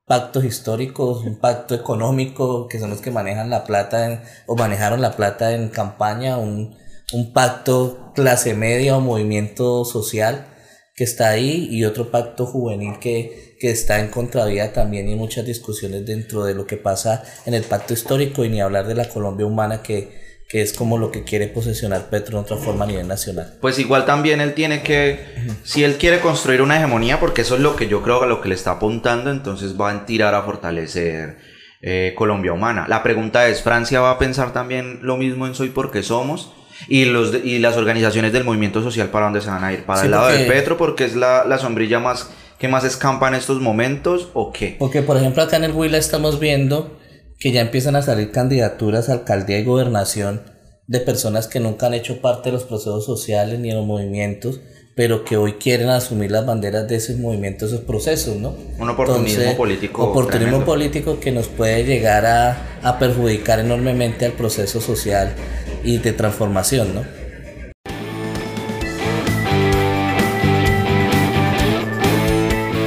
pactos 0.06 0.44
históricos, 0.44 1.24
un 1.24 1.38
pacto 1.38 1.74
económico, 1.74 2.66
que 2.66 2.78
son 2.80 2.90
los 2.90 3.00
que 3.00 3.10
manejan 3.10 3.50
la 3.50 3.64
plata 3.64 4.06
en- 4.06 4.22
o 4.46 4.56
manejaron 4.56 5.00
la 5.02 5.12
plata 5.16 5.52
en 5.52 5.68
campaña, 5.68 6.38
un, 6.38 6.76
un 7.12 7.32
pacto 7.32 8.12
clase 8.14 8.54
media 8.54 8.96
o 8.96 9.00
movimiento 9.00 9.84
social 9.84 10.46
que 10.94 11.04
está 11.04 11.30
ahí 11.30 11.68
y 11.70 11.84
otro 11.84 12.10
pacto 12.10 12.44
juvenil 12.46 12.98
que, 13.00 13.56
que 13.58 13.70
está 13.70 14.00
en 14.00 14.08
contravía 14.08 14.72
también 14.72 15.08
y 15.08 15.16
muchas 15.16 15.46
discusiones 15.46 16.04
dentro 16.04 16.44
de 16.44 16.54
lo 16.54 16.66
que 16.66 16.76
pasa 16.76 17.24
en 17.46 17.54
el 17.54 17.64
pacto 17.64 17.94
histórico 17.94 18.44
y 18.44 18.50
ni 18.50 18.60
hablar 18.60 18.86
de 18.86 18.94
la 18.94 19.08
Colombia 19.08 19.46
humana 19.46 19.82
que, 19.82 20.10
que 20.52 20.60
es 20.60 20.74
como 20.74 20.98
lo 20.98 21.10
que 21.10 21.24
quiere 21.24 21.46
posesionar 21.46 22.10
Petro 22.10 22.36
de 22.36 22.44
otra 22.44 22.56
forma 22.58 22.84
a 22.84 22.88
nivel 22.88 23.08
nacional. 23.08 23.56
Pues 23.62 23.78
igual 23.78 24.04
también 24.04 24.42
él 24.42 24.52
tiene 24.52 24.82
que, 24.82 25.18
si 25.64 25.82
él 25.82 25.96
quiere 25.96 26.20
construir 26.20 26.60
una 26.60 26.76
hegemonía, 26.76 27.18
porque 27.18 27.40
eso 27.40 27.54
es 27.54 27.62
lo 27.62 27.74
que 27.74 27.88
yo 27.88 28.02
creo 28.02 28.22
a 28.22 28.26
lo 28.26 28.42
que 28.42 28.50
le 28.50 28.54
está 28.54 28.72
apuntando, 28.72 29.30
entonces 29.30 29.80
va 29.80 29.90
a 29.90 30.04
tirar 30.04 30.34
a 30.34 30.42
fortalecer 30.42 31.38
eh, 31.80 32.12
Colombia 32.18 32.52
Humana. 32.52 32.84
La 32.86 33.02
pregunta 33.02 33.48
es, 33.48 33.62
¿Francia 33.62 34.00
va 34.00 34.10
a 34.10 34.18
pensar 34.18 34.52
también 34.52 34.98
lo 35.00 35.16
mismo 35.16 35.46
en 35.46 35.54
Soy 35.54 35.70
Porque 35.70 36.02
Somos? 36.02 36.52
Y, 36.88 37.04
los, 37.06 37.32
de- 37.32 37.38
y 37.44 37.58
las 37.58 37.76
organizaciones 37.76 38.32
del 38.32 38.44
movimiento 38.44 38.82
social, 38.82 39.08
¿para 39.08 39.26
dónde 39.26 39.40
se 39.40 39.48
van 39.50 39.64
a 39.64 39.72
ir? 39.72 39.84
¿Para 39.84 40.00
Sí, 40.00 40.06
el 40.06 40.10
lado 40.12 40.28
de 40.28 40.38
porque- 40.38 40.50
Petro 40.52 40.76
porque 40.76 41.04
es 41.04 41.14
la, 41.16 41.44
la 41.44 41.58
sombrilla 41.58 41.98
más 41.98 42.28
que 42.58 42.68
más 42.68 42.84
escampa 42.84 43.26
en 43.28 43.34
estos 43.34 43.60
momentos 43.60 44.28
o 44.34 44.52
qué? 44.52 44.76
Porque, 44.78 45.02
por 45.02 45.16
ejemplo, 45.16 45.42
acá 45.42 45.56
en 45.56 45.64
el 45.64 45.72
Huila 45.72 45.98
estamos 45.98 46.38
viendo 46.38 46.96
que 47.40 47.50
ya 47.50 47.60
empiezan 47.60 47.96
a 47.96 48.02
salir 48.02 48.30
candidaturas 48.30 49.08
a 49.08 49.14
alcaldía 49.14 49.58
y 49.58 49.64
gobernación 49.64 50.42
de 50.86 51.00
personas 51.00 51.48
que 51.48 51.58
nunca 51.58 51.86
han 51.86 51.94
hecho 51.94 52.20
parte 52.20 52.50
de 52.50 52.52
los 52.54 52.64
procesos 52.64 53.04
sociales 53.04 53.58
ni 53.58 53.70
de 53.70 53.74
los 53.74 53.86
movimientos, 53.86 54.60
pero 54.94 55.24
que 55.24 55.36
hoy 55.36 55.54
quieren 55.54 55.88
asumir 55.88 56.30
las 56.30 56.44
banderas 56.46 56.86
de 56.86 56.96
esos 56.96 57.16
movimientos, 57.16 57.72
esos 57.72 57.84
procesos, 57.84 58.36
¿no? 58.36 58.54
Un 58.78 58.90
oportunismo 58.90 59.56
político 59.56 60.02
Oportunismo 60.04 60.38
tremendo. 60.58 60.64
político 60.66 61.18
que 61.18 61.32
nos 61.32 61.48
puede 61.48 61.82
llegar 61.84 62.26
a, 62.26 62.78
a 62.82 62.98
perjudicar 62.98 63.58
enormemente 63.58 64.24
al 64.26 64.32
proceso 64.32 64.80
social 64.80 65.34
y 65.84 65.98
de 65.98 66.12
transformación, 66.12 66.94
¿no? 66.94 67.02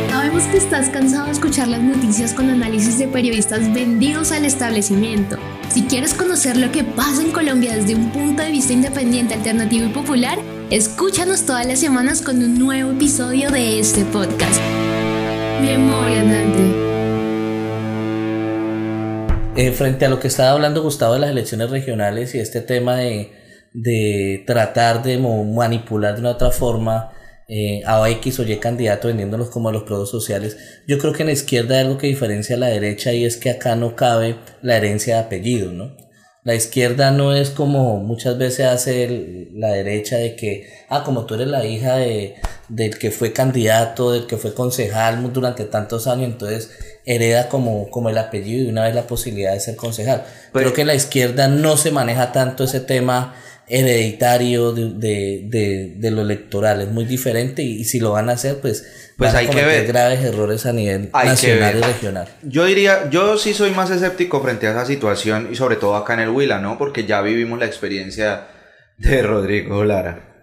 Sabemos 0.10 0.44
que 0.44 0.58
estás 0.58 0.90
cansado 0.90 1.26
de 1.26 1.32
escuchar 1.32 1.68
las 1.68 1.82
noticias 1.82 2.34
con 2.34 2.50
análisis 2.50 2.98
de 2.98 3.08
periodistas 3.08 3.74
vendidos 3.74 4.32
al 4.32 4.46
establecimiento. 4.46 5.38
Si 5.70 5.84
quieres 5.84 6.14
conocer 6.14 6.58
lo 6.58 6.72
que 6.72 6.84
pasa 6.84 7.22
en 7.22 7.32
Colombia 7.32 7.76
desde 7.76 7.96
un 7.96 8.12
punto 8.12 8.44
de 8.44 8.52
vista 8.52 8.74
independiente, 8.74 9.34
alternativo 9.34 9.86
y 9.86 9.90
popular, 9.90 10.40
escúchanos 10.70 11.44
todas 11.46 11.66
las 11.66 11.80
semanas 11.80 12.22
con 12.22 12.38
un 12.38 12.58
nuevo 12.58 12.92
episodio 12.92 13.50
de 13.52 13.80
este 13.80 14.06
podcast. 14.06 14.62
Memoria 15.62 16.22
andante. 16.22 16.85
Eh, 19.58 19.72
frente 19.72 20.04
a 20.04 20.10
lo 20.10 20.20
que 20.20 20.28
estaba 20.28 20.52
hablando 20.52 20.84
Gustavo 20.84 21.14
de 21.14 21.22
las 21.22 21.30
elecciones 21.30 21.70
regionales 21.70 22.36
y 22.36 22.40
este 22.40 22.60
tema 22.60 22.98
de, 22.98 23.32
de 23.74 24.44
tratar 24.46 25.02
de 25.02 25.18
manipular 25.18 26.16
de 26.16 26.20
una 26.20 26.32
otra 26.32 26.52
forma 26.52 27.14
eh, 27.48 27.82
a 27.86 28.10
X 28.10 28.40
o 28.40 28.44
Y 28.44 28.58
candidato 28.58 29.08
vendiéndolos 29.08 29.50
como 29.50 29.70
a 29.70 29.72
los 29.72 29.84
productos 29.84 30.12
sociales, 30.12 30.58
yo 30.88 30.98
creo 30.98 31.14
que 31.14 31.24
en 31.24 31.28
la 31.28 31.34
izquierda 31.34 31.76
hay 31.76 31.86
algo 31.86 31.98
que 31.98 32.08
diferencia 32.08 32.58
a 32.58 32.60
la 32.60 32.68
derecha 32.68 33.14
y 33.14 33.24
es 33.24 33.38
que 33.38 33.50
acá 33.50 33.78
no 33.78 33.96
cabe 33.96 34.36
la 34.62 34.76
herencia 34.76 35.16
de 35.16 35.22
apellido, 35.22 35.72
¿no? 35.72 35.96
La 36.44 36.54
izquierda 36.54 37.12
no 37.12 37.34
es 37.34 37.50
como 37.50 37.98
muchas 38.00 38.38
veces 38.38 38.66
hace 38.66 39.50
la 39.54 39.70
derecha 39.70 40.18
de 40.18 40.36
que, 40.36 40.68
ah, 40.90 41.04
como 41.04 41.26
tú 41.26 41.36
eres 41.36 41.48
la 41.48 41.66
hija 41.66 41.96
de, 41.96 42.36
del 42.68 43.00
que 43.00 43.10
fue 43.10 43.32
candidato, 43.32 44.12
del 44.12 44.28
que 44.28 44.38
fue 44.38 44.54
concejal 44.54 45.32
durante 45.32 45.64
tantos 45.64 46.08
años, 46.08 46.32
entonces 46.32 46.95
hereda 47.06 47.50
como, 47.50 47.90
como 47.90 48.10
el 48.10 48.18
apellido 48.18 48.64
y 48.66 48.68
una 48.70 48.84
vez 48.84 48.96
la 48.96 49.08
posibilidad 49.08 49.54
de 49.54 49.60
ser 49.60 49.76
concejal. 49.76 50.24
Pues- 50.52 50.64
Creo 50.64 50.74
que 50.74 50.82
en 50.82 50.88
la 50.88 50.96
izquierda 50.96 51.48
no 51.48 51.78
se 51.78 51.92
maneja 51.92 52.32
tanto 52.32 52.64
ese 52.64 52.80
tema 52.80 53.36
hereditario 53.68 54.74
de, 54.74 54.90
de, 54.94 55.42
de, 55.46 55.94
de 55.98 56.12
lo 56.12 56.22
electoral, 56.22 56.82
es 56.82 56.88
muy 56.90 57.06
diferente 57.06 57.64
y, 57.64 57.82
y 57.82 57.84
si 57.86 58.00
lo 58.00 58.12
van 58.12 58.30
a 58.30 58.34
hacer, 58.34 58.60
pues, 58.60 58.86
Pues 59.18 59.32
van 59.34 59.40
hay 59.40 59.46
a 59.46 59.50
que 59.50 59.56
cometer 59.56 59.82
ver. 59.82 59.88
graves 59.88 60.20
errores 60.24 60.66
a 60.68 60.74
nivel 60.74 61.10
Hay 61.14 61.24
que 61.24 61.30
nacional 61.32 61.78
y 61.78 61.82
regional. 61.82 62.28
Yo 62.44 62.66
diría, 62.66 63.10
yo 63.10 63.38
sí 63.40 63.54
soy 63.56 63.72
más 63.72 63.90
escéptico 63.90 64.42
frente 64.42 64.68
a 64.68 64.72
esa 64.72 64.86
situación 64.86 65.50
y 65.52 65.56
sobre 65.56 65.78
todo 65.78 65.96
acá 65.96 66.14
en 66.14 66.20
el 66.22 66.30
Huila, 66.30 66.60
¿no? 66.60 66.78
Porque 66.78 67.06
ya 67.06 67.22
vivimos 67.22 67.58
la 67.60 67.66
experiencia 67.66 68.48
de 68.98 69.22
Rodrigo 69.24 69.84
Lara. 69.84 70.35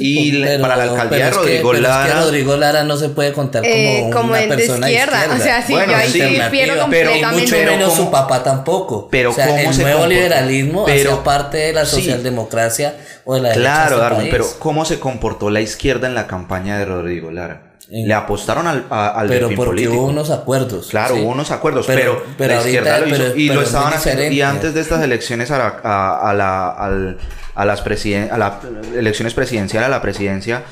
Y 0.00 0.42
para 0.60 0.76
la 0.76 0.82
alcaldía 0.84 1.28
es 1.28 1.30
que- 1.30 1.36
Rodrigo 1.38 1.70
pero 1.72 1.72
es 1.72 1.78
que 1.78 2.08
Lara. 2.08 2.20
Rodrigo 2.22 2.56
Lara 2.56 2.84
no 2.84 2.96
se 2.96 3.08
puede 3.08 3.32
contar 3.32 3.62
como, 3.62 3.74
Eh, 3.74 4.10
como 4.12 4.28
una 4.30 4.42
el 4.42 4.48
de 4.50 4.56
persona 4.56 4.90
izquierda, 4.90 5.26
o 5.34 5.38
sea, 5.42 5.66
sí, 5.66 5.72
Bueno, 5.72 5.92
yo 5.92 5.98
ahí 5.98 6.10
sí, 6.10 6.20
pero- 6.50 6.86
mucho 7.32 7.46
Pero 7.50 7.70
menos 7.72 7.94
su 7.94 8.10
papá 8.10 8.42
tampoco. 8.42 9.08
pero 9.10 9.30
o 9.30 9.32
sea, 9.32 9.46
cómo 9.46 9.58
el 9.58 9.74
se 9.74 9.82
nuevo 9.82 10.06
liberalismo 10.06 10.84
Pero- 10.84 11.10
hacía 11.12 11.24
parte 11.24 11.56
de 11.58 11.72
la 11.72 11.84
sí. 11.86 11.96
socialdemocracia 11.96 12.94
o 13.24 13.34
de 13.34 13.40
la 13.40 13.48
derecha 13.50 13.60
Claro, 13.62 13.80
de 13.82 13.94
este 13.94 14.02
Darwin, 14.02 14.20
país. 14.20 14.30
pero 14.30 14.46
¿cómo 14.58 14.84
se 14.84 14.98
comportó 14.98 15.50
la 15.50 15.60
izquierda 15.60 16.06
en 16.06 16.14
la 16.14 16.26
campaña 16.26 16.78
de 16.78 16.84
Rodrigo 16.84 17.30
Lara? 17.30 17.62
En- 17.90 18.06
Le 18.06 18.12
apostaron 18.14 18.66
al, 18.66 18.84
a- 18.90 19.08
al 19.18 19.28
pero 19.28 19.46
porque 19.48 19.64
político. 19.64 19.94
hubo 19.94 20.06
unos 20.08 20.30
acuerdos. 20.30 20.88
Claro, 20.88 21.14
¿sí? 21.14 21.22
hubo 21.22 21.30
unos 21.30 21.50
acuerdos, 21.50 21.86
Pero- 21.86 22.18
pero, 22.22 22.34
pero 22.36 22.48
la 22.54 22.58
ahorita- 22.60 22.68
izquierda 22.78 22.98
lo 23.00 23.06
hizo 23.08 23.36
y 23.36 23.48
lo 23.48 23.62
estaban 23.62 23.92
haciendo. 23.94 24.22
Y 24.24 24.42
antes 24.42 24.74
de 24.74 24.80
estas 24.82 25.02
elecciones 25.02 25.50
a, 25.50 25.58
la, 25.58 25.80
a, 25.82 26.30
a 26.30 26.34
la, 26.34 26.68
al- 26.70 27.16
a 27.54 27.64
las 27.64 27.80
presiden- 27.82 28.30
a 28.30 28.36
la 28.38 28.60
elecciones 28.94 29.32
presidenciales, 29.34 29.86
a 29.86 29.90
la 29.90 30.02
presidencia, 30.02 30.64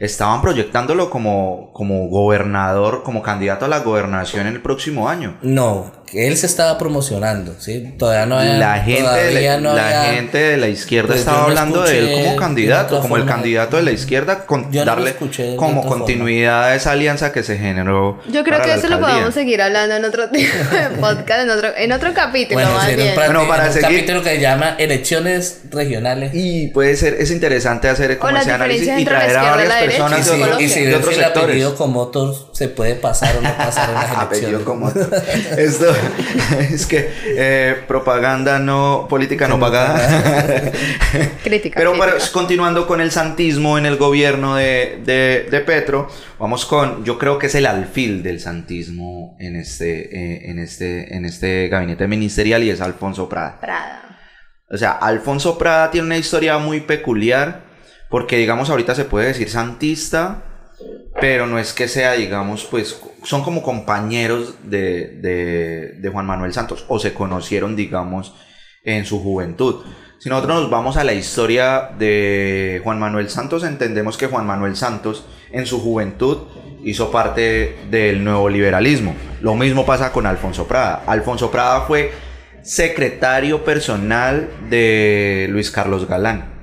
estaban 0.00 0.42
proyectándolo 0.42 1.08
como, 1.10 1.70
como 1.72 2.08
gobernador, 2.08 3.02
como 3.04 3.22
candidato 3.22 3.64
a 3.66 3.68
la 3.68 3.78
gobernación 3.78 4.48
en 4.48 4.54
el 4.54 4.60
próximo 4.60 5.08
año. 5.08 5.36
No, 5.42 5.92
que 6.06 6.28
él 6.28 6.36
se 6.36 6.46
estaba 6.46 6.78
promocionando, 6.78 7.54
¿sí? 7.58 7.94
Todavía 7.98 8.26
no 8.26 8.38
había- 8.38 8.58
la 8.58 8.78
gente, 8.80 9.02
de 9.24 9.40
la, 9.42 9.58
no 9.58 9.74
la 9.74 9.86
había- 9.86 10.14
gente 10.14 10.38
de 10.38 10.56
la 10.56 10.68
izquierda 10.68 11.08
Pues 11.08 11.20
estaba 11.20 11.38
no 11.38 11.44
hablando 11.44 11.82
de 11.82 11.98
él 11.98 12.24
como 12.24 12.36
candidato, 12.36 13.00
como 13.00 13.16
el 13.16 13.24
candidato 13.24 13.76
de 13.76 13.82
la 13.82 13.90
izquierda, 13.90 14.46
con 14.46 14.70
Yo 14.70 14.84
no 14.84 14.96
lo 14.96 15.04
darle 15.04 15.16
como 15.56 15.82
forma. 15.82 15.88
continuidad 15.88 16.64
a 16.64 16.74
esa 16.74 16.92
alianza 16.92 17.32
que 17.32 17.42
se 17.42 17.56
generó. 17.58 18.20
Yo 18.30 18.44
creo 18.44 18.58
para 18.58 18.64
que 18.64 18.68
la 18.70 18.76
eso 18.76 18.88
lo 18.88 19.00
podemos 19.00 19.34
seguir 19.34 19.60
hablando 19.62 19.94
en 19.96 20.04
otro 20.04 20.28
tipo 20.30 20.52
de 20.74 20.88
podcast, 21.00 21.40
en 21.42 21.50
otro, 21.50 21.68
en 21.76 21.92
otro 21.92 22.14
capítulo 22.14 22.60
Bueno, 22.60 22.72
más 22.76 22.86
sería 22.86 23.04
bien. 23.04 23.18
un, 23.18 23.24
Bueno, 23.34 23.48
para 23.48 23.66
un 23.66 23.72
seguir- 23.72 23.82
capítulo 23.82 24.22
que 24.22 24.30
se 24.30 24.40
llama 24.40 24.76
Elecciones 24.78 25.60
Regionales. 25.70 26.30
Y 26.34 26.68
puede 26.68 26.96
ser, 26.96 27.14
es 27.14 27.30
interesante 27.30 27.88
hacer 27.88 28.18
como 28.18 28.36
ese 28.36 28.52
análisis 28.52 28.88
y 28.98 29.04
traer 29.04 29.36
a 29.36 29.42
varias 29.50 29.72
personas 29.84 30.26
Y 30.60 30.68
de 30.84 30.94
otros, 30.96 31.14
sectores. 31.14 31.64
como 31.70 32.00
otros 32.00 32.48
se 32.54 32.68
puede 32.68 32.94
pasar 32.94 33.36
o 33.36 33.40
no 33.42 33.56
pasar 33.56 33.88
en 33.90 33.94
las 33.96 34.12
elecciones. 34.30 34.60
como 34.62 34.88
esto 35.58 35.86
es 36.70 36.86
que 36.86 37.10
eh, 37.26 37.76
propaganda 37.88 38.58
no 38.60 39.06
política 39.10 39.48
no 39.48 39.58
pagada 39.58 39.98
Crítica. 41.42 41.74
pero 41.78 41.92
crítica. 41.92 42.12
para- 42.12 42.30
continuando 42.32 42.86
con 42.86 43.00
el 43.00 43.10
santismo 43.10 43.76
en 43.76 43.86
el 43.86 43.96
gobierno 43.96 44.54
de, 44.56 45.00
de, 45.04 45.48
de 45.50 45.60
Petro 45.60 46.08
vamos 46.38 46.64
con 46.64 47.04
yo 47.04 47.18
creo 47.18 47.38
que 47.38 47.46
es 47.48 47.54
el 47.56 47.66
alfil 47.66 48.22
del 48.22 48.38
santismo 48.40 49.36
en 49.40 49.56
este 49.56 50.16
eh, 50.16 50.50
en 50.50 50.58
este 50.60 51.14
en 51.16 51.24
este 51.24 51.68
gabinete 51.68 52.06
ministerial 52.06 52.62
y 52.62 52.70
es 52.70 52.80
Alfonso 52.80 53.28
Prada 53.28 53.58
Prada. 53.60 54.00
O 54.70 54.76
sea, 54.76 54.92
Alfonso 54.92 55.58
Prada 55.58 55.90
tiene 55.90 56.06
una 56.06 56.16
historia 56.16 56.58
muy 56.58 56.80
peculiar, 56.80 57.64
porque 58.10 58.38
digamos 58.38 58.70
ahorita 58.70 58.94
se 58.94 59.04
puede 59.04 59.26
decir 59.28 59.48
santista, 59.50 60.42
pero 61.20 61.46
no 61.46 61.58
es 61.58 61.72
que 61.72 61.88
sea, 61.88 62.12
digamos, 62.12 62.64
pues 62.64 63.00
son 63.22 63.42
como 63.42 63.62
compañeros 63.62 64.54
de, 64.64 65.08
de, 65.20 65.92
de 65.98 66.08
Juan 66.08 66.26
Manuel 66.26 66.52
Santos, 66.52 66.84
o 66.88 66.98
se 66.98 67.14
conocieron, 67.14 67.76
digamos, 67.76 68.34
en 68.84 69.04
su 69.04 69.22
juventud. 69.22 69.84
Si 70.18 70.28
nosotros 70.28 70.62
nos 70.62 70.70
vamos 70.70 70.96
a 70.96 71.04
la 71.04 71.12
historia 71.12 71.90
de 71.98 72.80
Juan 72.82 72.98
Manuel 72.98 73.28
Santos, 73.28 73.62
entendemos 73.62 74.16
que 74.16 74.26
Juan 74.26 74.46
Manuel 74.46 74.76
Santos 74.76 75.26
en 75.52 75.66
su 75.66 75.80
juventud 75.80 76.38
hizo 76.84 77.10
parte 77.10 77.76
del 77.90 78.24
nuevo 78.24 78.48
liberalismo. 78.48 79.14
Lo 79.40 79.54
mismo 79.54 79.84
pasa 79.84 80.12
con 80.12 80.26
Alfonso 80.26 80.66
Prada. 80.66 81.02
Alfonso 81.06 81.50
Prada 81.50 81.82
fue 81.82 82.12
secretario 82.62 83.64
personal 83.64 84.48
de 84.70 85.46
Luis 85.50 85.70
Carlos 85.70 86.08
Galán. 86.08 86.53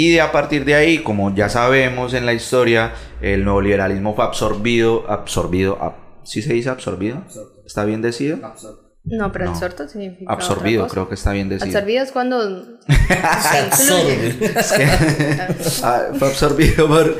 Y 0.00 0.12
de 0.12 0.20
a 0.20 0.30
partir 0.30 0.64
de 0.64 0.74
ahí, 0.76 0.98
como 0.98 1.34
ya 1.34 1.48
sabemos 1.48 2.14
en 2.14 2.24
la 2.24 2.32
historia, 2.32 2.92
el 3.20 3.44
nuevo 3.44 3.60
liberalismo 3.60 4.14
fue 4.14 4.24
absorbido, 4.24 5.04
absorbido, 5.10 5.76
¿sí 6.22 6.40
se 6.40 6.52
dice 6.52 6.68
absorbido? 6.70 7.24
¿Está 7.66 7.84
bien 7.84 8.00
decidido? 8.00 8.38
No, 9.04 9.32
pero 9.32 9.46
No. 9.46 9.50
absorto 9.52 9.88
significa. 9.88 10.30
Absorbido, 10.32 10.82
otra 10.84 10.88
cosa. 10.88 10.94
creo 10.94 11.08
que 11.08 11.14
está 11.16 11.32
bien 11.32 11.48
decidido. 11.48 11.78
Absorbido 11.78 12.04
es 12.04 12.12
cuando. 12.12 12.78
Ah, 15.82 16.06
fue 16.18 16.28
absorbido 16.28 16.86
por 16.88 17.16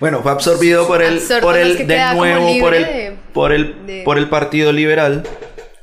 bueno 0.00 0.22
fue 0.22 0.30
absorbido 0.32 0.86
por 0.86 1.02
el 1.02 1.14
Absorto 1.14 1.46
por 1.46 1.54
no 1.56 1.60
es 1.60 1.66
el 1.70 1.76
que 1.76 1.84
de 1.86 2.14
nuevo 2.14 2.48
por 2.60 2.74
el 2.74 2.84
de- 2.84 3.16
por 3.32 3.52
el 3.52 3.86
de- 3.86 4.02
por 4.04 4.18
el 4.18 4.28
partido 4.28 4.72
liberal 4.72 5.22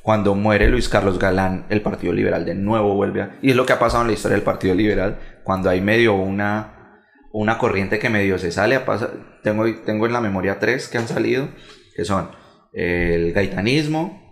cuando 0.02 0.36
muere 0.36 0.68
Luis 0.70 0.90
Carlos 0.90 1.20
Galán 1.20 1.66
el 1.70 1.82
partido 1.82 2.14
liberal 2.14 2.46
de 2.46 2.56
nuevo 2.56 2.94
vuelve 2.96 3.22
a 3.22 3.38
y 3.42 3.50
es 3.52 3.56
lo 3.56 3.66
que 3.66 3.74
ha 3.74 3.80
pasado 3.80 4.02
en 4.04 4.08
la 4.08 4.14
historia 4.14 4.36
del 4.36 4.44
partido 4.44 4.74
liberal 4.76 5.18
cuando 5.50 5.72
hay 5.72 5.82
medio 5.82 6.14
una 6.14 7.02
una 7.32 7.58
corriente 7.58 7.98
que 7.98 8.10
medio 8.10 8.38
se 8.38 8.52
sale 8.52 8.76
a 8.76 8.86
pasar 8.86 9.40
tengo 9.42 9.66
tengo 9.84 10.06
en 10.06 10.14
la 10.14 10.22
memoria 10.22 10.60
tres 10.60 10.88
que 10.88 11.00
han 11.00 11.08
salido 11.08 11.50
que 11.96 12.06
son 12.06 12.30
el 12.72 13.34
gaitanismo 13.34 14.30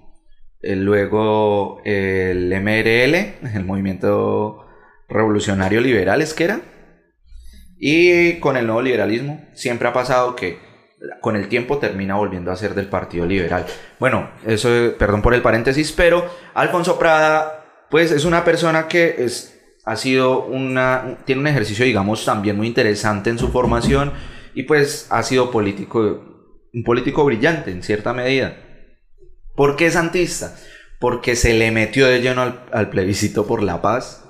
luego 0.61 1.81
el 1.85 2.49
MRL, 2.49 3.55
el 3.55 3.65
Movimiento 3.65 4.65
Revolucionario 5.09 5.81
Liberal, 5.81 6.21
es. 6.21 6.61
Y 7.79 8.39
con 8.39 8.57
el 8.57 8.65
nuevo 8.65 8.81
liberalismo 8.81 9.45
siempre 9.53 9.87
ha 9.87 9.93
pasado 9.93 10.35
que 10.35 10.57
con 11.21 11.35
el 11.35 11.47
tiempo 11.47 11.77
termina 11.77 12.15
volviendo 12.15 12.51
a 12.51 12.55
ser 12.55 12.73
del 12.73 12.87
Partido 12.87 13.27
Liberal. 13.27 13.67
Bueno, 13.99 14.31
eso, 14.47 14.69
perdón 14.97 15.21
por 15.21 15.35
el 15.35 15.43
paréntesis, 15.43 15.91
pero 15.91 16.27
Alfonso 16.55 16.97
Prada, 16.97 17.85
pues 17.91 18.11
es 18.11 18.25
una 18.25 18.43
persona 18.43 18.87
que 18.87 19.15
es, 19.19 19.56
ha 19.87 19.95
sido 19.95 20.45
una, 20.45 21.19
tiene 21.23 21.39
un 21.39 21.47
ejercicio, 21.47 21.85
digamos, 21.85 22.25
también 22.25 22.57
muy 22.57 22.67
interesante 22.67 23.29
en 23.29 23.39
su 23.39 23.47
formación 23.47 24.11
y 24.53 24.63
pues 24.63 25.07
ha 25.09 25.23
sido 25.23 25.49
político, 25.49 26.59
un 26.73 26.83
político 26.83 27.23
brillante 27.23 27.71
en 27.71 27.81
cierta 27.81 28.11
medida. 28.11 28.57
¿Por 29.55 29.77
qué 29.77 29.89
santista? 29.89 30.53
Porque 30.99 31.37
se 31.37 31.53
le 31.53 31.71
metió 31.71 32.05
de 32.05 32.19
lleno 32.19 32.41
al, 32.41 32.65
al 32.73 32.89
plebiscito 32.89 33.47
por 33.47 33.63
la 33.63 33.81
paz, 33.81 34.25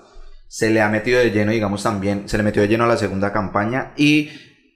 se 0.47 0.69
le 0.69 0.79
ha 0.79 0.89
metido 0.89 1.19
de 1.19 1.31
lleno, 1.31 1.51
digamos, 1.51 1.81
también, 1.81 2.29
se 2.29 2.37
le 2.37 2.43
metió 2.43 2.61
de 2.61 2.67
lleno 2.67 2.83
a 2.83 2.87
la 2.87 2.97
segunda 2.97 3.33
campaña 3.33 3.93
y, 3.97 4.29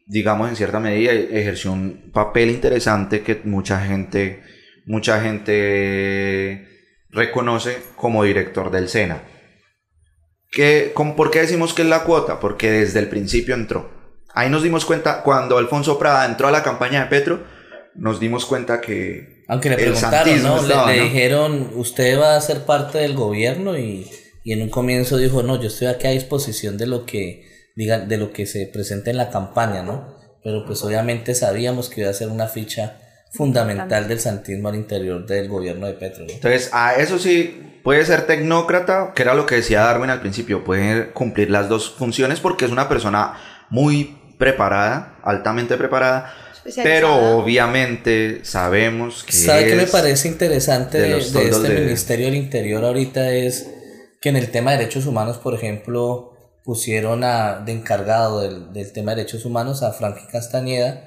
digamos, 0.08 0.50
en 0.50 0.56
cierta 0.56 0.80
medida 0.80 1.12
ejerció 1.12 1.74
un 1.74 2.10
papel 2.12 2.50
interesante 2.50 3.22
que 3.22 3.40
mucha 3.44 3.86
gente, 3.86 4.42
mucha 4.88 5.22
gente 5.22 6.68
reconoce 7.12 7.78
como 7.96 8.24
director 8.24 8.72
del 8.72 8.90
SENA. 8.90 9.22
¿Qué, 10.52 10.92
con- 10.94 11.16
¿Por 11.16 11.32
qué 11.32 11.42
decimos 11.42 11.74
que 11.74 11.82
es 11.84 11.88
la 11.88 12.04
cuota? 12.04 12.40
Porque 12.40 12.70
desde 12.72 13.00
el 13.00 13.08
principio 13.08 13.56
entró. 13.56 13.90
Ahí 14.34 14.50
nos 14.50 14.64
dimos 14.64 14.86
cuenta, 14.86 15.24
cuando 15.24 15.58
Alfonso 15.58 15.98
Prada 15.98 16.26
entró 16.26 16.48
a 16.48 16.52
la 16.52 16.64
campaña 16.64 17.02
de 17.04 17.10
Petro, 17.10 17.44
nos 17.96 18.20
dimos 18.20 18.46
cuenta 18.46 18.80
que 18.82 19.44
Aunque 19.48 19.70
le 19.70 19.76
preguntaron, 19.78 20.44
¿no? 20.44 20.56
Le- 20.58 20.62
estaba, 20.62 20.92
le, 20.92 20.98
¿no? 20.98 21.04
dijeron, 21.04 21.72
usted 21.76 22.20
va 22.20 22.36
a 22.36 22.42
ser 22.42 22.66
parte 22.66 22.98
del 23.00 23.14
gobierno 23.16 23.78
y, 23.78 24.10
y 24.44 24.54
en 24.54 24.62
un 24.62 24.70
comienzo 24.70 25.18
dijo, 25.18 25.44
no, 25.44 25.60
yo 25.60 25.68
estoy 25.68 25.88
aquí 25.88 26.08
a 26.08 26.12
disposición 26.12 26.78
de 26.78 26.88
lo 26.88 27.06
que 27.06 27.46
digan, 27.76 28.08
de 28.08 28.18
lo 28.18 28.32
que 28.32 28.46
se 28.46 28.66
presente 28.68 29.10
en 29.12 29.18
la 29.18 29.30
campaña, 29.30 29.84
¿no? 29.84 30.16
Pero 30.44 30.66
pues 30.66 30.82
obviamente 30.84 31.36
sabíamos 31.36 31.90
que 31.90 32.02
iba 32.02 32.10
a 32.10 32.14
ser 32.14 32.30
una 32.30 32.48
ficha 32.48 32.98
fundamental 33.32 34.08
del 34.08 34.20
santismo 34.20 34.70
al 34.70 34.76
interior 34.76 35.26
del 35.26 35.48
gobierno 35.48 35.88
de 35.88 35.94
Petro. 35.94 36.26
¿no? 36.26 36.32
Entonces, 36.32 36.70
a 36.74 36.96
eso 36.96 37.18
sí, 37.18 37.80
puede 37.84 38.06
ser 38.06 38.28
tecnócrata, 38.28 39.14
que 39.16 39.22
era 39.22 39.34
lo 39.34 39.46
que 39.46 39.56
decía 39.56 39.82
Darwin 39.82 40.10
al 40.10 40.20
principio, 40.22 40.64
puede 40.64 41.12
cumplir 41.12 41.50
las 41.50 41.70
dos 41.70 41.92
funciones 41.92 42.40
porque 42.40 42.66
es 42.66 42.72
una 42.72 42.90
persona 42.90 43.34
muy 43.70 44.18
preparada, 44.38 45.16
altamente 45.24 45.78
preparada, 45.78 46.34
pero 46.84 47.38
obviamente 47.38 48.42
sabemos 48.44 49.24
que... 49.24 49.34
¿Sabe 49.34 49.68
qué 49.68 49.76
me 49.76 49.88
parece 49.88 50.28
interesante 50.28 51.00
de 51.00 51.18
este 51.18 51.50
de- 51.50 51.80
Ministerio 51.82 52.26
del 52.26 52.36
Interior 52.36 52.84
ahorita 52.84 53.32
es 53.32 53.68
que 54.20 54.30
en 54.30 54.36
el 54.36 54.52
tema 54.52 54.72
de 54.72 54.78
derechos 54.78 55.06
humanos, 55.06 55.38
por 55.38 55.54
ejemplo, 55.56 56.31
pusieron 56.64 57.24
a, 57.24 57.60
de 57.66 57.72
encargado 57.72 58.42
del, 58.42 58.72
del 58.74 58.92
tema 58.94 59.12
de 59.12 59.18
derechos 59.18 59.46
humanos 59.46 59.82
a 59.84 59.94
Franklin 59.94 60.28
Castañeda, 60.32 61.06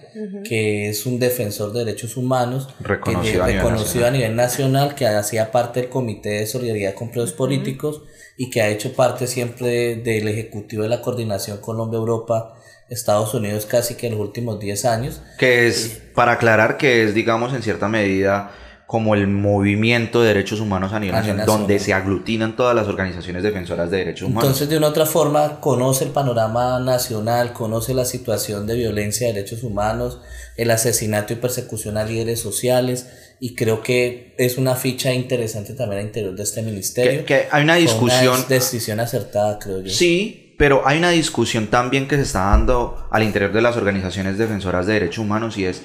que 0.48 0.88
es 0.88 1.06
un 1.06 1.18
defensor 1.18 1.72
de 1.72 1.84
derechos 1.84 2.16
humanos, 2.16 2.68
Reconocido 2.80 3.32
que- 3.34 3.42
a 3.42 3.46
nivel 3.46 3.62
reconocido 3.62 3.84
nacional. 4.04 4.08
a 4.08 4.16
nivel 4.16 4.36
nacional, 4.36 4.94
que 4.94 5.06
hacía 5.06 5.50
parte 5.52 5.80
del 5.82 5.90
Comité 5.90 6.30
de 6.30 6.46
Solidaridad 6.46 6.94
con 6.94 7.10
Presos 7.10 7.32
Políticos 7.32 8.02
y 8.36 8.50
que 8.50 8.62
ha 8.62 8.68
hecho 8.68 8.92
parte 8.94 9.26
siempre 9.28 9.96
del 9.96 10.26
Ejecutivo 10.28 10.82
de 10.82 10.88
la 10.88 11.00
Coordinación 11.00 11.58
Colombia-Europa. 11.58 12.54
Estados 12.90 13.32
Unidos 13.32 13.64
casi 13.64 13.94
que 13.94 14.08
en 14.08 14.12
los 14.12 14.20
últimos 14.20 14.60
10 14.60 14.84
años 14.84 15.22
Que 15.38 15.66
es, 15.66 16.02
para 16.14 16.32
aclarar, 16.32 16.76
que 16.76 17.02
es, 17.02 17.14
digamos, 17.14 17.54
en 17.54 17.62
cierta 17.62 17.88
medida 17.88 18.50
como 18.86 19.14
el 19.14 19.26
movimiento 19.26 20.20
de 20.20 20.28
derechos 20.28 20.60
humanos 20.60 20.92
a 20.92 21.00
nivel 21.00 21.16
nacional, 21.16 21.46
donde 21.46 21.78
se 21.78 21.94
aglutinan 21.94 22.54
todas 22.54 22.76
las 22.76 22.86
organizaciones 22.86 23.42
defensoras 23.42 23.90
de 23.90 23.96
derechos 23.98 24.28
humanos. 24.28 24.44
Entonces, 24.44 24.68
de 24.68 24.76
una 24.76 24.88
otra 24.88 25.06
forma, 25.06 25.58
conoce 25.60 26.04
el 26.04 26.10
panorama 26.10 26.78
nacional, 26.80 27.52
conoce 27.54 27.94
la 27.94 28.04
situación 28.04 28.66
de 28.66 28.76
violencia 28.76 29.26
de 29.26 29.32
derechos 29.32 29.62
humanos, 29.62 30.20
el 30.56 30.70
asesinato 30.70 31.32
y 31.32 31.36
persecución 31.36 31.96
a 31.96 32.04
líderes 32.04 32.40
sociales, 32.40 33.08
y 33.40 33.54
creo 33.54 33.82
que 33.82 34.34
es 34.38 34.58
una 34.58 34.76
ficha 34.76 35.12
interesante 35.12 35.72
también 35.74 36.00
al 36.00 36.06
interior 36.06 36.34
de 36.36 36.42
este 36.42 36.62
ministerio. 36.62 37.20
que, 37.20 37.24
que 37.24 37.46
hay 37.50 37.64
una 37.64 37.76
discusión... 37.76 38.36
Una 38.38 38.48
decisión 38.48 39.00
acertada, 39.00 39.58
creo 39.58 39.80
yo. 39.82 39.90
Sí, 39.90 40.54
pero 40.58 40.86
hay 40.86 40.98
una 40.98 41.10
discusión 41.10 41.66
también 41.68 42.06
que 42.06 42.16
se 42.16 42.22
está 42.22 42.40
dando 42.50 43.08
al 43.10 43.22
interior 43.22 43.52
de 43.52 43.60
las 43.62 43.76
organizaciones 43.76 44.38
defensoras 44.38 44.86
de 44.86 44.92
derechos 44.92 45.18
humanos 45.18 45.56
y 45.58 45.64
es, 45.64 45.82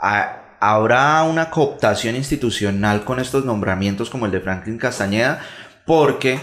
¿ha- 0.00 0.53
¿habrá 0.72 1.22
una 1.24 1.50
cooptación 1.50 2.16
institucional 2.16 3.04
con 3.04 3.20
estos 3.20 3.44
nombramientos 3.44 4.10
como 4.10 4.26
el 4.26 4.32
de 4.32 4.40
Franklin 4.40 4.78
Castañeda? 4.78 5.40
Porque 5.86 6.38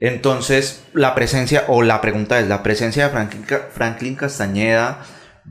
entonces 0.00 0.82
la 0.94 1.14
presencia, 1.14 1.64
o 1.68 1.82
la 1.82 2.00
pregunta 2.00 2.38
es, 2.40 2.48
¿la 2.48 2.62
presencia 2.62 3.04
de 3.04 3.10
Franklin, 3.10 3.44
Franklin 3.72 4.14
Castañeda 4.14 5.04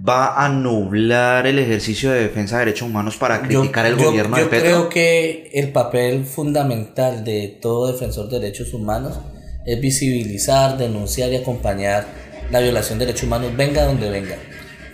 va 0.07 0.43
a 0.45 0.49
nublar 0.49 1.47
el 1.47 1.59
ejercicio 1.59 2.11
de 2.11 2.21
defensa 2.21 2.59
de 2.59 2.65
derechos 2.65 2.87
humanos 2.87 3.17
para 3.17 3.41
Yo- 3.47 3.61
criticar 3.61 3.85
el 3.87 3.97
yo- 3.97 4.05
gobierno 4.05 4.37
yo 4.37 4.43
de 4.43 4.49
Petro? 4.49 4.65
creo 4.65 4.89
que 4.89 5.49
el 5.53 5.71
papel 5.71 6.25
fundamental 6.25 7.23
de 7.23 7.57
todo 7.61 7.91
defensor 7.91 8.29
de 8.29 8.39
derechos 8.39 8.73
humanos 8.73 9.19
es 9.65 9.81
visibilizar, 9.81 10.77
denunciar 10.77 11.31
y 11.31 11.35
acompañar 11.37 12.05
la 12.51 12.59
violación 12.59 12.99
de 12.99 13.05
derechos 13.07 13.25
humanos, 13.25 13.51
venga 13.57 13.83
donde 13.83 14.09
venga. 14.09 14.35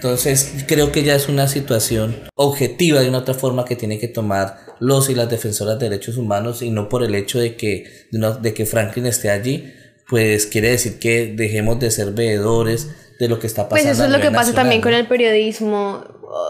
Entonces, 0.04 0.66
creo 0.68 0.92
que 0.92 1.04
ya 1.04 1.16
es 1.16 1.30
una 1.30 1.48
situación 1.48 2.24
objetiva 2.36 3.00
de 3.00 3.08
una 3.08 3.20
otra 3.20 3.36
forma 3.36 3.64
que 3.64 3.78
tiene 3.78 4.00
que 4.00 4.10
tomar 4.10 4.58
los 4.82 5.10
y 5.10 5.16
las 5.16 5.30
defensoras 5.30 5.80
de 5.80 5.88
derechos 5.88 6.18
humanos 6.18 6.62
y 6.62 6.72
no 6.72 6.90
por 6.90 7.06
el 7.06 7.16
hecho 7.16 7.40
de 7.40 7.56
que, 7.56 7.86
de, 8.12 8.54
que 8.54 8.66
Franklin 8.66 9.06
esté 9.06 9.30
allí, 9.30 9.74
pues 10.10 10.46
quiere 10.46 10.72
decir 10.72 11.00
que 11.00 11.28
dejemos 11.28 11.80
de 11.80 11.90
ser 11.90 12.12
veedores 12.12 12.90
de 13.18 13.30
lo 13.30 13.40
que 13.40 13.48
está 13.48 13.70
Pues 13.70 13.84
pasando. 13.84 13.94
eso 13.94 14.04
a 14.04 14.06
es 14.08 14.12
lo 14.12 14.30
que 14.30 14.36
pasa 14.36 14.54
también 14.54 14.82
con 14.82 14.94
el 14.94 15.08
periodismo, 15.08 16.04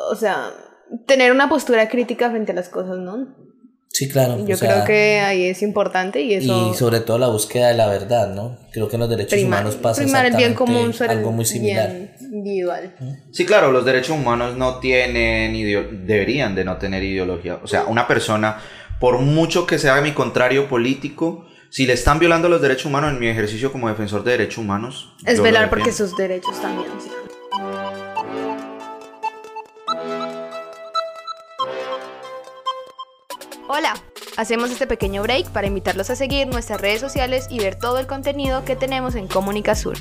o 0.09 0.15
sea, 0.15 0.49
tener 1.05 1.31
una 1.31 1.47
postura 1.47 1.89
crítica 1.89 2.31
frente 2.31 2.53
a 2.53 2.55
las 2.55 2.69
cosas, 2.69 2.97
¿no? 2.97 3.52
Sí, 3.95 4.09
claro. 4.09 4.43
Yo 4.43 4.55
o 4.55 4.57
sea, 4.57 4.73
creo 4.73 4.85
que 4.85 5.19
ahí 5.19 5.45
es 5.45 5.61
importante 5.61 6.19
y 6.23 6.33
eso... 6.33 6.71
Y 6.71 6.75
sobre 6.75 6.99
todo 6.99 7.19
la 7.19 7.27
búsqueda 7.27 7.67
de 7.67 7.75
la 7.75 7.87
verdad, 7.87 8.33
¿no? 8.33 8.57
Creo 8.71 8.89
que 8.89 8.95
en 8.95 9.01
los 9.01 9.09
derechos 9.09 9.33
prima- 9.33 9.57
humanos 9.57 9.75
pasa 9.75 10.01
primar 10.01 10.25
el 10.25 10.31
bien 10.35 10.51
exactamente 10.53 10.79
común 10.81 10.93
sobre 10.95 11.11
algo 11.11 11.31
muy 11.31 11.45
similar. 11.45 12.15
individual. 12.19 12.95
Sí, 13.31 13.45
claro, 13.45 13.71
los 13.71 13.85
derechos 13.85 14.17
humanos 14.17 14.57
no 14.57 14.79
tienen, 14.79 15.53
deberían 16.07 16.55
de 16.55 16.65
no 16.65 16.77
tener 16.77 17.03
ideología. 17.03 17.59
O 17.61 17.67
sea, 17.67 17.83
una 17.85 18.07
persona, 18.07 18.57
por 18.99 19.19
mucho 19.19 19.67
que 19.67 19.77
sea 19.77 20.01
mi 20.01 20.13
contrario 20.13 20.67
político, 20.67 21.45
si 21.69 21.85
le 21.85 21.93
están 21.93 22.17
violando 22.17 22.49
los 22.49 22.63
derechos 22.63 22.87
humanos 22.87 23.11
en 23.11 23.19
mi 23.19 23.27
ejercicio 23.27 23.71
como 23.71 23.89
defensor 23.89 24.23
de 24.23 24.31
derechos 24.31 24.57
humanos... 24.57 25.13
Es 25.23 25.39
velar 25.39 25.69
porque 25.69 25.91
sus 25.91 26.17
derechos 26.17 26.59
también. 26.59 26.87
Hola, 33.67 33.93
Hacemos 34.35 34.71
este 34.71 34.87
pequeño 34.87 35.21
break 35.21 35.49
para 35.49 35.67
invitarlos 35.67 36.09
a 36.09 36.15
seguir 36.15 36.47
nuestras 36.47 36.81
redes 36.81 36.99
sociales 36.99 37.45
y 37.51 37.59
ver 37.59 37.75
todo 37.75 37.99
el 37.99 38.07
contenido 38.07 38.65
que 38.65 38.75
tenemos 38.75 39.13
en 39.13 39.27
Comunica 39.27 39.75
Sur. 39.75 39.95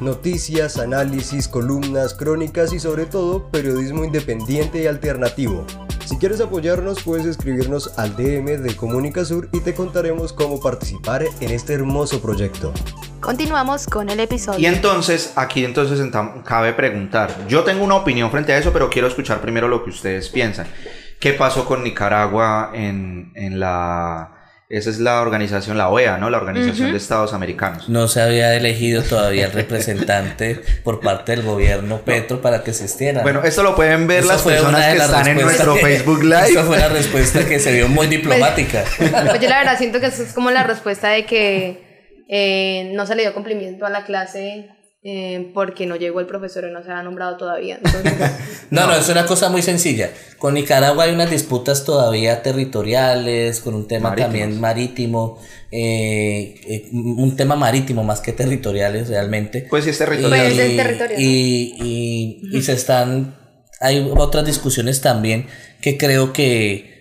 Noticias, 0.00 0.78
análisis, 0.78 1.46
columnas, 1.46 2.14
crónicas 2.14 2.72
y 2.72 2.80
sobre 2.80 3.06
todo 3.06 3.48
periodismo 3.48 4.04
independiente 4.04 4.82
y 4.82 4.86
alternativo. 4.88 5.64
Si 6.04 6.18
quieres 6.18 6.40
apoyarnos 6.40 7.00
puedes 7.04 7.26
escribirnos 7.26 7.96
al 7.96 8.16
DM 8.16 8.60
de 8.60 8.74
Comunica 8.74 9.24
Sur 9.24 9.48
y 9.52 9.60
te 9.60 9.72
contaremos 9.72 10.32
cómo 10.32 10.60
participar 10.60 11.24
en 11.40 11.50
este 11.52 11.74
hermoso 11.74 12.20
proyecto. 12.20 12.72
Continuamos 13.20 13.86
con 13.86 14.10
el 14.10 14.18
episodio. 14.18 14.58
Y 14.58 14.66
entonces, 14.66 15.32
aquí 15.36 15.64
entonces 15.64 16.00
cabe 16.44 16.72
preguntar. 16.72 17.46
Yo 17.48 17.62
tengo 17.62 17.84
una 17.84 17.96
opinión 17.96 18.30
frente 18.32 18.52
a 18.52 18.58
eso, 18.58 18.72
pero 18.72 18.90
quiero 18.90 19.06
escuchar 19.06 19.40
primero 19.40 19.68
lo 19.68 19.84
que 19.84 19.90
ustedes 19.90 20.28
piensan. 20.28 20.66
¿Qué 21.20 21.32
pasó 21.32 21.64
con 21.64 21.82
Nicaragua 21.84 22.70
en, 22.74 23.32
en 23.34 23.58
la... 23.60 24.32
Esa 24.68 24.90
es 24.90 24.98
la 24.98 25.20
organización, 25.20 25.78
la 25.78 25.88
OEA, 25.90 26.18
¿no? 26.18 26.28
La 26.28 26.38
Organización 26.38 26.90
de 26.90 26.96
Estados 26.96 27.32
Americanos. 27.32 27.88
No 27.88 28.08
se 28.08 28.20
había 28.20 28.52
elegido 28.56 29.04
todavía 29.04 29.46
el 29.46 29.52
representante 29.52 30.60
por 30.84 31.00
parte 31.00 31.36
del 31.36 31.42
gobierno 31.44 31.98
Petro 32.00 32.40
para 32.42 32.64
que 32.64 32.72
asistiera. 32.72 33.22
Bueno, 33.22 33.42
esto 33.44 33.62
lo 33.62 33.76
pueden 33.76 34.08
ver 34.08 34.24
las 34.24 34.42
personas 34.42 34.84
que 34.86 34.98
las 34.98 35.08
están 35.08 35.28
en 35.28 35.40
nuestro 35.40 35.74
que- 35.74 35.80
Facebook 35.82 36.22
Live. 36.24 36.48
Esa 36.48 36.64
fue 36.64 36.78
la 36.78 36.88
respuesta 36.88 37.46
que 37.46 37.60
se 37.60 37.72
vio 37.74 37.86
muy 37.88 38.08
diplomática. 38.08 38.82
Pues 38.98 39.40
yo 39.40 39.48
la 39.48 39.58
verdad 39.58 39.78
siento 39.78 40.00
que 40.00 40.06
eso 40.06 40.24
es 40.24 40.32
como 40.32 40.50
la 40.50 40.64
respuesta 40.64 41.10
de 41.10 41.24
que 41.26 42.24
eh, 42.28 42.90
no 42.92 43.06
se 43.06 43.14
le 43.14 43.22
dio 43.22 43.34
cumplimiento 43.34 43.86
a 43.86 43.90
la 43.90 44.04
clase 44.04 44.68
eh, 45.08 45.52
porque 45.54 45.86
no 45.86 45.94
llegó 45.94 46.18
el 46.18 46.26
profesor 46.26 46.64
y 46.68 46.72
no 46.72 46.82
se 46.82 46.90
ha 46.90 47.00
nombrado 47.02 47.36
todavía. 47.36 47.76
Entonces, 47.82 48.12
No, 48.70 48.86
no, 48.88 48.94
es 48.96 49.08
una 49.08 49.24
cosa 49.24 49.48
muy 49.50 49.62
sencilla. 49.62 50.10
Con 50.38 50.54
Nicaragua 50.54 51.04
hay 51.04 51.14
unas 51.14 51.30
disputas 51.30 51.84
todavía 51.84 52.42
territoriales, 52.42 53.60
con 53.60 53.74
un 53.74 53.86
tema 53.86 54.08
también 54.16 54.60
marítimo, 54.60 55.38
eh, 55.70 56.54
eh, 56.66 56.88
un 56.92 57.36
tema 57.36 57.54
marítimo 57.54 58.02
más 58.02 58.20
que 58.20 58.32
territoriales 58.32 59.08
realmente. 59.08 59.66
Pues 59.70 59.84
sí 59.84 59.90
es 59.90 59.98
territorial. 59.98 60.52
Pues 61.06 61.18
y- 61.20 62.40
y 62.52 62.62
se 62.62 62.72
están, 62.72 63.36
hay 63.80 64.10
otras 64.16 64.44
discusiones 64.44 65.00
también 65.02 65.46
que 65.80 65.96
creo 65.98 66.32
que 66.32 66.96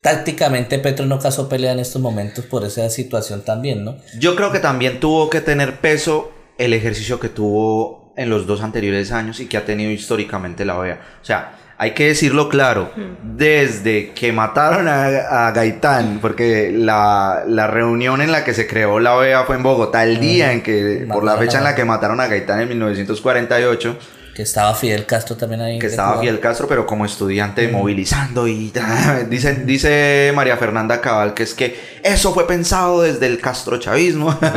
tácticamente 0.00 0.78
Petro 0.78 1.06
no 1.06 1.18
casó 1.18 1.48
pelea 1.48 1.72
en 1.72 1.78
estos 1.80 2.00
momentos 2.00 2.44
por 2.46 2.64
esa 2.64 2.88
situación 2.90 3.44
también, 3.44 3.84
¿no? 3.84 3.98
Yo 4.18 4.34
creo 4.34 4.50
que 4.50 4.58
también 4.58 4.98
tuvo 4.98 5.28
que 5.30 5.40
tener 5.40 5.80
peso 5.80 6.32
el 6.64 6.72
ejercicio 6.74 7.18
que 7.20 7.28
tuvo 7.28 8.12
en 8.16 8.28
los 8.28 8.46
dos 8.46 8.62
anteriores 8.62 9.10
años 9.12 9.40
y 9.40 9.46
que 9.46 9.56
ha 9.56 9.64
tenido 9.64 9.90
históricamente 9.90 10.64
la 10.64 10.78
OEA. 10.78 11.00
O 11.20 11.24
sea, 11.24 11.52
hay 11.78 11.92
que 11.92 12.06
decirlo 12.06 12.48
claro, 12.48 12.92
desde 13.24 14.12
que 14.12 14.32
mataron 14.32 14.86
a, 14.86 15.46
a 15.48 15.50
Gaitán, 15.52 16.18
porque 16.22 16.70
la, 16.72 17.42
la 17.48 17.66
reunión 17.66 18.20
en 18.22 18.30
la 18.30 18.44
que 18.44 18.54
se 18.54 18.66
creó 18.68 19.00
la 19.00 19.16
OEA 19.16 19.44
fue 19.44 19.56
en 19.56 19.62
Bogotá, 19.64 20.04
el 20.04 20.20
día 20.20 20.52
en 20.52 20.62
que, 20.62 21.06
por 21.12 21.24
la 21.24 21.36
fecha 21.36 21.58
en 21.58 21.64
la 21.64 21.74
que 21.74 21.84
mataron 21.84 22.20
a 22.20 22.28
Gaitán 22.28 22.60
en 22.60 22.68
1948, 22.68 23.98
Que 24.34 24.42
estaba 24.42 24.74
Fidel 24.74 25.06
Castro 25.06 25.36
también 25.36 25.60
ahí. 25.62 25.78
que 25.80 25.88
estaba 25.88 26.12
Cuba. 26.12 26.22
Fidel 26.22 26.38
Castro, 26.40 26.68
pero 26.68 26.86
como 26.86 27.04
estudiante 27.04 27.66
movilizando 27.68 28.46
y 28.46 28.72
dice, 29.28 29.54
dice 29.64 30.32
María 30.36 30.56
Fernanda 30.58 31.00
Cabal 31.00 31.34
que 31.34 31.42
es 31.42 31.52
que 31.54 31.76
eso 32.04 32.32
fue 32.32 32.46
pensado 32.46 33.02
desde 33.02 33.26
el 33.26 33.40
castrochavismo. 33.40 34.38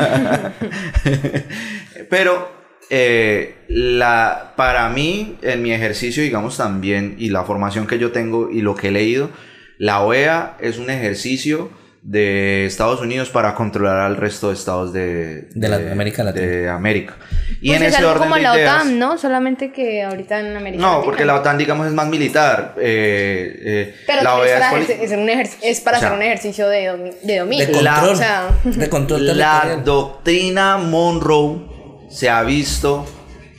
pero 2.10 2.52
eh, 2.90 3.56
la, 3.68 4.54
para 4.56 4.90
mí, 4.90 5.38
en 5.42 5.62
mi 5.64 5.72
ejercicio, 5.74 6.22
digamos 6.24 6.58
también, 6.58 7.16
y 7.18 7.30
la 7.30 7.44
formación 7.44 7.88
que 7.88 7.98
yo 8.00 8.12
tengo 8.12 8.50
y 8.52 8.62
lo 8.62 8.76
que 8.76 8.90
he 8.90 8.92
leído, 8.92 9.30
la 9.78 10.02
OEA 10.02 10.58
es 10.60 10.78
un 10.78 10.90
ejercicio 10.90 11.70
de 12.08 12.68
Estados 12.68 13.02
Unidos 13.02 13.32
para 13.32 13.56
controlar 13.56 14.02
al 14.02 14.16
resto 14.18 14.50
de 14.50 14.54
estados 14.54 14.94
de, 14.94 15.48
De 15.56 15.68
la 15.68 15.78
América 15.92 16.24
Latina. 16.24 16.46
de 16.46 16.70
América. 16.70 17.16
Y 17.62 17.70
pues 17.70 17.80
en 17.82 17.88
es 17.88 17.94
ese 17.94 17.98
algo 17.98 18.12
orden 18.12 18.24
como 18.26 18.36
de 18.36 18.42
la 18.44 18.56
ideas- 18.56 18.76
OTAN, 18.84 19.00
¿no? 19.00 19.18
Solamente 19.18 19.72
que 19.72 20.04
ahorita 20.04 20.40
en 20.40 20.56
América 20.56 20.84
no, 20.84 20.88
Latina. 20.90 21.04
porque 21.06 21.26
la 21.26 21.34
OTAN, 21.34 21.58
digamos, 21.58 21.88
es 21.88 21.94
más 21.94 22.08
militar. 22.08 22.76
Eh, 22.80 23.60
eh, 23.60 23.96
Pero 24.06 24.22
la 24.22 24.36
OEA 24.36 24.60
para, 24.60 24.80
es 24.82 24.90
ejercer- 24.90 25.02
es 25.02 25.12
un 25.14 25.30
es 25.64 25.82
para 25.82 25.98
O 25.98 26.00
sea, 26.00 26.10
hacer 26.10 26.20
un 26.20 26.24
ejercicio 26.24 26.68
de, 26.70 26.92
domi- 26.92 27.20
de 27.24 27.38
dominio. 27.40 27.66
De 27.66 27.72
control. 27.74 28.10
O 28.10 28.16
sea, 28.16 28.50
de 28.64 28.90
control 28.90 29.38
La 29.38 29.82
doctrina 29.84 30.78
Monroe 30.78 31.74
se 32.16 32.30
ha 32.30 32.44
visto 32.44 33.06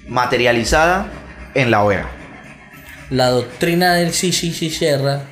materializada 0.09 1.13
en 1.55 1.71
la 1.71 1.85
OEA. 1.85 2.11
La 3.11 3.29
doctrina 3.29 3.95
del 3.95 4.13
Shishi 4.13 4.71
Sierra 4.71 5.23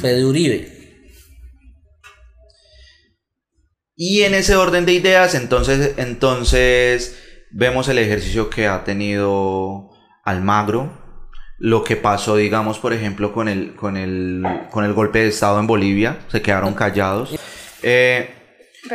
fue 0.00 0.14
de 0.14 0.24
Uribe. 0.24 0.72
Y 3.94 4.22
en 4.22 4.34
ese 4.34 4.56
orden 4.56 4.86
de 4.86 4.92
ideas, 4.92 5.34
entonces, 5.34 5.94
entonces 5.98 7.18
vemos 7.52 7.88
el 7.88 7.98
ejercicio 7.98 8.50
que 8.50 8.66
ha 8.66 8.82
tenido 8.84 9.90
Almagro, 10.24 10.92
lo 11.58 11.84
que 11.84 11.96
pasó, 11.96 12.36
digamos, 12.36 12.78
por 12.78 12.92
ejemplo, 12.92 13.32
con 13.32 13.48
el, 13.48 13.74
con 13.76 13.96
el, 13.96 14.42
con 14.70 14.84
el 14.84 14.94
golpe 14.94 15.20
de 15.20 15.28
Estado 15.28 15.60
en 15.60 15.66
Bolivia, 15.68 16.18
se 16.28 16.42
quedaron 16.42 16.74
callados. 16.74 17.38
Eh, 17.82 18.37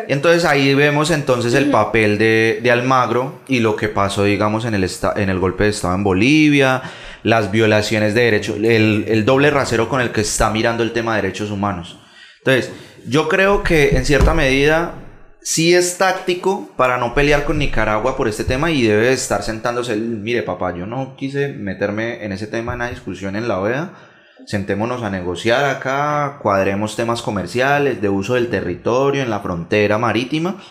entonces 0.08 0.46
ahí 0.46 0.74
vemos 0.74 1.12
entonces 1.12 1.54
el 1.54 1.72
papel 1.72 2.18
de, 2.18 2.60
de 2.62 2.72
Almagro 2.72 3.42
y 3.48 3.60
lo 3.60 3.76
que 3.76 3.90
pasó, 3.90 4.24
digamos, 4.24 4.66
en 4.66 4.74
el, 4.74 4.90
en 5.16 5.30
el 5.30 5.40
golpe 5.40 5.66
de 5.66 5.70
Estado 5.70 5.96
en 5.96 6.04
Bolivia, 6.04 6.82
las 7.24 7.52
violaciones 7.52 8.14
de 8.14 8.22
derechos, 8.24 8.58
el, 8.58 9.06
el 9.08 9.26
doble 9.26 9.50
rasero 9.50 9.90
con 9.90 10.02
el 10.02 10.12
que 10.12 10.22
está 10.22 10.50
mirando 10.50 10.84
el 10.84 10.92
tema 10.92 11.16
de 11.16 11.22
derechos 11.24 11.52
humanos. 11.52 11.98
Entonces, 12.40 12.72
yo 13.08 13.30
creo 13.30 13.64
que 13.64 13.96
en 13.96 14.06
cierta 14.06 14.34
medida 14.34 14.96
sí 15.42 15.74
es 15.74 15.98
táctico 15.98 16.70
para 16.78 16.98
no 16.98 17.14
pelear 17.14 17.44
con 17.44 17.58
Nicaragua 17.58 18.16
por 18.16 18.28
este 18.28 18.44
tema 18.44 18.72
y 18.72 18.84
debe 18.84 19.12
estar 19.12 19.44
sentándose 19.44 19.94
el, 19.94 20.02
mire 20.02 20.42
papá, 20.44 20.76
yo 20.76 20.86
no 20.86 21.16
quise 21.18 21.50
meterme 21.50 22.24
en 22.24 22.32
ese 22.32 22.48
tema 22.48 22.74
en 22.74 22.80
la 22.80 22.90
discusión 22.90 23.36
en 23.36 23.48
la 23.48 23.60
OEA, 23.60 23.92
sentémonos 24.46 25.04
a 25.04 25.10
negociar 25.10 25.66
acá, 25.66 26.40
cuadremos 26.42 26.96
temas 26.96 27.22
comerciales, 27.22 28.02
de 28.02 28.10
uso 28.10 28.34
del 28.36 28.50
territorio 28.50 29.22
en 29.24 29.30
la 29.30 29.40
frontera 29.40 29.98
marítima 29.98 30.62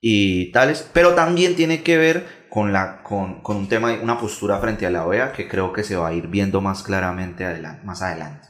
y 0.00 0.52
tales, 0.52 0.88
pero 0.92 1.14
también 1.14 1.56
tiene 1.56 1.82
que 1.82 1.96
ver 1.96 2.26
con, 2.50 2.72
la, 2.72 3.02
con, 3.02 3.42
con 3.42 3.56
un 3.56 3.68
tema, 3.68 3.92
una 4.02 4.18
postura 4.18 4.58
frente 4.58 4.86
a 4.86 4.90
la 4.90 5.04
OEA 5.06 5.32
que 5.32 5.48
creo 5.48 5.72
que 5.72 5.84
se 5.84 5.96
va 5.96 6.08
a 6.08 6.12
ir 6.12 6.28
viendo 6.28 6.60
más 6.60 6.82
claramente 6.82 7.44
adelante, 7.44 7.84
más 7.84 8.02
adelante. 8.02 8.48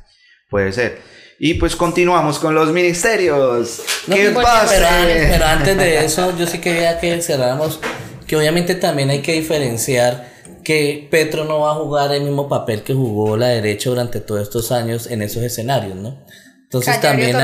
Puede 0.50 0.72
ser. 0.72 1.00
Y 1.40 1.54
pues 1.54 1.76
continuamos 1.76 2.38
con 2.38 2.54
los 2.54 2.72
ministerios. 2.72 3.82
No, 4.06 4.14
¿Qué 4.16 4.30
pasa? 4.30 4.66
Pero, 4.68 4.86
antes- 4.88 5.30
pero 5.30 5.44
antes 5.46 5.76
de 5.76 6.04
eso, 6.04 6.36
yo 6.36 6.46
sí 6.46 6.58
quería 6.58 6.98
que 6.98 7.20
cerráramos 7.22 7.80
que 8.26 8.36
obviamente 8.36 8.74
también 8.74 9.08
hay 9.10 9.22
que 9.22 9.32
diferenciar 9.32 10.27
que 10.68 11.08
Petro 11.10 11.46
no 11.46 11.60
va 11.60 11.70
a 11.70 11.74
jugar 11.76 12.12
el 12.12 12.24
mismo 12.24 12.46
papel 12.46 12.82
que 12.82 12.92
jugó 12.92 13.38
la 13.38 13.46
derecha 13.46 13.88
durante 13.88 14.20
todos 14.20 14.42
estos 14.42 14.70
años 14.70 15.06
en 15.06 15.22
esos 15.22 15.42
escenarios, 15.42 15.96
¿no? 15.96 16.18
Entonces 16.64 17.00
también 17.00 17.38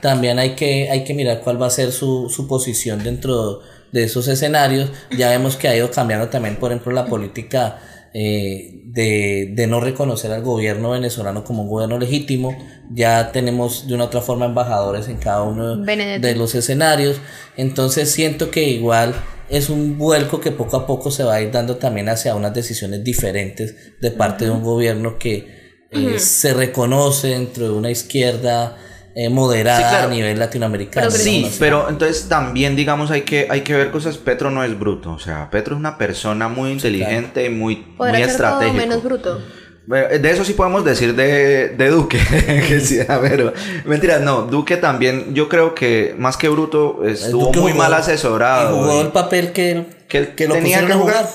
también 0.00 0.38
hay 0.38 0.50
que, 0.50 0.88
hay 0.88 1.02
que 1.02 1.12
mirar 1.12 1.40
cuál 1.40 1.60
va 1.60 1.66
a 1.66 1.70
ser 1.70 1.90
su, 1.90 2.30
su 2.30 2.46
posición 2.46 3.02
dentro 3.02 3.62
de 3.90 4.04
esos 4.04 4.28
escenarios. 4.28 4.92
Ya 5.10 5.30
vemos 5.30 5.56
que 5.56 5.66
ha 5.66 5.74
ido 5.74 5.90
cambiando 5.90 6.28
también, 6.28 6.54
por 6.54 6.70
ejemplo, 6.70 6.92
la 6.92 7.06
política 7.06 7.80
eh, 8.14 8.82
de, 8.84 9.50
de 9.56 9.66
no 9.66 9.80
reconocer 9.80 10.30
al 10.30 10.42
gobierno 10.42 10.90
venezolano 10.90 11.42
como 11.42 11.64
un 11.64 11.68
gobierno 11.70 11.98
legítimo. 11.98 12.56
Ya 12.92 13.32
tenemos 13.32 13.88
de 13.88 13.94
una 13.94 14.04
u 14.04 14.06
otra 14.06 14.20
forma 14.20 14.46
embajadores 14.46 15.08
en 15.08 15.16
cada 15.16 15.42
uno 15.42 15.78
de 15.78 16.34
los 16.36 16.54
escenarios. 16.54 17.16
Entonces 17.56 18.12
siento 18.12 18.52
que 18.52 18.68
igual 18.68 19.16
es 19.50 19.70
un 19.70 19.96
vuelco 19.98 20.40
que 20.40 20.50
poco 20.50 20.76
a 20.76 20.86
poco 20.86 21.10
se 21.10 21.24
va 21.24 21.34
a 21.34 21.40
ir 21.40 21.50
dando 21.50 21.76
también 21.76 22.08
hacia 22.08 22.34
unas 22.34 22.54
decisiones 22.54 23.02
diferentes 23.04 23.98
de 24.00 24.10
parte 24.10 24.44
de 24.46 24.50
un 24.50 24.62
gobierno 24.62 25.18
que 25.18 25.58
eh, 25.90 26.18
se 26.18 26.54
reconoce 26.54 27.28
dentro 27.28 27.64
de 27.64 27.70
una 27.72 27.90
izquierda 27.90 28.76
eh, 29.14 29.30
moderada 29.30 29.78
Sí, 29.78 29.84
claro. 29.88 30.08
a 30.08 30.10
nivel 30.14 30.38
latinoamericano. 30.38 31.08
Pero 31.10 31.22
Sí, 31.22 31.42
¿no? 31.44 31.48
pero 31.58 31.88
entonces 31.88 32.28
también, 32.28 32.76
digamos, 32.76 33.10
hay 33.10 33.22
que, 33.22 33.48
hay 33.50 33.62
que 33.62 33.74
ver 33.74 33.90
cosas. 33.90 34.16
Petro 34.18 34.50
no 34.50 34.62
es 34.62 34.78
bruto. 34.78 35.12
O 35.12 35.18
sea, 35.18 35.50
Petro 35.50 35.74
es 35.74 35.80
una 35.80 35.98
persona 35.98 36.48
muy 36.48 36.70
inteligente 36.70 37.44
y 37.44 37.48
muy, 37.48 37.76
muy 37.76 37.84
podrá 37.96 38.18
todo 38.20 38.30
estratégico. 38.30 38.76
menos 38.76 39.02
bruto. 39.02 39.40
De 39.88 40.30
eso 40.30 40.44
sí 40.44 40.52
podemos 40.52 40.84
decir 40.84 41.14
de, 41.14 41.68
de 41.70 41.88
Duque. 41.88 42.18
que 42.68 42.80
sí, 42.80 42.98
a 43.08 43.16
ver, 43.18 43.54
mentira, 43.86 44.18
no. 44.18 44.42
Duque 44.42 44.76
también, 44.76 45.34
yo 45.34 45.48
creo 45.48 45.74
que 45.74 46.14
más 46.18 46.36
que 46.36 46.48
bruto, 46.50 47.02
estuvo 47.06 47.52
muy 47.54 47.72
jugó- 47.72 47.74
mal 47.84 47.94
asesorado. 47.94 48.76
y 48.76 48.80
jugó 48.80 48.96
y- 48.98 49.00
el 49.00 49.08
papel 49.08 49.52
que, 49.52 49.70
él- 49.72 49.86
que, 50.06 50.18
él 50.18 50.34
que 50.34 50.46
lo 50.46 50.54
tenía 50.54 50.86
que 50.86 50.92
jugar. 50.92 51.26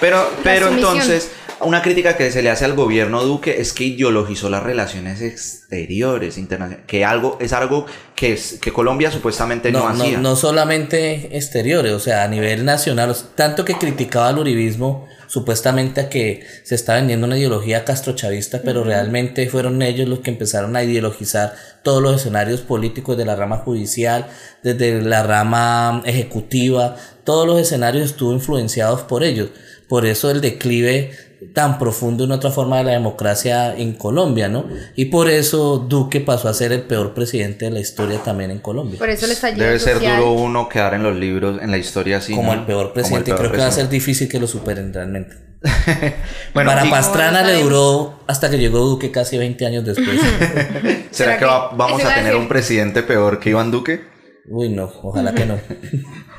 Pero, 0.00 0.30
pero 0.42 0.68
entonces, 0.68 1.30
una 1.64 1.82
crítica 1.82 2.16
que 2.16 2.30
se 2.30 2.42
le 2.42 2.50
hace 2.50 2.64
al 2.64 2.74
gobierno 2.74 3.22
Duque 3.24 3.60
es 3.60 3.72
que 3.72 3.84
ideologizó 3.84 4.50
las 4.50 4.62
relaciones 4.62 5.20
exteriores, 5.20 6.38
internacionales, 6.38 6.86
que 6.86 7.04
algo, 7.04 7.38
es 7.40 7.52
algo 7.52 7.86
que, 8.14 8.32
es, 8.32 8.58
que 8.60 8.72
Colombia 8.72 9.10
supuestamente 9.10 9.72
no, 9.72 9.80
no, 9.80 9.88
hacía. 9.88 10.18
no 10.18 10.36
solamente 10.36 11.36
exteriores, 11.36 11.92
o 11.92 12.00
sea, 12.00 12.24
a 12.24 12.28
nivel 12.28 12.64
nacional, 12.64 13.14
tanto 13.34 13.64
que 13.64 13.74
criticaba 13.74 14.28
al 14.28 14.38
uribismo 14.38 15.06
supuestamente 15.26 16.02
a 16.02 16.08
que 16.10 16.44
se 16.62 16.74
está 16.74 16.96
vendiendo 16.96 17.26
una 17.26 17.38
ideología 17.38 17.86
castrochavista, 17.86 18.60
pero 18.62 18.84
realmente 18.84 19.48
fueron 19.48 19.80
ellos 19.80 20.06
los 20.06 20.20
que 20.20 20.30
empezaron 20.30 20.76
a 20.76 20.82
ideologizar 20.82 21.54
todos 21.82 22.02
los 22.02 22.16
escenarios 22.16 22.60
políticos 22.60 23.16
de 23.16 23.24
la 23.24 23.34
rama 23.34 23.56
judicial, 23.56 24.26
desde 24.62 25.00
la 25.00 25.22
rama 25.22 26.02
ejecutiva, 26.04 26.96
todos 27.24 27.46
los 27.46 27.58
escenarios 27.58 28.10
estuvo 28.10 28.32
influenciados 28.34 29.02
por 29.02 29.24
ellos. 29.24 29.48
Por 29.88 30.04
eso 30.04 30.30
el 30.30 30.42
declive 30.42 31.12
tan 31.54 31.78
profundo 31.78 32.24
en 32.24 32.32
otra 32.32 32.50
forma 32.50 32.78
de 32.78 32.84
la 32.84 32.90
democracia 32.92 33.76
en 33.76 33.94
Colombia, 33.94 34.48
¿no? 34.48 34.66
Y 34.96 35.06
por 35.06 35.28
eso 35.28 35.78
Duque 35.78 36.20
pasó 36.20 36.48
a 36.48 36.54
ser 36.54 36.72
el 36.72 36.82
peor 36.82 37.14
presidente 37.14 37.64
de 37.64 37.70
la 37.70 37.80
historia 37.80 38.18
también 38.22 38.50
en 38.50 38.58
Colombia. 38.60 38.98
Por 38.98 39.10
eso 39.10 39.26
el 39.26 39.56
Debe 39.58 39.78
ser 39.78 39.94
social- 39.94 40.16
duro 40.18 40.32
uno 40.32 40.68
quedar 40.68 40.94
en 40.94 41.02
los 41.02 41.16
libros, 41.16 41.60
en 41.62 41.70
la 41.70 41.78
historia 41.78 42.18
así. 42.18 42.34
como 42.34 42.52
¿no? 42.54 42.60
el 42.60 42.66
peor 42.66 42.92
presidente. 42.92 43.30
el 43.30 43.36
peor 43.36 43.48
Creo 43.48 43.52
que 43.52 43.62
va 43.62 43.68
a 43.68 43.72
ser 43.72 43.88
difícil 43.88 44.28
que 44.28 44.38
lo 44.38 44.46
superen 44.46 44.92
realmente. 44.92 45.36
Bueno, 46.54 46.70
Para 46.70 46.86
y- 46.86 46.90
Pastrana 46.90 47.42
le 47.42 47.62
duró 47.62 48.20
hasta 48.26 48.50
que 48.50 48.58
llegó 48.58 48.80
Duque 48.80 49.10
casi 49.10 49.38
20 49.38 49.64
años 49.66 49.84
después. 49.84 50.20
¿Será 50.20 51.06
¿Será 51.10 51.32
que 51.34 51.38
que- 51.40 51.44
va- 51.46 51.70
vamos 51.76 52.04
a 52.04 52.14
tener 52.14 52.36
un 52.36 52.48
presidente 52.48 53.02
peor 53.02 53.38
que 53.40 53.50
Iván 53.50 53.70
Duque? 53.70 54.00
Uy, 54.48 54.68
no, 54.70 54.90
ojalá 55.02 55.32
que 55.34 55.46
no. 55.46 55.56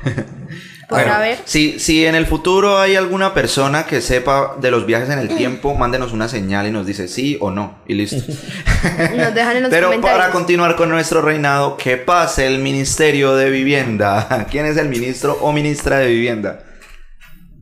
Podrá 0.88 1.16
haber. 1.16 1.38
Si, 1.44 1.78
si 1.78 2.04
en 2.06 2.14
el 2.14 2.26
futuro 2.26 2.78
hay 2.78 2.96
alguna 2.96 3.34
persona 3.34 3.86
que 3.86 4.00
sepa 4.00 4.56
de 4.60 4.70
los 4.70 4.86
viajes 4.86 5.08
en 5.10 5.18
el 5.18 5.28
tiempo, 5.28 5.74
mándenos 5.74 6.12
una 6.12 6.28
señal 6.28 6.66
y 6.66 6.70
nos 6.70 6.86
dice 6.86 7.08
sí 7.08 7.36
o 7.40 7.50
no. 7.50 7.78
Y 7.86 7.94
listo. 7.94 8.16
Nos 9.16 9.34
dejan 9.34 9.56
en 9.56 9.62
los 9.62 9.70
Pero 9.70 9.86
comentarios. 9.88 10.20
para 10.20 10.30
continuar 10.32 10.76
con 10.76 10.90
nuestro 10.90 11.22
reinado, 11.22 11.76
¿qué 11.76 11.96
pasa 11.96 12.44
el 12.44 12.58
Ministerio 12.58 13.34
de 13.34 13.50
Vivienda? 13.50 14.46
¿Quién 14.50 14.66
es 14.66 14.76
el 14.76 14.88
ministro 14.88 15.38
o 15.40 15.52
ministra 15.52 15.98
de 15.98 16.08
Vivienda? 16.08 16.60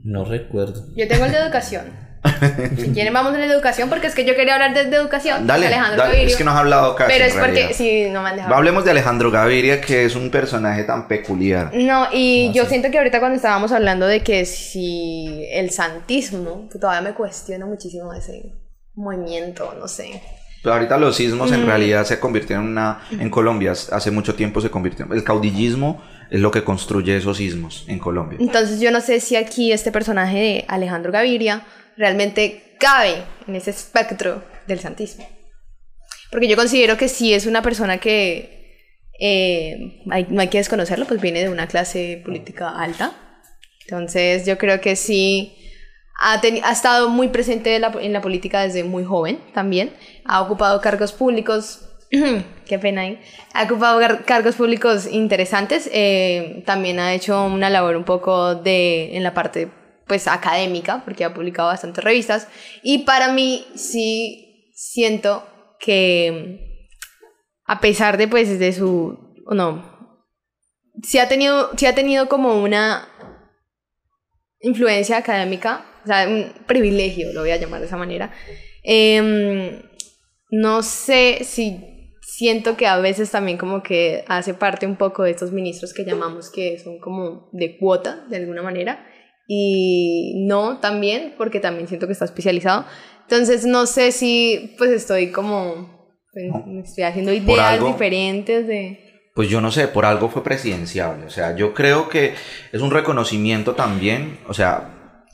No 0.02 0.24
recuerdo. 0.24 0.87
Yo 0.96 1.06
tengo 1.06 1.24
el 1.24 1.32
de 1.32 1.38
educación. 1.38 2.01
si 2.76 2.92
quieren 2.92 3.12
vamos 3.12 3.35
a 3.35 3.38
la 3.38 3.46
educación 3.46 3.88
porque 3.88 4.06
es 4.06 4.14
que 4.14 4.24
yo 4.24 4.37
quería 4.37 4.54
hablar 4.54 4.74
de, 4.74 4.85
de 4.85 4.96
educación. 4.96 5.46
Dale, 5.46 5.66
Alejandro 5.66 5.96
dale, 5.98 6.12
Gavirio. 6.12 6.28
es 6.30 6.37
que 6.37 6.44
no 6.44 6.50
has 6.52 6.56
hablado 6.58 6.94
casi. 6.94 7.12
Pero 7.12 7.24
es 7.24 7.35
porque 7.35 7.74
sí, 7.74 8.08
no 8.11 8.22
me 8.22 8.28
han 8.30 8.37
dejado. 8.37 8.54
Hablemos 8.54 8.85
de 8.85 8.90
Alejandro 8.92 9.30
Gaviria, 9.30 9.80
que 9.80 10.04
es 10.04 10.14
un 10.14 10.30
personaje 10.30 10.85
tan 10.85 11.08
peculiar. 11.08 11.70
No, 11.74 12.06
y 12.12 12.52
yo 12.52 12.64
siento 12.66 12.90
que 12.90 12.98
ahorita 12.98 13.18
cuando 13.18 13.37
estábamos 13.37 13.72
hablando 13.72 14.06
de 14.06 14.20
que 14.22 14.44
si 14.44 15.46
el 15.50 15.70
santismo, 15.70 16.68
que 16.70 16.78
todavía 16.78 17.02
me 17.11 17.14
cuestiono 17.14 17.66
muchísimo 17.66 18.12
ese 18.14 18.52
movimiento, 18.94 19.74
no 19.78 19.88
sé. 19.88 20.22
Pero 20.62 20.74
ahorita 20.74 20.96
los 20.98 21.16
sismos 21.16 21.50
Mm. 21.50 21.54
en 21.54 21.66
realidad 21.66 22.04
se 22.04 22.20
convirtieron 22.20 22.66
en 22.66 22.70
una... 22.72 23.00
En 23.11 23.30
Colombia 23.30 23.72
hace 23.72 24.11
mucho 24.12 24.37
tiempo 24.37 24.61
se 24.61 24.70
convirtió... 24.70 25.06
El 25.12 25.24
caudillismo 25.24 26.00
es 26.30 26.40
lo 26.40 26.52
que 26.52 26.62
construye 26.62 27.16
esos 27.16 27.38
sismos 27.38 27.85
en 27.88 27.98
Colombia. 27.98 28.38
Entonces 28.40 28.80
yo 28.80 28.92
no 28.92 29.00
sé 29.00 29.18
si 29.18 29.35
aquí 29.35 29.72
este 29.72 29.90
personaje 29.90 30.38
de 30.38 30.64
Alejandro 30.68 31.11
Gaviria 31.11 31.62
realmente 31.96 32.76
cabe 32.78 33.22
en 33.46 33.57
ese 33.57 33.70
espectro 33.70 34.42
del 34.66 34.81
santismo. 34.81 35.28
Porque 36.31 36.48
yo 36.48 36.57
considero 36.57 36.96
que 36.96 37.09
sí 37.09 37.35
es 37.35 37.46
una 37.46 37.62
persona 37.62 37.98
que 37.98 38.61
eh, 39.20 40.02
hay- 40.11 40.26
no 40.31 40.40
hay 40.40 40.48
que 40.48 40.59
desconocerlo, 40.59 41.07
pues 41.07 41.20
viene 41.20 41.40
de 41.40 41.48
una 41.48 41.66
clase 41.68 42.20
política 42.24 42.70
alta. 42.70 43.12
Entonces 43.83 44.46
yo 44.46 44.59
creo 44.59 44.81
que 44.81 44.96
sí 44.96 45.55
ha, 46.20 46.40
ha 46.40 46.72
estado 46.72 47.09
muy 47.09 47.28
presente 47.28 47.76
en 47.76 47.83
la, 47.83 47.92
en 48.00 48.12
la 48.12 48.20
política 48.20 48.62
desde 48.62 48.83
muy 48.85 49.05
joven 49.05 49.38
también. 49.55 49.92
Ha 50.24 50.40
ocupado 50.40 50.81
cargos 50.81 51.12
públicos, 51.12 51.88
qué 52.66 52.78
pena 52.78 53.02
ahí, 53.02 53.20
ha 53.52 53.64
ocupado 53.64 54.00
cargos 54.24 54.55
públicos 54.57 55.07
interesantes. 55.07 55.88
eh, 55.92 56.62
también 56.66 56.98
ha 56.98 57.12
hecho 57.14 57.44
una 57.44 57.70
labor 57.70 57.96
un 57.96 58.05
poco 58.05 58.55
de, 58.55 59.16
en 59.16 59.22
la 59.22 59.35
parte 59.35 59.68
pues 60.06 60.28
académica, 60.28 61.02
porque 61.04 61.24
ha 61.24 61.34
publicado 61.34 61.68
bastantes 61.68 62.02
revistas. 62.02 62.48
Y 62.82 62.98
para 62.98 63.32
mí 63.32 63.66
sí 63.74 64.72
siento 64.74 65.46
que 65.78 66.88
a 67.64 67.80
pesar 67.80 68.16
de 68.18 68.28
pues 68.28 68.58
de 68.58 68.72
su, 68.72 69.18
no, 69.50 70.18
sí 71.02 71.18
ha 71.18 71.28
tenido, 71.28 71.70
ha 71.70 71.94
tenido 71.94 72.28
como 72.28 72.62
una 72.62 73.08
influencia 74.60 75.16
académica, 75.18 75.84
o 76.04 76.06
sea, 76.06 76.28
un 76.28 76.52
privilegio, 76.66 77.32
lo 77.32 77.40
voy 77.40 77.50
a 77.50 77.56
llamar 77.56 77.80
de 77.80 77.86
esa 77.86 77.96
manera. 77.96 78.32
Em, 78.82 79.82
no 80.50 80.82
sé 80.82 81.44
si 81.44 81.92
siento 82.22 82.76
que 82.76 82.86
a 82.86 82.98
veces 82.98 83.30
también 83.30 83.58
como 83.58 83.82
que 83.82 84.24
hace 84.28 84.54
parte 84.54 84.86
un 84.86 84.96
poco 84.96 85.22
de 85.22 85.30
estos 85.30 85.52
ministros 85.52 85.92
que 85.92 86.04
llamamos 86.04 86.50
que 86.50 86.78
son 86.78 86.98
como 86.98 87.48
de 87.52 87.78
cuota, 87.78 88.24
de 88.28 88.36
alguna 88.36 88.62
manera, 88.62 89.06
y 89.48 90.44
no 90.46 90.78
también, 90.78 91.35
porque 91.37 91.61
también 91.61 91.88
siento 91.88 92.07
que 92.07 92.12
está 92.12 92.24
especializado. 92.24 92.85
Entonces 93.22 93.64
no 93.64 93.87
sé 93.87 94.12
si 94.12 94.74
pues 94.78 94.90
estoy 94.90 95.31
como, 95.31 96.14
pues, 96.33 96.44
No. 96.48 96.83
estoy 96.83 97.05
haciendo 97.05 97.33
ideas 97.33 97.59
algo- 97.74 97.88
diferentes 97.88 98.66
de... 98.66 98.98
Pues 99.35 99.48
yo 99.48 99.62
no 99.62 99.70
sé, 99.72 99.88
por 99.88 100.05
algo 100.05 100.28
fue 100.28 100.44
presidenciable. 100.44 101.24
O 101.24 101.31
sea, 101.31 101.57
yo 101.57 101.72
creo 101.72 102.11
que 102.11 102.35
es 102.70 102.81
un 102.83 102.90
reconocimiento 102.90 103.74
también. 103.74 104.38
O 104.46 104.52
sea, 104.52 105.24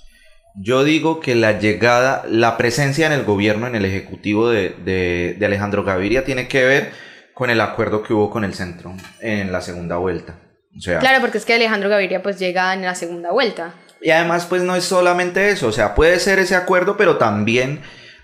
yo 0.55 0.85
digo 0.85 1.19
que 1.19 1.35
la 1.35 1.59
llegada, 1.59 2.25
la 2.29 2.57
presencia 2.57 3.07
en 3.07 3.13
el 3.13 3.25
gobierno, 3.25 3.67
en 3.67 3.75
el 3.75 3.85
ejecutivo 3.85 4.49
de, 4.51 4.71
de- 4.85 5.35
de 5.37 5.47
Alejandro 5.47 5.83
Gaviria 5.83 6.25
tiene 6.25 6.47
que 6.47 6.65
ver 6.65 6.91
con 7.35 7.51
el 7.51 7.61
acuerdo 7.61 8.03
que 8.05 8.13
hubo 8.15 8.31
con 8.31 8.45
el 8.45 8.55
centro 8.55 8.95
en 9.21 9.51
la 9.51 9.61
segunda 9.63 9.97
vuelta. 9.97 10.39
O 10.77 10.81
sea, 10.81 11.01
Claro, 11.01 11.21
porque 11.21 11.39
es 11.39 11.45
que 11.45 11.55
Alejandro 11.55 11.89
Gaviria 11.89 12.23
pues 12.23 12.39
llega 12.39 12.73
en 12.75 12.83
la 12.83 12.95
segunda 12.95 13.33
vuelta. 13.33 13.75
Y 14.01 14.11
además, 14.11 14.47
pues 14.47 14.63
no 14.63 14.77
es 14.77 14.85
solamente 14.85 15.51
eso, 15.51 15.69
o 15.69 15.73
sea, 15.73 15.95
puede 15.95 16.19
ser 16.21 16.39
ese 16.39 16.55
acuerdo, 16.55 16.97
pero 16.97 17.17
también 17.17 17.81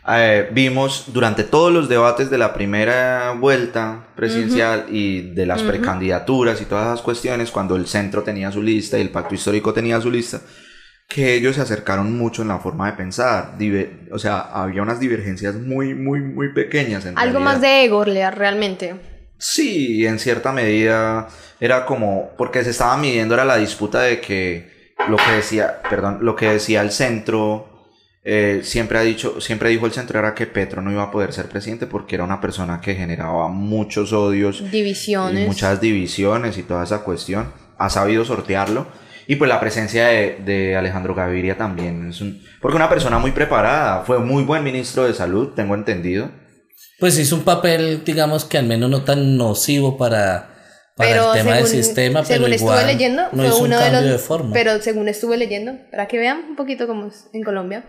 eh, 0.07 0.49
vimos 0.53 1.07
durante 1.09 1.45
todos 1.45 1.73
los 1.73 1.89
debates 1.89 2.29
de 2.29 2.37
la 2.37 2.53
primera 2.53 3.33
vuelta 3.33 4.09
presidencial 4.15 4.87
y 4.91 5.33
de 5.35 5.47
las 5.47 5.63
precandidaturas 5.63 6.61
y 6.61 6.67
todas 6.67 6.87
esas 6.87 7.01
cuestiones, 7.01 7.51
cuando 7.51 7.77
el 7.77 7.87
centro 7.87 8.23
tenía 8.23 8.53
su 8.53 8.63
lista 8.63 8.99
y 8.99 9.01
el 9.01 9.11
pacto 9.11 9.35
histórico 9.35 9.73
tenía 9.73 10.01
su 10.01 10.11
lista, 10.11 10.41
que 11.09 11.35
ellos 11.35 11.57
se 11.57 11.63
acercaron 11.63 12.17
mucho 12.17 12.43
en 12.43 12.49
la 12.49 12.59
forma 12.59 12.91
de 12.91 12.97
pensar. 12.97 13.57
O 14.13 14.19
sea, 14.19 14.41
había 14.41 14.83
unas 14.83 15.01
divergencias 15.01 15.55
muy, 15.55 15.95
muy, 15.95 16.21
muy 16.21 16.53
pequeñas. 16.53 17.07
En 17.07 17.19
Algo 17.19 17.39
realidad. 17.39 17.41
más 17.41 17.61
de 17.61 17.85
ego, 17.85 18.05
realmente. 18.05 18.95
Sí, 19.39 20.07
en 20.07 20.19
cierta 20.19 20.53
medida 20.53 21.29
era 21.61 21.87
como 21.87 22.31
porque 22.37 22.63
se 22.63 22.71
estaba 22.71 22.97
midiendo 22.97 23.35
era 23.35 23.45
la 23.45 23.57
disputa 23.57 24.03
de 24.03 24.21
que 24.21 24.74
lo 25.09 25.17
que 25.17 25.33
decía, 25.33 25.83
perdón, 25.89 26.19
lo 26.23 26.37
que 26.37 26.51
decía 26.51 26.83
el 26.83 26.91
centro 26.91 27.75
eh, 28.27 28.61
siempre 28.63 28.99
ha 28.99 29.03
dicho, 29.03 29.39
siempre 29.41 29.69
dijo 29.69 29.85
el 29.85 29.93
centro 29.93 30.19
era 30.19 30.35
que 30.35 30.47
Petro 30.47 30.81
no 30.81 30.91
iba 30.91 31.03
a 31.03 31.11
poder 31.11 31.35
ser 31.35 31.47
presidente 31.51 31.87
porque 31.87 32.15
era 32.15 32.25
una 32.25 32.41
persona 32.41 32.81
que 32.81 32.95
generaba 32.95 33.49
muchos 33.49 34.15
odios 34.15 34.71
Divisiones. 34.71 35.45
y 35.45 35.47
muchas 35.47 35.79
divisiones 35.79 36.57
y 36.57 36.63
toda 36.63 36.85
esa 36.85 37.05
cuestión. 37.05 37.53
Ha 37.77 37.91
sabido 37.91 38.25
sortearlo. 38.25 38.87
Y 39.27 39.37
pues 39.37 39.49
la 39.49 39.61
presencia 39.61 40.07
de, 40.07 40.39
de 40.45 40.77
Alejandro 40.77 41.15
Gaviria 41.15 41.57
también 41.57 42.09
es 42.11 42.21
un... 42.21 42.43
Porque 42.61 42.77
una 42.77 42.91
persona 42.91 43.19
muy 43.19 43.33
preparada, 43.33 44.03
fue 44.05 44.19
muy 44.19 44.43
buen 44.43 44.63
ministro 44.63 45.05
de 45.05 45.15
salud, 45.15 45.49
tengo 45.55 45.75
entendido. 45.75 46.31
Pues 46.99 47.19
hizo 47.19 47.37
un 47.37 47.43
papel, 47.43 48.05
digamos 48.05 48.45
que 48.45 48.59
al 48.59 48.67
menos 48.67 48.91
no 48.91 49.03
tan 49.03 49.37
nocivo 49.37 49.97
para, 49.97 50.54
para 50.97 51.11
pero 51.11 51.33
el 51.35 51.39
tema 51.43 51.57
del 51.57 51.67
según- 51.67 51.83
sistema, 51.85 52.23
pero 52.23 52.45
según 52.47 52.53
igual 52.55 52.79
estuve 52.79 52.93
leyendo, 52.93 53.23
no 53.33 53.43
fue 53.43 53.47
hizo 53.49 53.59
un 53.59 53.65
uno 53.67 53.81
de 53.81 53.91
los, 53.93 54.05
de 54.05 54.19
forma. 54.19 54.53
Pero 54.53 54.81
según 54.81 55.09
estuve 55.09 55.37
leyendo, 55.37 55.73
para 55.91 56.07
que 56.09 56.19
vean 56.19 56.45
un 56.51 56.57
poquito 56.57 56.87
cómo 56.87 57.09
es 57.09 57.27
en 57.33 57.43
Colombia, 57.43 57.85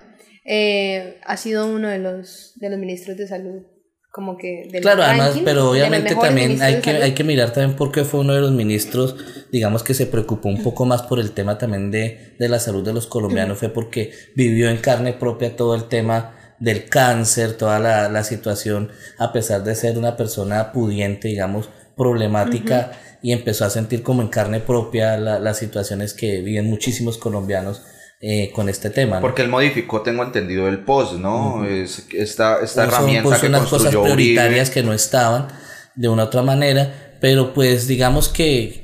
eh, 0.45 1.19
ha 1.25 1.37
sido 1.37 1.67
uno 1.67 1.87
de 1.89 1.99
los, 1.99 2.53
de 2.55 2.69
los 2.69 2.79
ministros 2.79 3.17
de 3.17 3.27
salud, 3.27 3.63
como 4.11 4.37
que 4.37 4.67
del 4.71 4.81
Claro, 4.81 5.03
además, 5.03 5.27
ranking 5.29 5.43
pero 5.45 5.69
obviamente 5.71 6.15
también 6.15 6.61
hay 6.61 6.79
que, 6.81 6.91
hay 6.91 7.13
que 7.13 7.23
mirar 7.23 7.51
también 7.51 7.75
por 7.75 7.91
qué 7.91 8.03
fue 8.05 8.21
uno 8.21 8.33
de 8.33 8.41
los 8.41 8.51
ministros, 8.51 9.15
digamos 9.51 9.83
que 9.83 9.93
se 9.93 10.05
preocupó 10.05 10.47
un 10.49 10.63
poco 10.63 10.85
más 10.85 11.01
por 11.03 11.19
el 11.19 11.31
tema 11.31 11.57
también 11.57 11.91
de, 11.91 12.35
de 12.39 12.49
la 12.49 12.59
salud 12.59 12.83
de 12.85 12.93
los 12.93 13.07
colombianos, 13.07 13.57
fue 13.57 13.69
porque 13.69 14.11
vivió 14.35 14.69
en 14.69 14.77
carne 14.77 15.13
propia 15.13 15.55
todo 15.55 15.75
el 15.75 15.85
tema 15.89 16.33
del 16.59 16.85
cáncer, 16.85 17.53
toda 17.57 17.79
la, 17.79 18.07
la 18.07 18.23
situación, 18.23 18.89
a 19.17 19.33
pesar 19.33 19.63
de 19.63 19.75
ser 19.75 19.97
una 19.97 20.15
persona 20.15 20.71
pudiente, 20.71 21.27
digamos, 21.27 21.69
problemática, 21.95 22.91
y 23.21 23.31
empezó 23.31 23.65
a 23.65 23.69
sentir 23.69 24.03
como 24.03 24.21
en 24.21 24.27
carne 24.27 24.59
propia 24.59 25.17
la- 25.17 25.39
las 25.39 25.57
situaciones 25.57 26.13
que 26.13 26.41
viven 26.41 26.69
muchísimos 26.69 27.17
colombianos 27.17 27.81
eh, 28.21 28.51
con 28.53 28.69
este 28.69 28.89
tema. 28.89 29.17
¿no? 29.17 29.21
Porque 29.21 29.41
él 29.41 29.49
modificó, 29.49 30.01
tengo 30.01 30.23
entendido, 30.23 30.67
el 30.67 30.79
post, 30.85 31.13
¿no? 31.13 31.65
Es 31.65 32.07
esta, 32.13 32.59
esta 32.63 32.85
Puso- 32.85 32.95
herramienta 32.95 33.29
puso 33.29 33.41
que 33.41 33.47
unas 33.47 33.61
cosas 33.63 33.81
construyó 33.93 34.03
prioritarias 34.03 34.69
Uribe. 34.69 34.73
que 34.81 34.83
no 34.87 34.93
estaban 34.93 35.47
de 35.95 36.07
una 36.09 36.23
u 36.23 36.25
otra 36.27 36.41
manera, 36.41 37.17
pero 37.21 37.53
pues 37.53 37.87
digamos 37.87 38.29
que 38.29 38.83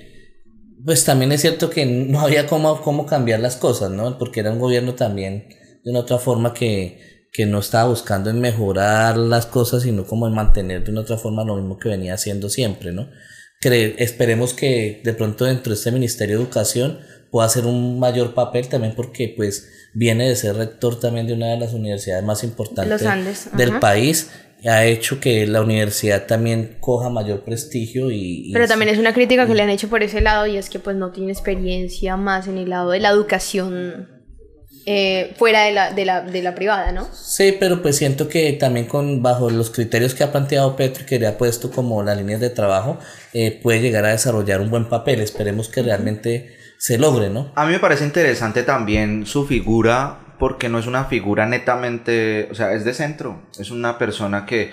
pues 0.85 1.05
también 1.05 1.31
es 1.31 1.41
cierto 1.41 1.69
que 1.69 1.85
no 1.85 2.21
había 2.21 2.47
cómo, 2.47 2.81
cómo 2.81 3.05
cambiar 3.05 3.39
las 3.39 3.55
cosas, 3.55 3.91
¿no? 3.91 4.17
Porque 4.17 4.39
era 4.41 4.51
un 4.51 4.59
gobierno 4.59 4.95
también 4.95 5.47
de 5.83 5.91
una 5.91 5.99
otra 5.99 6.17
forma 6.17 6.53
que 6.53 6.99
que 7.31 7.45
no 7.45 7.59
estaba 7.59 7.89
buscando 7.89 8.29
en 8.29 8.41
mejorar 8.41 9.17
las 9.17 9.45
cosas, 9.45 9.83
sino 9.83 10.05
como 10.05 10.27
en 10.27 10.33
mantener 10.33 10.83
de 10.83 10.91
una 10.91 11.01
otra 11.01 11.17
forma 11.17 11.45
lo 11.45 11.55
mismo 11.55 11.77
que 11.77 11.89
venía 11.89 12.13
haciendo 12.13 12.49
siempre, 12.49 12.91
¿no? 12.91 13.09
esperemos 13.63 14.55
que 14.55 15.01
de 15.03 15.13
pronto 15.13 15.45
dentro 15.45 15.69
de 15.71 15.75
este 15.75 15.91
Ministerio 15.91 16.37
de 16.37 16.43
Educación 16.43 16.99
pueda 17.29 17.45
hacer 17.45 17.65
un 17.65 17.99
mayor 17.99 18.33
papel 18.33 18.67
también 18.67 18.95
porque 18.95 19.31
pues 19.37 19.69
viene 19.93 20.27
de 20.27 20.35
ser 20.35 20.55
rector 20.55 20.99
también 20.99 21.27
de 21.27 21.33
una 21.33 21.49
de 21.49 21.57
las 21.57 21.73
universidades 21.73 22.23
más 22.23 22.43
importantes 22.43 23.05
del 23.55 23.79
país 23.79 24.31
ha 24.65 24.85
hecho 24.85 25.19
que 25.19 25.47
la 25.47 25.61
universidad 25.61 26.27
también 26.27 26.77
coja 26.79 27.09
mayor 27.09 27.43
prestigio 27.43 28.11
y... 28.11 28.51
Pero 28.53 28.67
también 28.67 28.89
es 28.89 28.99
una 28.99 29.13
crítica 29.13 29.47
que 29.47 29.55
le 29.55 29.63
han 29.63 29.69
hecho 29.69 29.89
por 29.89 30.03
ese 30.03 30.21
lado 30.21 30.45
y 30.45 30.57
es 30.57 30.69
que 30.69 30.79
pues 30.79 30.95
no 30.95 31.11
tiene 31.11 31.31
experiencia 31.31 32.15
más 32.17 32.47
en 32.47 32.57
el 32.57 32.69
lado 32.69 32.91
de 32.91 32.99
la 32.99 33.09
educación 33.09 34.20
eh, 34.85 35.33
fuera 35.37 35.63
de 35.63 35.71
la, 35.71 35.91
de, 35.91 36.05
la, 36.05 36.21
de 36.21 36.41
la 36.41 36.55
privada, 36.55 36.91
¿no? 36.91 37.07
Sí, 37.13 37.55
pero 37.59 37.81
pues 37.81 37.97
siento 37.97 38.27
que 38.27 38.53
también 38.53 38.87
con 38.87 39.21
bajo 39.21 39.49
los 39.49 39.69
criterios 39.69 40.15
que 40.15 40.23
ha 40.23 40.31
planteado 40.31 40.75
Petro 40.75 41.03
y 41.03 41.05
que 41.05 41.19
le 41.19 41.27
ha 41.27 41.37
puesto 41.37 41.71
como 41.71 42.03
las 42.03 42.17
líneas 42.17 42.39
de 42.39 42.49
trabajo, 42.49 42.97
eh, 43.33 43.59
puede 43.61 43.81
llegar 43.81 44.05
a 44.05 44.09
desarrollar 44.09 44.61
un 44.61 44.69
buen 44.69 44.89
papel. 44.89 45.21
Esperemos 45.21 45.69
que 45.69 45.83
realmente 45.83 46.57
se 46.77 46.97
logre, 46.97 47.29
¿no? 47.29 47.51
A 47.55 47.65
mí 47.65 47.73
me 47.73 47.79
parece 47.79 48.03
interesante 48.03 48.63
también 48.63 49.25
su 49.25 49.45
figura 49.45 50.35
porque 50.39 50.69
no 50.69 50.79
es 50.79 50.87
una 50.87 51.05
figura 51.05 51.45
netamente, 51.45 52.47
o 52.49 52.55
sea, 52.55 52.73
es 52.73 52.83
de 52.83 52.95
centro, 52.95 53.43
es 53.59 53.69
una 53.69 53.99
persona 53.99 54.47
que 54.47 54.71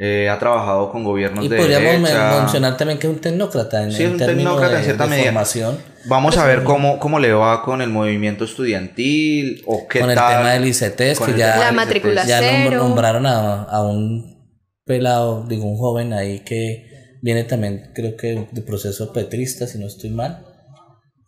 eh, 0.00 0.28
ha 0.28 0.38
trabajado 0.38 0.92
con 0.92 1.02
gobiernos 1.02 1.44
y 1.44 1.48
de 1.48 1.56
podríamos 1.56 2.00
mencionar 2.00 2.76
también 2.76 3.00
que 3.00 3.08
es 3.08 3.12
un 3.12 3.20
tecnócrata 3.20 3.82
en, 3.82 3.90
sí, 3.90 4.04
es 4.04 4.12
un 4.12 4.16
tecnócrata 4.16 4.78
en 4.78 4.84
cierta 4.84 5.06
medida. 5.08 5.24
Formación. 5.24 5.78
Vamos 6.04 6.38
a 6.38 6.46
ver 6.46 6.62
cómo, 6.62 7.00
cómo 7.00 7.18
le 7.18 7.32
va 7.32 7.62
con 7.62 7.82
el 7.82 7.90
movimiento 7.90 8.44
estudiantil 8.44 9.60
o 9.66 9.88
qué 9.88 9.98
con 9.98 10.10
el 10.10 10.16
tema 10.16 10.52
del 10.52 10.68
ICT, 10.68 10.96
que 10.96 11.36
ya, 11.36 11.58
la 11.58 11.72
matrícula 11.72 12.24
ya 12.24 12.70
nombraron 12.70 13.26
a, 13.26 13.64
a, 13.64 13.82
un 13.82 14.54
pelado, 14.84 15.44
digo, 15.48 15.64
un 15.64 15.76
joven 15.76 16.12
ahí 16.12 16.40
que 16.40 17.16
viene 17.20 17.42
también, 17.42 17.90
creo 17.92 18.16
que 18.16 18.46
de 18.52 18.62
proceso 18.62 19.12
petrista, 19.12 19.66
si 19.66 19.78
no 19.78 19.88
estoy 19.88 20.10
mal. 20.10 20.44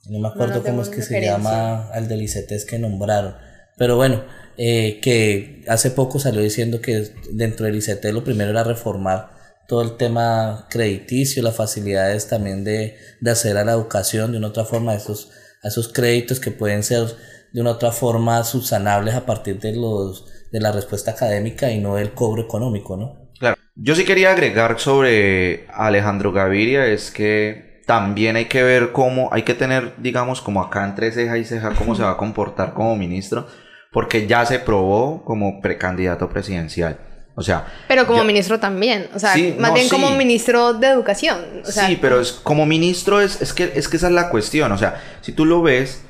No 0.09 0.21
me 0.21 0.29
acuerdo 0.29 0.63
cómo 0.63 0.83
es 0.83 0.89
que 0.89 1.03
se 1.03 1.21
llama 1.21 1.89
al 1.93 2.07
del 2.07 2.23
ICT 2.23 2.67
que 2.69 2.79
nombraron 2.79 3.35
pero 3.81 3.97
bueno, 3.97 4.23
eh, 4.59 5.01
que 5.01 5.65
hace 5.67 5.91
poco 5.91 6.19
salió 6.19 6.43
diciendo 6.43 6.83
que 6.83 7.03
dentro 7.33 7.65
del 7.65 7.77
ICT 7.77 8.05
lo 8.13 8.23
primero 8.23 8.51
era 8.51 8.63
reformar 8.63 9.31
todo 9.67 9.81
el 9.81 9.97
tema 9.97 10.67
crediticio, 10.69 11.43
las 11.43 11.57
facilidades 11.57 12.29
también 12.29 12.63
de, 12.63 12.99
de 13.23 13.31
hacer 13.31 13.57
a 13.57 13.65
la 13.65 13.73
educación 13.73 14.33
de 14.33 14.37
una 14.37 14.49
otra 14.49 14.67
forma, 14.67 14.93
esos, 14.95 15.31
esos 15.63 15.89
créditos 15.89 16.41
que 16.41 16.51
pueden 16.51 16.83
ser 16.83 17.07
de 17.55 17.61
una 17.63 17.71
otra 17.71 17.91
forma 17.91 18.45
subsanables 18.45 19.15
a 19.15 19.25
partir 19.25 19.59
de, 19.59 19.75
los, 19.75 20.27
de 20.53 20.61
la 20.61 20.73
respuesta 20.73 21.13
académica 21.13 21.71
y 21.71 21.79
no 21.79 21.95
del 21.95 22.13
cobro 22.13 22.43
económico, 22.43 22.99
¿no? 22.99 23.31
Claro. 23.39 23.57
Yo 23.77 23.95
sí 23.95 24.05
quería 24.05 24.33
agregar 24.33 24.79
sobre 24.79 25.67
Alejandro 25.73 26.33
Gaviria, 26.33 26.85
es 26.85 27.11
que 27.11 27.81
también 27.87 28.37
hay 28.37 28.45
que 28.45 28.63
ver 28.63 28.93
cómo, 28.93 29.31
hay 29.33 29.45
que 29.45 29.55
tener, 29.55 29.95
digamos, 29.97 30.43
como 30.43 30.61
acá 30.61 30.85
entre 30.85 31.13
ceja 31.13 31.39
y 31.39 31.47
ceja, 31.47 31.73
cómo 31.75 31.95
se 31.95 32.03
va 32.03 32.11
a 32.11 32.17
comportar 32.19 32.75
como 32.75 32.95
ministro 32.95 33.47
porque 33.93 34.27
ya 34.27 34.47
se 34.47 34.59
probó 34.59 35.25
como 35.25 35.61
precandidato 35.61 36.29
presidencial. 36.29 36.99
O 37.37 37.43
sea, 37.43 37.67
pero 37.89 38.07
como 38.07 38.23
ministro 38.25 38.61
también, 38.61 39.09
o 39.15 39.19
sea, 39.19 39.35
más 39.59 39.73
bien 39.73 39.89
como 39.89 40.11
ministro 40.11 40.75
de 40.75 40.89
educación. 40.89 41.63
sí, 41.65 41.99
pero 42.01 42.21
es, 42.21 42.33
como 42.33 42.67
ministro 42.67 43.21
es, 43.21 43.41
es, 43.41 43.53
que, 43.53 43.73
es 43.75 43.89
que 43.89 43.97
esa 43.97 44.09
es 44.09 44.13
la 44.13 44.29
cuestión. 44.29 44.73
O 44.73 44.79
sea, 44.79 45.01
si 45.23 45.33
tú 45.33 45.47
lo 45.47 45.63
ves, 45.63 46.03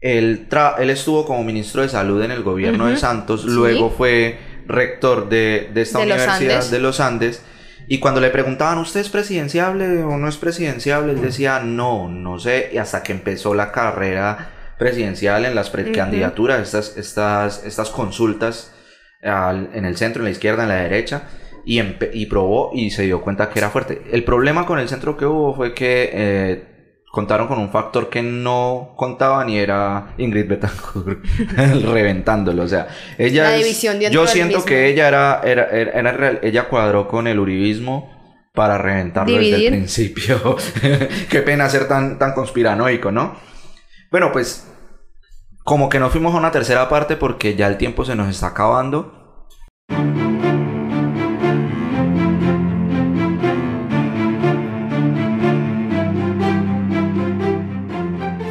él, 0.00 0.48
él 0.78 0.90
estuvo 0.90 1.24
como 1.24 1.44
ministro 1.44 1.82
de 1.82 1.88
salud 1.88 2.22
en 2.22 2.32
el 2.32 2.42
gobierno 2.42 2.86
de 2.86 2.96
Santos, 2.96 3.44
luego 3.44 3.90
fue 3.90 4.38
rector 4.66 5.28
de, 5.28 5.70
de 5.72 5.82
esta 5.82 6.00
universidad 6.00 6.68
de 6.68 6.78
los 6.80 7.00
Andes. 7.00 7.42
Y 7.86 8.00
cuando 8.00 8.20
le 8.20 8.30
preguntaban, 8.30 8.78
¿usted 8.78 9.00
es 9.00 9.08
presidenciable 9.08 10.02
o 10.02 10.16
no 10.16 10.28
es 10.28 10.36
presidenciable? 10.36 11.12
Él 11.12 11.22
decía, 11.22 11.60
no, 11.60 12.08
no 12.08 12.40
sé. 12.40 12.70
Y 12.72 12.78
hasta 12.78 13.04
que 13.04 13.12
empezó 13.12 13.54
la 13.54 13.70
carrera 13.70 14.55
presidencial, 14.78 15.44
en 15.44 15.54
las 15.54 15.70
precandidaturas, 15.70 16.60
estas, 16.60 16.96
estas, 16.96 17.64
estas 17.64 17.90
consultas 17.90 18.72
en 19.22 19.84
el 19.84 19.96
centro, 19.96 20.20
en 20.20 20.26
la 20.26 20.30
izquierda, 20.30 20.64
en 20.64 20.68
la 20.68 20.76
derecha, 20.76 21.22
y, 21.64 21.80
y, 22.12 22.26
probó 22.26 22.70
y 22.74 22.90
se 22.90 23.02
dio 23.02 23.22
cuenta 23.22 23.50
que 23.50 23.58
era 23.58 23.70
fuerte. 23.70 24.02
El 24.12 24.22
problema 24.22 24.66
con 24.66 24.78
el 24.78 24.88
centro 24.88 25.16
que 25.16 25.26
hubo 25.26 25.54
fue 25.54 25.74
que 25.74 26.10
eh, 26.12 26.64
contaron 27.10 27.48
con 27.48 27.58
un 27.58 27.70
factor 27.70 28.08
que 28.08 28.22
no 28.22 28.92
contaba 28.96 29.44
ni 29.44 29.58
era 29.58 30.14
Ingrid 30.18 30.46
Betancourt 30.46 31.24
reventándolo. 31.56 32.62
O 32.62 32.68
sea, 32.68 32.86
ella. 33.18 33.56
yo 34.10 34.26
siento 34.26 34.64
que 34.64 34.88
ella 34.88 35.08
era, 35.08 35.40
era, 35.42 35.70
era, 35.70 36.38
ella 36.42 36.68
cuadró 36.68 37.08
con 37.08 37.26
el 37.26 37.40
uribismo 37.40 38.14
para 38.52 38.78
reventarlo 38.78 39.36
desde 39.36 39.66
el 39.66 39.72
principio. 39.72 40.56
Qué 41.30 41.40
pena 41.40 41.68
ser 41.68 41.88
tan, 41.88 42.18
tan 42.18 42.32
conspiranoico, 42.32 43.10
¿no? 43.10 43.36
Bueno, 44.16 44.32
pues 44.32 44.64
como 45.62 45.90
que 45.90 46.00
no 46.00 46.08
fuimos 46.08 46.34
a 46.34 46.38
una 46.38 46.50
tercera 46.50 46.88
parte 46.88 47.16
porque 47.16 47.54
ya 47.54 47.66
el 47.66 47.76
tiempo 47.76 48.02
se 48.02 48.16
nos 48.16 48.30
está 48.30 48.46
acabando. 48.46 49.12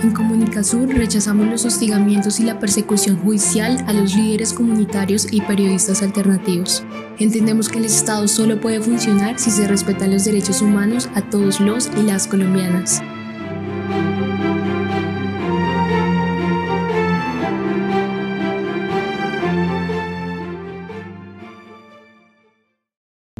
En 0.03 0.89
rechazamos 0.89 1.47
los 1.47 1.65
hostigamientos 1.65 2.39
y 2.39 2.43
la 2.43 2.59
persecución 2.59 3.17
judicial 3.17 3.83
a 3.87 3.93
los 3.93 4.13
líderes 4.15 4.53
comunitarios 4.53 5.25
y 5.31 5.41
periodistas 5.41 6.03
alternativos. 6.03 6.83
Entendemos 7.17 7.69
que 7.69 7.79
el 7.79 7.85
Estado 7.85 8.27
solo 8.27 8.61
puede 8.61 8.81
funcionar 8.81 9.39
si 9.39 9.49
se 9.49 9.67
respetan 9.67 10.11
los 10.11 10.25
derechos 10.25 10.61
humanos 10.61 11.09
a 11.15 11.23
todos 11.23 11.59
los 11.59 11.89
y 11.97 12.03
las 12.03 12.27
colombianas. 12.27 13.01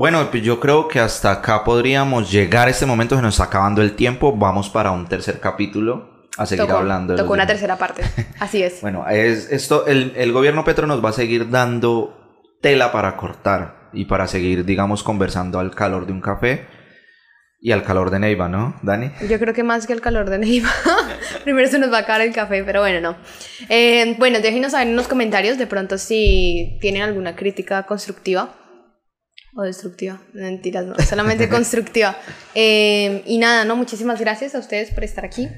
Bueno, 0.06 0.30
pues 0.30 0.44
yo 0.44 0.60
creo 0.60 0.88
que 0.88 1.00
hasta 1.00 1.32
acá 1.32 1.64
podríamos 1.64 2.32
llegar 2.32 2.68
a 2.68 2.70
este 2.70 2.86
momento, 2.86 3.16
se 3.16 3.24
nos 3.24 3.34
está 3.34 3.46
acabando 3.46 3.82
el 3.82 3.96
tiempo, 3.96 4.38
vamos 4.38 4.70
para 4.70 4.92
un 4.92 5.08
tercer 5.08 5.40
capítulo 5.40 6.28
a 6.38 6.46
seguir 6.46 6.70
hablando. 6.70 7.16
Tocó 7.16 7.34
una 7.34 7.48
tercera 7.48 7.76
parte, 7.76 8.04
así 8.40 8.62
es. 8.62 8.82
bueno, 8.82 9.04
es 9.10 9.52
esto, 9.52 9.88
el, 9.88 10.14
el 10.16 10.32
gobierno 10.32 10.64
Petro 10.64 10.86
nos 10.86 11.04
va 11.04 11.10
a 11.10 11.14
seguir 11.14 11.50
dando 11.50 12.38
tela 12.62 12.92
para 12.92 13.18
cortar 13.18 13.90
y 13.94 14.06
para 14.06 14.28
seguir, 14.28 14.64
digamos, 14.64 15.02
conversando 15.02 15.58
al 15.58 15.74
calor 15.74 16.06
de 16.06 16.14
un 16.14 16.22
café 16.22 16.68
y 17.60 17.72
al 17.72 17.82
calor 17.82 18.12
de 18.12 18.20
Neiva, 18.20 18.48
¿no, 18.48 18.76
Dani? 18.84 19.10
Yo 19.28 19.40
creo 19.40 19.56
que 19.56 19.64
más 19.64 19.88
que 19.88 19.94
al 19.94 20.02
calor 20.02 20.30
de 20.30 20.38
Neiva. 20.38 20.70
Primero 21.44 21.68
se 21.68 21.80
nos 21.80 21.92
va 21.92 21.98
a 21.98 22.02
acabar 22.02 22.22
el 22.22 22.32
café, 22.32 22.64
pero 22.64 22.82
bueno, 22.82 23.02
no. 23.02 23.18
Eh, 23.70 24.16
bueno, 24.20 24.40
déjenos 24.40 24.74
saber 24.74 24.88
en 24.88 24.98
los 24.98 25.08
comentarios 25.08 25.58
de 25.58 25.66
pronto 25.66 25.98
si 25.98 26.78
tienen 26.80 27.02
alguna 27.02 27.36
crítica 27.36 27.88
constructiva 27.88 28.54
o 29.56 29.64
destructiva, 29.64 30.22
mentiras, 30.34 30.86
no, 30.86 30.96
solamente 31.00 31.48
constructiva. 31.50 32.18
Eh, 32.54 33.24
y 33.26 33.38
nada, 33.38 33.66
no, 33.66 33.76
muchísimas 33.76 34.20
gracias 34.20 34.54
a 34.54 34.60
ustedes 34.60 34.92
por 34.92 35.04
estar 35.04 35.26
aquí. 35.26 35.50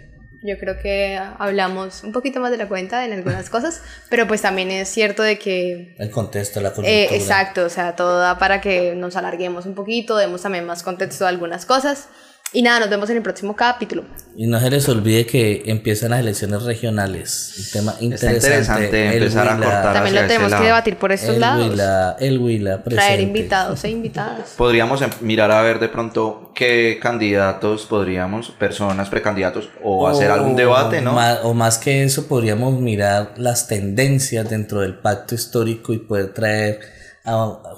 Yo 0.43 0.60
creo 0.60 0.78
que 0.80 1.20
hablamos 1.39 2.04
un 2.04 2.12
poquito 2.12 2.39
más 2.39 2.52
de 2.52 2.58
la 2.58 2.68
cuenta 2.68 3.06
en 3.06 3.14
algunas 3.14 3.50
cosas, 3.50 3.82
pero 4.10 4.28
pues 4.28 4.41
también 4.41 4.70
es 4.70 4.88
cierto 4.88 5.24
de 5.24 5.39
que... 5.39 5.95
El 5.98 6.12
contexto, 6.12 6.62
la 6.62 6.72
coyuntura. 6.72 6.91
Eh, 6.91 7.16
exacto, 7.16 7.66
o 7.66 7.70
sea, 7.70 7.95
todo 7.95 8.20
da 8.20 8.38
para 8.38 8.62
que 8.62 8.93
nos 8.95 9.16
alarguemos 9.16 9.66
un 9.66 9.74
poquito, 9.74 10.16
demos 10.16 10.43
también 10.43 10.66
más 10.66 10.84
contexto 10.84 11.26
a 11.26 11.30
algunas 11.30 11.66
cosas. 11.66 12.08
Y 12.54 12.62
nada, 12.62 12.80
nos 12.80 12.89
vemos 12.89 13.10
en 13.10 13.18
el 13.18 13.24
próximo 13.24 13.56
capítulo. 13.56 14.06
Y 14.38 14.48
no 14.48 14.60
se 14.60 14.70
les 14.70 14.88
olvide 14.88 15.26
que 15.26 15.64
empiezan 15.66 16.12
las 16.12 16.22
elecciones 16.22 16.64
regionales. 16.64 17.54
Un 17.58 17.72
tema 17.72 17.95
interesante. 18.00 18.48
interesante 18.48 19.18
empezar 19.18 19.50
a 19.50 19.58
cortar 19.58 19.93
También 19.93 20.16
lo 20.16 20.28
tenemos 20.28 20.54
que 20.54 20.64
debatir 20.64 20.95
por 20.95 21.12
estos 21.12 21.36
el 21.36 21.41
lados. 21.41 21.70
Huila, 21.70 22.16
el 22.20 22.38
Huila, 22.38 22.84
presente. 22.84 23.06
Traer 23.06 23.20
invitados 23.20 23.84
e 23.84 23.89
invitadas. 23.89 24.54
Podríamos 24.56 25.02
em, 25.02 25.10
mirar 25.22 25.52
a 25.52 25.62
ver 25.62 25.80
de 25.80 25.89
pronto 25.89 26.54
qué 26.56 27.00
candidatos 27.02 27.86
podríamos, 27.86 28.52
personas, 28.52 29.10
precandidatos, 29.10 29.70
o, 29.84 30.08
hacer 30.08 30.32
algún 30.32 30.56
debate, 30.56 31.02
¿no? 31.02 31.18
o 31.43 31.54
más 31.54 31.78
que 31.78 32.04
eso, 32.04 32.28
podríamos 32.28 32.80
mirar 32.80 33.34
las 33.36 33.68
tendencias 33.68 34.50
dentro 34.50 34.82
del 34.82 35.00
pacto 35.00 35.36
histórico 35.36 35.93
y 35.93 36.00
poder 36.00 36.34
traer, 36.34 36.80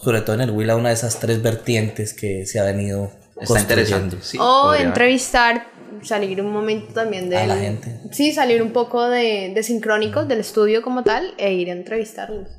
sobre 0.03 0.21
todo 0.21 0.35
en 0.35 0.41
el 0.41 0.51
Huila, 0.51 0.75
una 0.75 0.89
de 0.89 0.95
esas 0.95 1.19
tres 1.19 1.41
vertientes 1.41 2.13
que 2.13 2.45
se 2.45 2.59
ha 2.59 2.63
venido 2.63 3.18
Está 3.41 3.61
interesante. 3.61 4.17
o 4.39 4.73
entrevistar, 4.73 5.67
salir 6.03 6.41
un 6.41 6.51
momento 6.51 6.93
también 6.93 7.29
de... 7.29 7.37
A 7.37 7.47
la 7.47 7.57
gente. 7.57 7.99
Sí, 8.11 8.31
salir 8.31 8.61
un 8.61 8.71
poco 8.71 9.07
de, 9.07 9.51
de 9.53 9.63
sincrónicos 9.63 10.27
del 10.27 10.39
estudio 10.39 10.81
como 10.81 11.03
tal 11.03 11.33
e 11.37 11.53
ir 11.53 11.69
a 11.69 11.73
entrevistarlos. 11.73 12.49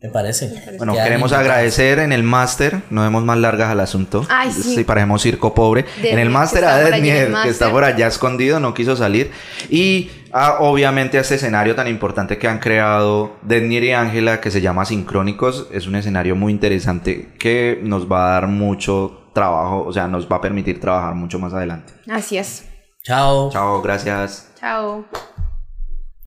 Me 0.00 0.10
parece. 0.10 0.76
Bueno, 0.78 0.94
queremos 0.94 1.32
agradecer 1.32 1.98
en 1.98 2.12
el 2.12 2.22
máster, 2.22 2.82
no 2.90 3.02
demos 3.02 3.24
más 3.24 3.36
largas 3.38 3.68
al 3.70 3.80
asunto. 3.80 4.24
Ay, 4.28 4.52
sí. 4.52 4.76
Sí, 4.76 4.84
parejemos 4.84 5.22
circo 5.22 5.54
pobre. 5.54 5.86
En 6.02 6.20
el 6.20 6.30
máster 6.30 6.64
a 6.64 6.76
Denier, 6.76 7.32
que 7.42 7.48
está 7.48 7.70
por 7.70 7.82
allá 7.82 8.06
escondido, 8.06 8.60
no 8.60 8.74
quiso 8.74 8.94
salir. 8.94 9.32
Y 9.70 10.10
a, 10.32 10.58
obviamente 10.60 11.18
a 11.18 11.22
este 11.22 11.34
escenario 11.34 11.74
tan 11.74 11.88
importante 11.88 12.38
que 12.38 12.46
han 12.46 12.60
creado 12.60 13.36
Denier 13.42 13.84
y 13.84 13.92
Ángela, 13.92 14.40
que 14.40 14.52
se 14.52 14.60
llama 14.60 14.84
Sincrónicos, 14.84 15.66
es 15.72 15.88
un 15.88 15.96
escenario 15.96 16.36
muy 16.36 16.52
interesante 16.52 17.32
que 17.38 17.80
nos 17.82 18.10
va 18.10 18.28
a 18.28 18.32
dar 18.34 18.46
mucho 18.46 19.30
trabajo, 19.34 19.84
o 19.84 19.92
sea, 19.92 20.06
nos 20.06 20.30
va 20.30 20.36
a 20.36 20.40
permitir 20.40 20.80
trabajar 20.80 21.14
mucho 21.16 21.40
más 21.40 21.52
adelante. 21.54 21.92
Así 22.08 22.38
es. 22.38 22.66
Chao. 23.02 23.50
Chao, 23.50 23.82
gracias. 23.82 24.50
Chao. 24.60 25.06